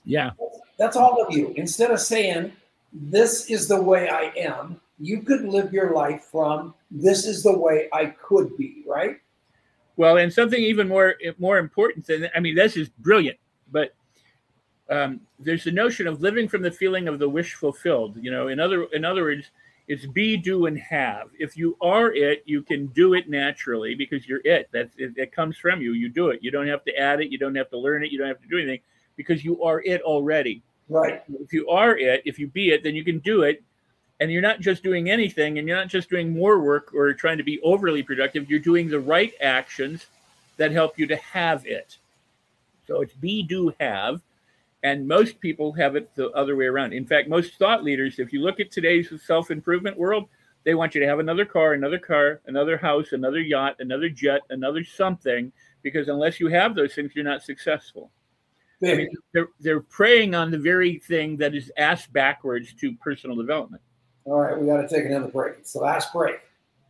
Yeah. 0.03 0.31
That's 0.77 0.97
all 0.97 1.23
of 1.23 1.33
you. 1.33 1.53
Instead 1.55 1.91
of 1.91 1.99
saying, 1.99 2.51
this 2.91 3.49
is 3.49 3.67
the 3.67 3.81
way 3.81 4.09
I 4.09 4.33
am, 4.35 4.81
you 5.01 5.21
could 5.23 5.43
live 5.43 5.73
your 5.73 5.93
life 5.93 6.27
from 6.31 6.75
this 6.91 7.25
is 7.25 7.43
the 7.43 7.57
way 7.57 7.89
I 7.91 8.05
could 8.05 8.55
be, 8.55 8.83
right? 8.87 9.17
Well, 9.97 10.17
and 10.17 10.31
something 10.31 10.61
even 10.61 10.87
more 10.87 11.15
more 11.37 11.57
important 11.57 12.05
than 12.05 12.29
I 12.35 12.39
mean, 12.39 12.55
this 12.55 12.77
is 12.77 12.89
brilliant, 12.89 13.37
but 13.71 13.93
um, 14.89 15.21
there's 15.39 15.63
the 15.63 15.71
notion 15.71 16.07
of 16.07 16.21
living 16.21 16.47
from 16.47 16.61
the 16.61 16.71
feeling 16.71 17.07
of 17.07 17.19
the 17.19 17.27
wish 17.27 17.55
fulfilled. 17.55 18.17
You 18.21 18.31
know, 18.31 18.47
in 18.49 18.59
other 18.59 18.83
in 18.93 19.03
other 19.03 19.23
words, 19.23 19.49
it's 19.87 20.05
be, 20.05 20.37
do, 20.37 20.67
and 20.67 20.77
have. 20.79 21.29
If 21.39 21.57
you 21.57 21.77
are 21.81 22.13
it, 22.13 22.43
you 22.45 22.61
can 22.61 22.87
do 22.87 23.13
it 23.13 23.29
naturally 23.29 23.95
because 23.95 24.27
you're 24.27 24.41
it. 24.45 24.69
That 24.71 24.89
it, 24.97 25.13
it 25.17 25.31
comes 25.31 25.57
from 25.57 25.81
you. 25.81 25.93
You 25.93 26.09
do 26.09 26.29
it. 26.29 26.39
You 26.41 26.51
don't 26.51 26.67
have 26.67 26.83
to 26.85 26.95
add 26.95 27.21
it. 27.21 27.31
You 27.31 27.37
don't 27.37 27.55
have 27.55 27.69
to 27.71 27.77
learn 27.77 28.03
it. 28.03 28.11
You 28.11 28.19
don't 28.19 28.27
have 28.27 28.41
to 28.41 28.47
do 28.47 28.57
anything 28.57 28.81
because 29.15 29.43
you 29.43 29.61
are 29.63 29.81
it 29.81 30.01
already. 30.01 30.63
Right. 30.89 31.21
If 31.39 31.53
you 31.53 31.67
are 31.69 31.97
it, 31.97 32.21
if 32.25 32.37
you 32.37 32.47
be 32.47 32.69
it, 32.69 32.83
then 32.83 32.95
you 32.95 33.03
can 33.03 33.19
do 33.19 33.43
it. 33.43 33.63
And 34.21 34.31
you're 34.31 34.41
not 34.41 34.61
just 34.61 34.83
doing 34.83 35.09
anything 35.09 35.57
and 35.57 35.67
you're 35.67 35.75
not 35.75 35.87
just 35.87 36.09
doing 36.09 36.31
more 36.31 36.59
work 36.59 36.93
or 36.93 37.11
trying 37.13 37.39
to 37.39 37.43
be 37.43 37.59
overly 37.61 38.03
productive. 38.03 38.49
You're 38.49 38.59
doing 38.59 38.87
the 38.87 38.99
right 38.99 39.33
actions 39.41 40.05
that 40.57 40.71
help 40.71 40.97
you 40.97 41.07
to 41.07 41.17
have 41.17 41.65
it. 41.65 41.97
So 42.87 43.01
it's 43.01 43.15
be, 43.15 43.41
do, 43.41 43.73
have. 43.79 44.21
And 44.83 45.07
most 45.07 45.39
people 45.39 45.73
have 45.73 45.95
it 45.95 46.13
the 46.15 46.29
other 46.31 46.55
way 46.55 46.65
around. 46.65 46.93
In 46.93 47.05
fact, 47.05 47.29
most 47.29 47.55
thought 47.55 47.83
leaders, 47.83 48.19
if 48.19 48.31
you 48.31 48.41
look 48.41 48.59
at 48.59 48.71
today's 48.71 49.11
self 49.25 49.51
improvement 49.51 49.97
world, 49.97 50.29
they 50.63 50.75
want 50.75 50.93
you 50.93 51.01
to 51.01 51.07
have 51.07 51.19
another 51.19 51.45
car, 51.45 51.73
another 51.73 51.99
car, 51.99 52.41
another 52.45 52.77
house, 52.77 53.13
another 53.13 53.39
yacht, 53.39 53.75
another 53.79 54.09
jet, 54.09 54.41
another 54.51 54.83
something, 54.83 55.51
because 55.81 56.07
unless 56.07 56.39
you 56.39 56.47
have 56.47 56.75
those 56.75 56.93
things, 56.93 57.11
you're 57.15 57.25
not 57.25 57.43
successful. 57.43 58.11
I 58.83 58.95
mean, 58.95 59.09
they're 59.33 59.49
they're 59.59 59.81
preying 59.81 60.33
on 60.33 60.49
the 60.49 60.57
very 60.57 60.97
thing 60.97 61.37
that 61.37 61.53
is 61.53 61.71
asked 61.77 62.11
backwards 62.13 62.73
to 62.79 62.93
personal 62.95 63.35
development. 63.35 63.81
All 64.25 64.39
right, 64.39 64.59
we 64.59 64.67
got 64.67 64.81
to 64.81 64.87
take 64.87 65.05
another 65.05 65.27
break. 65.27 65.55
It's 65.59 65.73
the 65.73 65.79
last 65.79 66.13
break. 66.13 66.39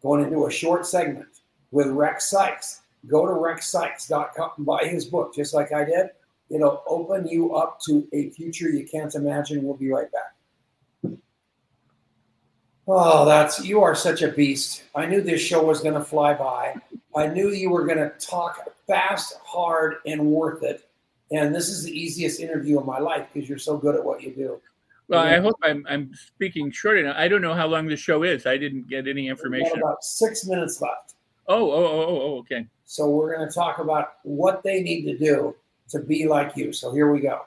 Going 0.02 0.24
into 0.24 0.48
a 0.48 0.52
short 0.52 0.86
segment 0.86 1.28
with 1.72 1.88
Rex 1.88 2.30
Sikes. 2.30 2.82
Go 3.08 3.26
to 3.26 3.32
rexsikes.com 3.32 4.52
and 4.58 4.66
buy 4.66 4.86
his 4.86 5.06
book, 5.06 5.34
just 5.34 5.54
like 5.54 5.72
I 5.72 5.84
did. 5.84 6.10
It'll 6.50 6.84
open 6.86 7.28
you 7.28 7.56
up 7.56 7.80
to 7.88 8.08
a 8.14 8.30
future 8.32 8.70
you 8.70 8.86
can't 8.86 9.16
imagine. 9.16 9.64
We'll 9.64 9.78
be 9.78 9.90
right 9.90 10.08
back. 10.12 11.18
Oh, 12.88 13.26
that's 13.26 13.64
you 13.64 13.82
are 13.82 13.96
such 13.96 14.22
a 14.22 14.28
beast. 14.28 14.84
I 14.94 15.06
knew 15.06 15.22
this 15.22 15.42
show 15.42 15.64
was 15.64 15.82
going 15.82 15.94
to 15.94 16.04
fly 16.04 16.34
by. 16.34 16.76
I 17.16 17.28
knew 17.28 17.50
you 17.50 17.70
were 17.70 17.86
going 17.86 18.00
to 18.00 18.12
talk 18.20 18.68
fast, 18.86 19.40
hard, 19.46 19.96
and 20.06 20.28
worth 20.28 20.64
it. 20.64 20.88
And 21.32 21.56
this 21.56 21.70
is 21.70 21.84
the 21.84 21.98
easiest 21.98 22.42
interview 22.42 22.80
of 22.80 22.86
my 22.86 23.00
life 23.00 23.28
because 23.32 23.48
you're 23.48 23.58
so 23.58 23.78
good 23.78 23.96
at 23.96 24.04
what 24.04 24.22
you 24.22 24.32
do. 24.32 24.60
Well, 25.12 25.26
I 25.26 25.40
hope 25.40 25.56
I'm, 25.62 25.86
I'm 25.90 26.12
speaking 26.14 26.72
short 26.72 26.98
enough. 26.98 27.18
I 27.18 27.28
don't 27.28 27.42
know 27.42 27.54
how 27.54 27.68
long 27.68 27.86
the 27.86 27.98
show 27.98 28.24
is. 28.24 28.46
I 28.46 28.56
didn't 28.56 28.88
get 28.88 29.10
any 29.10 29.28
information. 29.28 29.78
about 29.78 30.04
six 30.04 30.46
minutes 30.46 30.82
left. 30.82 31.16
Oh, 31.48 31.70
oh, 31.70 31.86
oh, 31.86 32.06
oh, 32.08 32.22
oh 32.22 32.38
okay. 32.40 32.66
So 32.86 33.10
we're 33.10 33.36
going 33.36 33.48
to 33.48 33.54
talk 33.54 33.80
about 33.80 34.14
what 34.24 34.64
they 34.64 34.82
need 34.82 35.04
to 35.04 35.18
do 35.18 35.54
to 35.90 36.00
be 36.00 36.28
like 36.28 36.56
you. 36.56 36.72
So 36.72 36.94
here 36.94 37.12
we 37.12 37.20
go. 37.20 37.42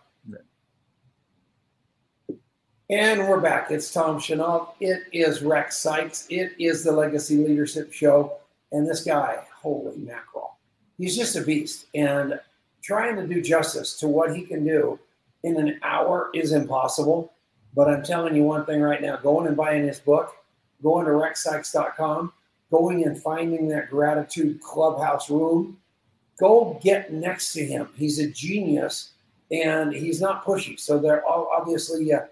And 2.91 3.27
we're 3.27 3.41
back. 3.41 3.71
It's 3.71 3.91
Tom 3.91 4.21
Chenault. 4.21 4.75
It 4.79 5.05
is 5.11 5.43
Rex 5.43 5.79
Sikes. 5.79 6.27
It 6.29 6.53
is 6.59 6.85
the 6.85 6.93
Legacy 6.93 7.39
Leadership 7.39 7.95
Show. 7.95 8.35
And 8.73 8.87
this 8.87 9.03
guy, 9.05 9.43
holy 9.55 9.97
mackerel, 9.97 10.59
he's 10.99 11.17
just 11.17 11.35
a 11.35 11.41
beast. 11.41 11.87
And 11.95 12.39
trying 12.83 13.17
to 13.17 13.27
do 13.27 13.41
justice 13.41 13.99
to 14.01 14.07
what 14.07 14.37
he 14.37 14.43
can 14.43 14.67
do 14.67 14.99
in 15.45 15.57
an 15.57 15.81
hour 15.83 16.29
is 16.35 16.53
impossible. 16.53 17.33
But 17.75 17.89
I'm 17.89 18.03
telling 18.03 18.37
you 18.37 18.45
one 18.45 18.65
thing 18.67 18.81
right 18.81 19.03
now 19.03 19.17
going 19.17 19.47
and 19.47 19.57
buying 19.57 19.87
his 19.87 19.99
book, 19.99 20.35
going 20.83 21.07
to 21.07 21.13
rexsikes.com, 21.13 22.33
going 22.71 23.05
and 23.05 23.21
finding 23.21 23.69
that 23.69 23.91
gratitude 23.91 24.61
clubhouse 24.61 25.31
room, 25.31 25.79
go 26.39 26.79
get 26.83 27.13
next 27.13 27.53
to 27.55 27.65
him. 27.65 27.89
He's 27.97 28.19
a 28.19 28.29
genius 28.29 29.11
and 29.51 29.93
he's 29.93 30.21
not 30.21 30.45
pushy. 30.45 30.79
So 30.79 30.99
they're 30.99 31.25
all 31.25 31.51
obviously, 31.57 32.13
uh, 32.13 32.23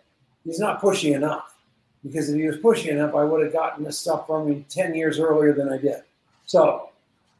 he's 0.44 0.58
not 0.58 0.80
pushy 0.80 1.14
enough 1.14 1.54
because 2.02 2.28
if 2.30 2.36
he 2.36 2.46
was 2.46 2.58
pushy 2.58 2.88
enough, 2.88 3.14
I 3.14 3.24
would 3.24 3.42
have 3.42 3.52
gotten 3.52 3.84
this 3.84 3.98
stuff 3.98 4.26
from 4.26 4.48
him 4.48 4.64
10 4.68 4.94
years 4.94 5.18
earlier 5.18 5.52
than 5.52 5.68
I 5.68 5.78
did. 5.78 6.02
So 6.46 6.90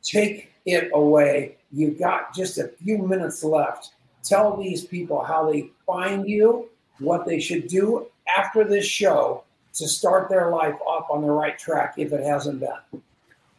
take 0.02 0.52
it 0.66 0.90
away. 0.94 1.56
You've 1.72 1.98
got 1.98 2.34
just 2.34 2.58
a 2.58 2.68
few 2.68 2.98
minutes 2.98 3.42
left. 3.42 3.90
Tell 4.22 4.56
these 4.56 4.84
people 4.84 5.24
how 5.24 5.50
they 5.50 5.70
find 5.86 6.28
you, 6.28 6.68
what 6.98 7.26
they 7.26 7.40
should 7.40 7.68
do 7.68 8.06
after 8.36 8.64
this 8.64 8.84
show 8.84 9.44
to 9.74 9.88
start 9.88 10.28
their 10.28 10.50
life 10.50 10.76
off 10.86 11.06
on 11.10 11.22
the 11.22 11.30
right 11.30 11.58
track 11.58 11.94
if 11.96 12.12
it 12.12 12.24
hasn't 12.24 12.60
been. 12.60 13.02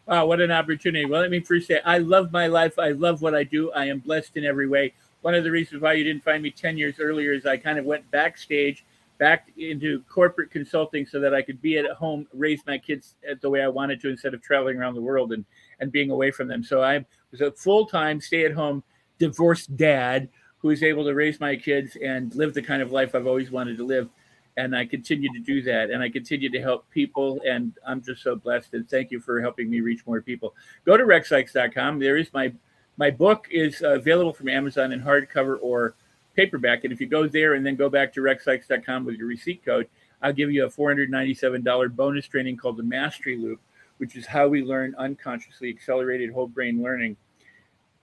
Wow, 0.05 0.25
what 0.25 0.41
an 0.41 0.51
opportunity. 0.51 1.05
Well, 1.05 1.21
let 1.21 1.31
me 1.31 1.39
first 1.39 1.67
say, 1.67 1.79
I 1.85 1.97
love 1.99 2.31
my 2.31 2.47
life. 2.47 2.77
I 2.77 2.89
love 2.89 3.21
what 3.21 3.33
I 3.33 3.43
do. 3.43 3.71
I 3.71 3.85
am 3.85 3.99
blessed 3.99 4.35
in 4.35 4.45
every 4.45 4.67
way. 4.67 4.93
One 5.21 5.33
of 5.33 5.45
the 5.45 5.51
reasons 5.51 5.81
why 5.81 5.93
you 5.93 6.03
didn't 6.03 6.23
find 6.23 6.43
me 6.43 6.51
10 6.51 6.77
years 6.77 6.99
earlier 6.99 7.31
is 7.31 7.45
I 7.45 7.55
kind 7.55 7.79
of 7.79 7.85
went 7.85 8.09
backstage, 8.11 8.83
back 9.17 9.47
into 9.57 10.03
corporate 10.09 10.51
consulting 10.51 11.05
so 11.05 11.21
that 11.21 11.33
I 11.33 11.41
could 11.41 11.61
be 11.61 11.77
at 11.77 11.89
home, 11.91 12.27
raise 12.33 12.59
my 12.67 12.77
kids 12.77 13.15
the 13.41 13.49
way 13.49 13.61
I 13.61 13.69
wanted 13.69 14.01
to 14.01 14.09
instead 14.09 14.33
of 14.33 14.41
traveling 14.41 14.77
around 14.77 14.95
the 14.95 15.01
world 15.01 15.31
and, 15.31 15.45
and 15.79 15.91
being 15.91 16.11
away 16.11 16.31
from 16.31 16.49
them. 16.49 16.63
So 16.63 16.83
I 16.83 17.05
was 17.31 17.39
a 17.39 17.51
full 17.51 17.85
time, 17.85 18.19
stay 18.19 18.43
at 18.43 18.51
home, 18.51 18.83
divorced 19.19 19.77
dad 19.77 20.27
who 20.63 20.69
was 20.69 20.81
able 20.81 21.03
to 21.03 21.13
raise 21.13 21.39
my 21.39 21.55
kids 21.55 21.95
and 21.97 22.33
live 22.33 22.55
the 22.55 22.63
kind 22.63 22.81
of 22.81 22.91
life 22.91 23.13
I've 23.13 23.27
always 23.27 23.51
wanted 23.51 23.77
to 23.77 23.85
live 23.85 24.09
and 24.57 24.75
I 24.75 24.85
continue 24.85 25.31
to 25.33 25.39
do 25.39 25.61
that. 25.63 25.89
And 25.89 26.01
I 26.03 26.09
continue 26.09 26.49
to 26.49 26.61
help 26.61 26.89
people. 26.89 27.41
And 27.47 27.73
I'm 27.85 28.01
just 28.01 28.21
so 28.21 28.35
blessed. 28.35 28.73
And 28.73 28.87
thank 28.89 29.11
you 29.11 29.19
for 29.19 29.41
helping 29.41 29.69
me 29.69 29.81
reach 29.81 30.05
more 30.05 30.21
people. 30.21 30.53
Go 30.85 30.97
to 30.97 31.03
rexsikes.com. 31.03 31.99
There 31.99 32.17
is 32.17 32.31
my 32.33 32.53
my 32.97 33.09
book 33.09 33.47
is 33.49 33.81
available 33.83 34.33
from 34.33 34.49
Amazon 34.49 34.91
in 34.91 35.01
hardcover 35.01 35.57
or 35.61 35.95
paperback. 36.35 36.83
And 36.83 36.93
if 36.93 37.01
you 37.01 37.07
go 37.07 37.27
there 37.27 37.55
and 37.55 37.65
then 37.65 37.75
go 37.75 37.89
back 37.89 38.13
to 38.13 38.21
rexsikes.com 38.21 39.05
with 39.05 39.15
your 39.15 39.27
receipt 39.27 39.65
code, 39.65 39.87
I'll 40.21 40.33
give 40.33 40.51
you 40.51 40.65
a 40.65 40.69
$497 40.69 41.95
bonus 41.95 42.27
training 42.27 42.57
called 42.57 42.77
the 42.77 42.83
Mastery 42.83 43.35
Loop, 43.35 43.59
which 43.97 44.15
is 44.15 44.27
how 44.27 44.47
we 44.47 44.63
learn 44.63 44.93
unconsciously 44.99 45.69
accelerated 45.69 46.31
whole 46.31 46.47
brain 46.47 46.83
learning 46.83 47.17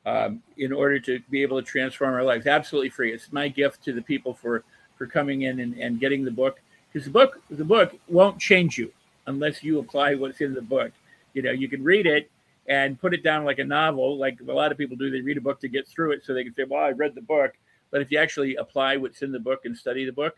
um, 0.06 0.42
in 0.56 0.72
order 0.72 0.98
to 0.98 1.20
be 1.30 1.42
able 1.42 1.60
to 1.60 1.66
transform 1.66 2.14
our 2.14 2.24
lives. 2.24 2.46
Absolutely 2.46 2.90
free. 2.90 3.12
It's 3.12 3.32
my 3.32 3.48
gift 3.48 3.84
to 3.84 3.92
the 3.92 4.02
people 4.02 4.34
for 4.34 4.64
for 4.96 5.06
coming 5.06 5.42
in 5.42 5.60
and, 5.60 5.74
and 5.78 5.98
getting 5.98 6.24
the 6.24 6.30
book 6.30 6.60
because 6.92 7.06
the 7.06 7.12
book 7.12 7.40
the 7.50 7.64
book 7.64 7.94
won't 8.08 8.38
change 8.38 8.78
you 8.78 8.92
unless 9.26 9.62
you 9.62 9.78
apply 9.78 10.14
what's 10.14 10.40
in 10.40 10.54
the 10.54 10.62
book. 10.62 10.92
You 11.34 11.42
know, 11.42 11.52
you 11.52 11.68
can 11.68 11.82
read 11.82 12.06
it 12.06 12.30
and 12.66 13.00
put 13.00 13.14
it 13.14 13.22
down 13.22 13.44
like 13.44 13.58
a 13.58 13.64
novel, 13.64 14.18
like 14.18 14.38
a 14.46 14.52
lot 14.52 14.72
of 14.72 14.78
people 14.78 14.96
do. 14.96 15.10
They 15.10 15.20
read 15.20 15.36
a 15.36 15.40
book 15.40 15.60
to 15.60 15.68
get 15.68 15.86
through 15.86 16.12
it 16.12 16.24
so 16.24 16.34
they 16.34 16.44
can 16.44 16.54
say, 16.54 16.64
"Well, 16.64 16.82
I 16.82 16.90
read 16.90 17.14
the 17.14 17.22
book." 17.22 17.52
But 17.90 18.00
if 18.00 18.10
you 18.10 18.18
actually 18.18 18.56
apply 18.56 18.96
what's 18.96 19.22
in 19.22 19.32
the 19.32 19.40
book 19.40 19.64
and 19.64 19.76
study 19.76 20.04
the 20.04 20.12
book, 20.12 20.36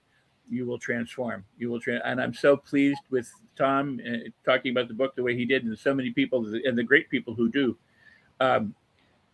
you 0.48 0.66
will 0.66 0.78
transform. 0.78 1.44
You 1.58 1.70
will, 1.70 1.80
tra- 1.80 2.00
and 2.04 2.20
I'm 2.20 2.34
so 2.34 2.56
pleased 2.56 3.00
with 3.10 3.30
Tom 3.56 4.00
uh, 4.06 4.28
talking 4.44 4.72
about 4.72 4.88
the 4.88 4.94
book 4.94 5.14
the 5.14 5.22
way 5.22 5.36
he 5.36 5.44
did, 5.44 5.64
and 5.64 5.78
so 5.78 5.94
many 5.94 6.10
people 6.10 6.46
and 6.46 6.76
the 6.76 6.82
great 6.82 7.10
people 7.10 7.34
who 7.34 7.50
do. 7.50 7.76
Um, 8.40 8.74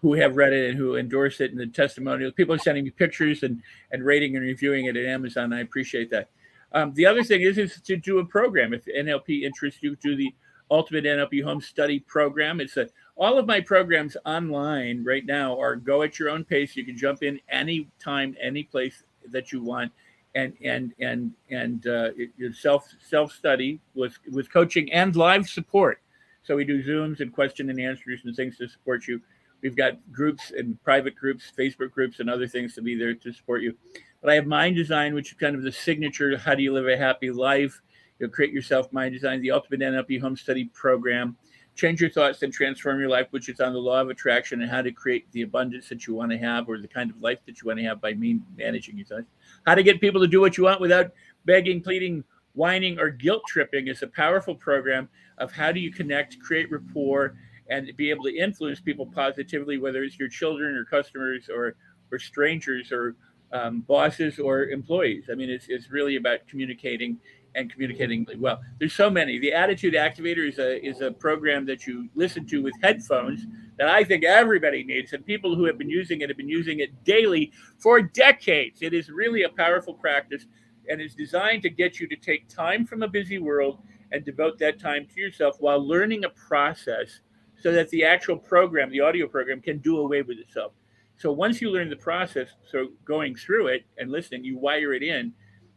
who 0.01 0.15
have 0.15 0.37
read 0.37 0.53
it 0.53 0.71
and 0.71 0.79
who 0.79 0.97
endorse 0.97 1.41
it 1.41 1.51
and 1.51 1.61
the 1.61 1.67
testimonials. 1.67 2.33
People 2.35 2.55
are 2.55 2.59
sending 2.59 2.85
me 2.85 2.91
pictures 2.91 3.43
and, 3.43 3.61
and 3.91 4.05
rating 4.05 4.37
and 4.37 4.45
reviewing 4.45 4.87
it 4.87 4.97
at 4.97 5.05
Amazon. 5.05 5.53
I 5.53 5.61
appreciate 5.61 6.11
that. 6.11 6.29
Um, 6.73 6.93
the 6.95 7.07
other 7.07 7.25
thing 7.25 7.41
is, 7.41 7.59
is 7.59 7.81
to 7.81 7.97
do 7.97 8.19
a 8.19 8.25
program. 8.25 8.73
If 8.73 8.85
NLP 8.85 9.43
interests 9.43 9.83
you, 9.83 9.97
do 9.97 10.17
the 10.17 10.33
Ultimate 10.71 11.05
NLP 11.05 11.43
Home 11.43 11.61
Study 11.61 12.01
Program. 12.01 12.61
It's 12.61 12.77
a 12.77 12.89
all 13.17 13.39
of 13.39 13.47
my 13.47 13.61
programs 13.61 14.17
online 14.25 15.03
right 15.03 15.27
now 15.27 15.59
are 15.59 15.75
go 15.75 16.03
at 16.03 16.19
your 16.19 16.31
own 16.31 16.45
pace. 16.45 16.77
You 16.77 16.85
can 16.85 16.97
jump 16.97 17.23
in 17.23 17.41
anytime, 17.49 18.37
any 18.41 18.63
place 18.63 19.03
that 19.31 19.51
you 19.51 19.63
want, 19.63 19.91
and 20.35 20.53
and 20.63 20.93
and 21.01 21.33
and 21.51 21.87
uh, 21.87 22.11
self 22.53 22.87
self 23.09 23.33
study 23.33 23.81
with 23.95 24.19
with 24.31 24.53
coaching 24.53 24.93
and 24.93 25.17
live 25.17 25.49
support. 25.49 26.01
So 26.45 26.55
we 26.55 26.65
do 26.65 26.83
Zooms 26.83 27.21
and 27.21 27.33
question 27.33 27.71
and 27.71 27.81
answers 27.81 28.21
and 28.25 28.37
things 28.37 28.57
to 28.59 28.69
support 28.69 29.09
you. 29.09 29.21
We've 29.61 29.77
got 29.77 29.99
groups 30.13 30.53
and 30.57 30.83
private 30.85 31.17
groups, 31.17 31.53
Facebook 31.59 31.91
groups, 31.91 32.21
and 32.21 32.31
other 32.31 32.47
things 32.47 32.75
to 32.75 32.83
be 32.83 32.95
there 32.95 33.15
to 33.15 33.33
support 33.33 33.63
you. 33.63 33.75
But 34.21 34.31
I 34.31 34.35
have 34.35 34.47
Mind 34.47 34.77
Design, 34.77 35.15
which 35.15 35.33
is 35.33 35.39
kind 35.39 35.57
of 35.57 35.63
the 35.63 35.73
signature. 35.73 36.37
How 36.37 36.55
do 36.55 36.63
you 36.63 36.73
live 36.73 36.87
a 36.87 36.97
happy 36.97 37.31
life? 37.31 37.81
You'll 38.19 38.31
create 38.31 38.53
yourself 38.53 38.93
Mind 38.93 39.15
Design, 39.15 39.41
the 39.41 39.51
ultimate 39.51 39.81
NLP 39.81 40.21
home 40.21 40.37
study 40.37 40.67
program. 40.75 41.37
Change 41.75 42.01
your 42.01 42.11
thoughts 42.11 42.43
and 42.43 42.53
transform 42.53 42.99
your 42.99 43.09
life, 43.09 43.29
which 43.31 43.49
is 43.49 43.61
on 43.61 43.73
the 43.73 43.79
law 43.79 44.01
of 44.01 44.11
attraction 44.11 44.61
and 44.63 44.71
how 44.71 44.83
to 44.83 44.91
create 44.91 45.31
the 45.31 45.43
abundance 45.43 45.89
that 45.89 46.07
you 46.07 46.15
want 46.15 46.33
to 46.33 46.39
have 46.39 46.69
or 46.69 46.79
the 46.79 46.89
kind 46.89 47.11
of 47.11 47.23
life 47.23 47.39
that 47.47 47.61
you 47.61 47.67
want 47.67 47.79
to 47.79 47.85
have 47.85 48.01
by 48.01 48.15
mean 48.15 48.45
managing 48.57 48.97
your 48.97 49.07
thoughts. 49.07 49.27
How 49.65 49.77
to 49.77 49.85
get 49.85 50.01
people 50.01 50.21
to 50.21 50.27
do 50.27 50.41
what 50.41 50.57
you 50.57 50.65
want 50.65 50.81
without 50.81 51.13
begging, 51.45 51.81
pleading, 51.81 52.25
whining, 52.55 52.99
or 52.99 53.11
guilt 53.11 53.43
tripping 53.47 53.87
is 53.87 54.03
a 54.03 54.09
powerful 54.09 54.57
program 54.57 55.09
of 55.39 55.53
how 55.53 55.71
do 55.71 55.79
you 55.79 55.93
connect, 55.93 56.41
create 56.41 56.69
rapport, 56.73 57.37
and 57.71 57.91
be 57.97 58.11
able 58.11 58.25
to 58.25 58.35
influence 58.35 58.81
people 58.81 59.07
positively, 59.07 59.79
whether 59.79 60.03
it's 60.03 60.19
your 60.19 60.29
children 60.29 60.77
or 60.77 60.85
customers 60.85 61.49
or 61.49 61.77
or 62.11 62.19
strangers 62.19 62.91
or 62.93 63.17
um, 63.53 63.81
bosses 63.81 64.39
or 64.39 64.69
employees. 64.69 65.25
I 65.31 65.35
mean, 65.35 65.51
it's, 65.51 65.67
it's 65.69 65.91
really 65.91 66.17
about 66.17 66.47
communicating 66.47 67.19
and 67.55 67.73
communicating 67.73 68.27
well. 68.39 68.61
There's 68.79 68.93
so 68.93 69.11
many. 69.11 69.39
The 69.39 69.53
Attitude 69.53 69.95
Activator 69.95 70.47
is 70.49 70.59
a 70.59 70.85
is 70.85 71.01
a 71.01 71.11
program 71.11 71.67
that 71.67 71.87
you 71.87 72.09
listen 72.15 72.47
to 72.47 72.63
with 72.63 72.75
headphones 72.83 73.47
that 73.79 73.89
I 73.89 74.05
think 74.05 74.25
everybody 74.25 74.85
needs, 74.85 75.13
and 75.13 75.25
people 75.25 75.55
who 75.55 75.65
have 75.65 75.79
been 75.79 75.89
using 75.89 76.21
it 76.21 76.29
have 76.29 76.37
been 76.37 76.49
using 76.49 76.81
it 76.81 77.05
daily 77.05 77.53
for 77.79 78.03
decades. 78.03 78.83
It 78.83 78.93
is 78.93 79.09
really 79.09 79.45
a 79.45 79.49
powerful 79.49 79.95
practice, 79.95 80.47
and 80.89 81.01
is 81.01 81.15
designed 81.15 81.63
to 81.63 81.71
get 81.71 81.99
you 81.99 82.07
to 82.09 82.17
take 82.17 82.49
time 82.49 82.85
from 82.87 83.03
a 83.03 83.09
busy 83.09 83.39
world 83.39 83.79
and 84.13 84.25
devote 84.25 84.59
that 84.59 84.79
time 84.79 85.07
to 85.15 85.21
yourself 85.21 85.57
while 85.61 85.87
learning 85.87 86.25
a 86.25 86.31
process, 86.31 87.21
so 87.61 87.73
that 87.73 87.89
the 87.91 88.05
actual 88.05 88.37
program, 88.37 88.91
the 88.91 89.01
audio 89.01 89.27
program, 89.27 89.61
can 89.61 89.79
do 89.79 89.99
away 89.99 90.23
with 90.23 90.39
itself. 90.39 90.73
So 91.17 91.33
once 91.33 91.61
you 91.61 91.71
learn 91.71 91.91
the 91.91 91.97
process, 91.97 92.49
so 92.71 92.89
going 93.05 93.35
through 93.35 93.69
it 93.69 93.85
and 93.99 94.11
listening, 94.11 94.45
you 94.45 94.57
wire 94.57 94.95
it 94.95 95.03
in, 95.03 95.33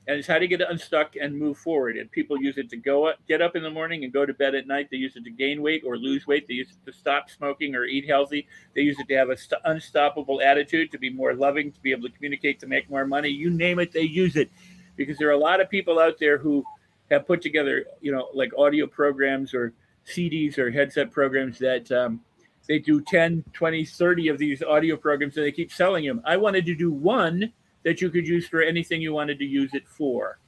and 0.07 0.17
it's 0.17 0.27
how 0.27 0.39
to 0.39 0.47
get 0.47 0.61
unstuck 0.61 1.15
and 1.19 1.37
move 1.37 1.57
forward. 1.57 1.97
And 1.97 2.11
people 2.11 2.41
use 2.41 2.57
it 2.57 2.69
to 2.71 2.77
go 2.77 3.07
up, 3.07 3.17
get 3.27 3.41
up 3.41 3.55
in 3.55 3.63
the 3.63 3.69
morning 3.69 4.03
and 4.03 4.11
go 4.11 4.25
to 4.25 4.33
bed 4.33 4.55
at 4.55 4.67
night. 4.67 4.89
They 4.91 4.97
use 4.97 5.15
it 5.15 5.23
to 5.23 5.31
gain 5.31 5.61
weight 5.61 5.83
or 5.85 5.95
lose 5.97 6.25
weight. 6.27 6.47
They 6.47 6.55
use 6.55 6.69
it 6.71 6.85
to 6.89 6.95
stop 6.95 7.29
smoking 7.29 7.75
or 7.75 7.85
eat 7.85 8.07
healthy. 8.07 8.47
They 8.75 8.81
use 8.81 8.99
it 8.99 9.07
to 9.07 9.15
have 9.15 9.29
a 9.29 9.37
st- 9.37 9.61
unstoppable 9.63 10.41
attitude, 10.41 10.91
to 10.91 10.97
be 10.97 11.09
more 11.11 11.33
loving, 11.33 11.71
to 11.71 11.79
be 11.81 11.91
able 11.91 12.07
to 12.07 12.13
communicate, 12.13 12.59
to 12.59 12.67
make 12.67 12.89
more 12.89 13.05
money. 13.05 13.29
You 13.29 13.51
name 13.51 13.79
it, 13.79 13.91
they 13.91 14.01
use 14.01 14.35
it, 14.35 14.51
because 14.95 15.17
there 15.17 15.29
are 15.29 15.33
a 15.33 15.37
lot 15.37 15.61
of 15.61 15.69
people 15.69 15.99
out 15.99 16.17
there 16.19 16.37
who 16.37 16.63
have 17.11 17.27
put 17.27 17.41
together, 17.41 17.85
you 18.01 18.11
know, 18.11 18.29
like 18.33 18.51
audio 18.57 18.87
programs 18.87 19.53
or 19.53 19.73
CDs 20.07 20.57
or 20.57 20.71
headset 20.71 21.11
programs 21.11 21.59
that 21.59 21.91
um, 21.91 22.21
they 22.67 22.79
do 22.79 23.01
10, 23.01 23.43
20, 23.53 23.85
30 23.85 24.27
of 24.27 24.37
these 24.37 24.63
audio 24.63 24.95
programs 24.95 25.37
and 25.37 25.45
they 25.45 25.51
keep 25.51 25.71
selling 25.71 26.05
them. 26.05 26.21
I 26.25 26.37
wanted 26.37 26.65
to 26.67 26.75
do 26.75 26.91
one 26.91 27.51
that 27.83 28.01
you 28.01 28.09
could 28.09 28.27
use 28.27 28.47
for 28.47 28.61
anything 28.61 29.01
you 29.01 29.13
wanted 29.13 29.39
to 29.39 29.45
use 29.45 29.73
it 29.73 29.87
for. 29.87 30.39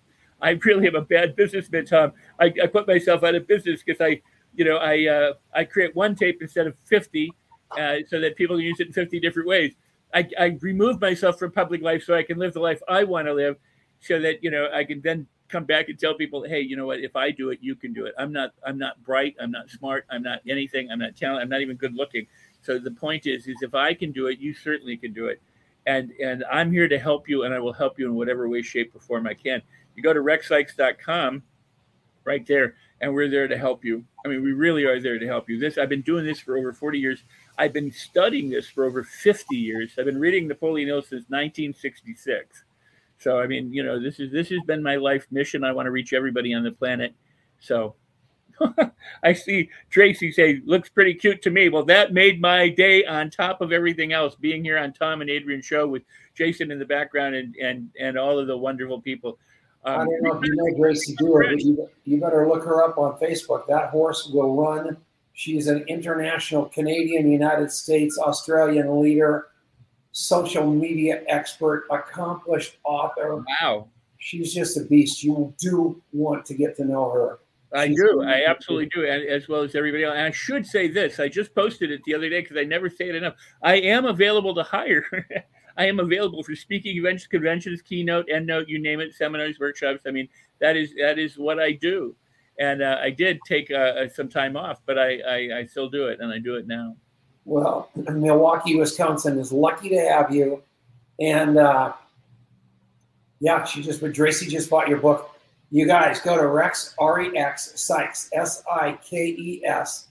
I 0.41 0.51
really 0.66 0.88
am 0.88 0.95
a 0.95 1.01
bad 1.01 1.36
businessman, 1.36 1.86
Tom. 1.86 2.14
I, 2.39 2.54
I 2.62 2.68
put 2.68 2.88
myself 2.88 3.24
out 3.24 3.36
of 3.36 3.47
business 3.47 3.82
because 3.84 4.01
I, 4.01 4.22
you 4.56 4.66
know, 4.66 4.78
I 4.78 5.08
uh, 5.08 5.34
I 5.54 5.64
create 5.64 5.95
one 5.95 6.16
tape 6.16 6.41
instead 6.41 6.68
of 6.68 6.78
50 6.86 7.34
uh, 7.72 7.95
so 8.08 8.20
that 8.20 8.36
people 8.36 8.58
can 8.58 8.66
use 8.66 8.80
it 8.80 8.88
in 8.88 8.93
50 8.93 9.20
different 9.20 9.47
ways. 9.47 9.74
I, 10.14 10.28
I 10.39 10.45
removed 10.62 11.01
myself 11.01 11.39
from 11.39 11.51
public 11.51 11.82
life 11.82 12.04
so 12.04 12.14
I 12.14 12.24
can 12.24 12.38
live 12.38 12.54
the 12.54 12.60
life 12.60 12.82
I 12.88 13.04
want 13.04 13.28
to 13.28 13.34
live 13.34 13.58
so 13.99 14.20
that, 14.20 14.43
you 14.43 14.51
know, 14.51 14.70
I 14.72 14.84
can 14.84 15.01
then 15.01 15.28
come 15.54 15.64
back 15.66 15.88
and 15.88 15.99
tell 15.99 16.16
people, 16.16 16.43
hey, 16.43 16.62
you 16.62 16.76
know 16.76 16.88
what? 16.88 16.99
If 16.99 17.16
I 17.16 17.30
do 17.30 17.51
it, 17.51 17.60
you 17.62 17.76
can 17.76 17.93
do 17.93 18.06
it. 18.08 18.16
I'm 18.18 18.34
not 18.34 18.54
I'm 18.66 18.78
not 18.78 19.01
bright. 19.04 19.36
I'm 19.39 19.51
not 19.51 19.70
smart. 19.70 20.06
I'm 20.10 20.24
not 20.24 20.41
anything. 20.49 20.89
I'm 20.91 20.99
not 20.99 21.16
talented. 21.16 21.43
I'm 21.43 21.49
not 21.49 21.62
even 21.62 21.78
good 21.78 21.95
looking. 21.95 22.26
So 22.64 22.80
the 22.80 22.91
point 22.91 23.28
is, 23.28 23.47
is 23.47 23.58
if 23.62 23.76
I 23.76 23.93
can 23.93 24.12
do 24.12 24.28
it, 24.28 24.39
you 24.39 24.54
certainly 24.54 24.97
can 24.97 25.14
do 25.14 25.28
it. 25.28 25.41
And 25.86 26.12
and 26.22 26.43
I'm 26.51 26.72
here 26.72 26.88
to 26.88 26.97
help 26.97 27.30
you, 27.30 27.43
and 27.43 27.54
I 27.54 27.60
will 27.60 27.74
help 27.74 27.99
you 27.99 28.08
in 28.08 28.16
whatever 28.16 28.49
way, 28.49 28.64
shape, 28.64 28.95
or 28.95 28.99
form 28.99 29.28
I 29.28 29.36
can. 29.36 29.62
You 29.95 30.01
go 30.01 30.14
to 30.14 30.22
rexsikes.com, 30.22 31.43
right 32.24 32.47
there, 32.47 32.76
and 32.99 33.14
we're 33.14 33.30
there 33.30 33.47
to 33.47 33.58
help 33.58 33.86
you. 33.86 34.04
I 34.26 34.30
mean, 34.30 34.41
we 34.41 34.54
really 34.54 34.86
are 34.86 34.99
there 34.99 35.20
to 35.20 35.28
help 35.28 35.49
you. 35.49 35.60
This 35.60 35.78
I've 35.78 35.89
been 35.89 36.01
doing 36.01 36.26
this 36.26 36.39
for 36.39 36.58
over 36.58 36.74
40 36.74 36.97
years. 36.97 37.24
I've 37.60 37.74
been 37.74 37.91
studying 37.91 38.49
this 38.49 38.68
for 38.68 38.86
over 38.86 39.04
50 39.04 39.56
years. 39.56 39.91
I've 39.99 40.06
been 40.06 40.20
reading 40.20 40.47
Napoleon 40.47 40.88
Hill 40.88 41.01
since 41.01 41.30
1966. 41.30 42.64
So 43.24 43.40
I 43.40 43.48
mean, 43.48 43.72
you 43.72 43.84
know, 43.84 44.02
this 44.02 44.20
is 44.20 44.34
this 44.34 44.50
has 44.50 44.60
been 44.68 44.84
my 44.84 44.98
life 44.98 45.26
mission. 45.32 45.64
I 45.64 45.72
want 45.72 45.86
to 45.86 45.92
reach 45.92 46.12
everybody 46.12 46.54
on 46.54 46.62
the 46.62 46.74
planet. 46.74 47.16
So 47.62 47.96
I 49.24 49.32
see 49.32 49.70
Tracy 49.90 50.30
say 50.30 50.62
looks 50.66 50.90
pretty 50.90 51.14
cute 51.14 51.42
to 51.44 51.50
me. 51.50 51.70
Well, 51.70 51.86
that 51.86 52.12
made 52.12 52.42
my 52.42 52.68
day 52.68 53.06
on 53.06 53.30
top 53.30 53.62
of 53.62 53.72
everything 53.72 54.12
else. 54.12 54.36
Being 54.36 54.62
here 54.62 54.78
on 54.78 54.92
Tom 54.92 55.22
and 55.22 55.30
Adrian 55.30 55.62
show 55.62 55.88
with 55.88 56.04
Jason 56.36 56.70
in 56.70 56.80
the 56.80 56.86
background 56.86 57.36
and 57.36 57.56
and 57.56 57.90
and 57.98 58.18
all 58.18 58.38
of 58.38 58.48
the 58.48 58.58
wonderful 58.58 59.00
people. 59.00 59.40
Um, 59.86 60.02
I 60.02 60.04
don't 60.04 60.24
know 60.24 60.38
if 60.38 60.46
you 60.46 60.56
know 60.56 60.78
Gracie 60.78 61.16
Dewar, 61.16 61.46
but 61.50 61.62
you, 61.62 61.90
you 62.04 62.20
better 62.20 62.46
look 62.50 62.66
her 62.66 62.84
up 62.84 62.98
on 62.98 63.18
Facebook. 63.20 63.68
That 63.68 63.90
horse 63.90 64.30
will 64.34 64.54
run. 64.54 64.98
She's 65.32 65.68
an 65.68 65.86
international 65.88 66.66
Canadian, 66.66 67.32
United 67.32 67.72
States, 67.72 68.20
Australian 68.20 69.02
leader 69.02 69.48
social 70.14 70.70
media 70.70 71.24
expert, 71.28 71.86
accomplished 71.91 72.78
author. 72.84 73.43
Wow. 73.61 73.89
She's 74.18 74.53
just 74.53 74.78
a 74.78 74.86
beast. 74.86 75.22
You 75.24 75.53
do 75.59 76.01
want 76.14 76.45
to 76.45 76.53
get 76.53 76.78
to 76.78 76.86
know 76.86 77.09
her. 77.11 77.39
I 77.76 77.88
She's 77.88 77.97
do. 77.97 78.24
I 78.24 78.45
absolutely 78.47 78.89
do, 78.93 79.05
as 79.05 79.49
well 79.49 79.64
as 79.64 79.76
everybody 79.76 80.03
else. 80.03 80.16
And 80.16 80.28
I 80.28 80.32
should 80.32 80.66
say 80.66 80.88
this: 80.88 81.20
I 81.20 81.28
just 81.28 81.53
posted 81.55 81.91
it 81.91 82.01
the 82.05 82.14
other 82.14 82.30
day 82.30 82.41
because 82.41 82.55
I 82.55 82.64
never 82.64 82.89
say 82.89 83.09
it 83.09 83.16
enough. 83.16 83.34
I 83.64 83.76
am 83.76 84.05
available 84.05 84.55
to 84.55 84.64
hire. 84.64 85.05
I 85.78 85.88
am 85.88 85.99
available 85.99 86.43
for 86.43 86.55
speaking 86.55 86.95
events, 86.97 87.26
conventions, 87.26 87.82
keynote, 87.82 88.28
endnote, 88.28 88.68
you 88.68 88.80
name 88.80 88.99
it, 88.99 89.16
seminars, 89.16 89.59
workshops. 89.59 90.01
I 90.05 90.11
mean, 90.11 90.30
that 90.61 90.78
is 90.78 90.93
that 90.99 91.18
is 91.18 91.36
what 91.38 91.59
I 91.59 91.72
do. 91.72 92.16
And 92.59 92.84
uh, 92.84 92.99
I 93.01 93.09
did 93.09 93.39
take 93.47 93.72
uh, 93.72 94.07
some 94.07 94.30
time 94.30 94.55
off, 94.55 94.82
but 94.86 94.99
I, 94.99 95.18
I 95.28 95.57
I 95.57 95.66
still 95.66 95.89
do 95.89 96.07
it, 96.07 96.20
and 96.22 96.32
I 96.32 96.38
do 96.38 96.55
it 96.55 96.68
now. 96.68 96.95
Well, 97.46 97.89
Milwaukee, 97.96 98.76
Wisconsin 98.76 99.38
is 99.38 99.52
lucky 99.52 99.89
to 99.89 100.00
have 100.00 100.34
you. 100.34 100.64
And 101.20 101.58
uh, 101.58 101.94
yeah, 103.39 103.64
she 103.66 103.82
just, 103.82 104.02
but 104.02 104.14
Tracy 104.14 104.48
just 104.48 104.70
bought 104.70 104.88
your 104.88 105.00
book. 105.00 105.30
You 105.72 105.88
guys 105.88 106.22
go 106.22 106.38
to 106.38 106.48
Rex, 106.48 106.94
R 107.00 107.22
E 107.22 107.38
X, 107.38 107.74
Sikes, 107.76 108.30
S 108.34 108.64
I 108.72 108.98
K 109.04 109.28
E 109.28 109.66
S 109.66 110.08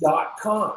dot 0.00 0.38
com 0.40 0.76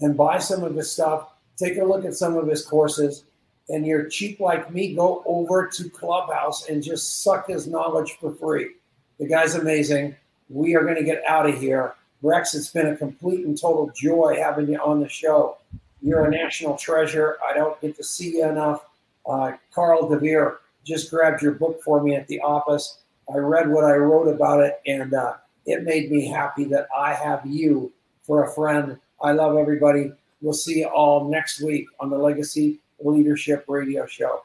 and 0.00 0.16
buy 0.16 0.38
some 0.38 0.62
of 0.62 0.74
his 0.74 0.90
stuff. 0.90 1.28
Take 1.56 1.78
a 1.78 1.84
look 1.84 2.04
at 2.04 2.14
some 2.14 2.36
of 2.36 2.46
his 2.46 2.64
courses. 2.64 3.24
And 3.68 3.86
you're 3.86 4.08
cheap 4.08 4.40
like 4.40 4.72
me, 4.72 4.94
go 4.94 5.22
over 5.24 5.68
to 5.68 5.90
Clubhouse 5.90 6.68
and 6.68 6.82
just 6.82 7.22
suck 7.22 7.48
his 7.48 7.66
knowledge 7.66 8.16
for 8.20 8.32
free. 8.34 8.70
The 9.18 9.28
guy's 9.28 9.54
amazing. 9.54 10.16
We 10.48 10.74
are 10.74 10.82
going 10.82 10.96
to 10.96 11.04
get 11.04 11.22
out 11.28 11.48
of 11.48 11.58
here. 11.60 11.94
Rex, 12.22 12.54
it's 12.54 12.68
been 12.68 12.86
a 12.86 12.96
complete 12.96 13.44
and 13.44 13.60
total 13.60 13.90
joy 13.94 14.36
having 14.38 14.68
you 14.68 14.78
on 14.78 15.00
the 15.00 15.08
show. 15.08 15.58
You're 16.00 16.26
a 16.26 16.30
national 16.30 16.76
treasure. 16.76 17.36
I 17.46 17.52
don't 17.52 17.80
get 17.80 17.96
to 17.96 18.04
see 18.04 18.36
you 18.38 18.48
enough. 18.48 18.84
Uh, 19.26 19.52
Carl 19.74 20.08
DeVere 20.08 20.58
just 20.84 21.10
grabbed 21.10 21.42
your 21.42 21.52
book 21.52 21.82
for 21.82 22.02
me 22.02 22.14
at 22.14 22.26
the 22.28 22.40
office. 22.40 22.98
I 23.32 23.38
read 23.38 23.68
what 23.68 23.84
I 23.84 23.94
wrote 23.94 24.28
about 24.28 24.62
it, 24.62 24.80
and 24.86 25.14
uh, 25.14 25.34
it 25.66 25.84
made 25.84 26.10
me 26.10 26.26
happy 26.26 26.64
that 26.64 26.88
I 26.96 27.14
have 27.14 27.44
you 27.46 27.92
for 28.22 28.44
a 28.44 28.52
friend. 28.52 28.98
I 29.20 29.32
love 29.32 29.56
everybody. 29.56 30.12
We'll 30.40 30.52
see 30.52 30.80
you 30.80 30.86
all 30.86 31.28
next 31.28 31.60
week 31.60 31.86
on 32.00 32.10
the 32.10 32.18
Legacy 32.18 32.80
Leadership 33.00 33.64
Radio 33.68 34.06
Show. 34.06 34.42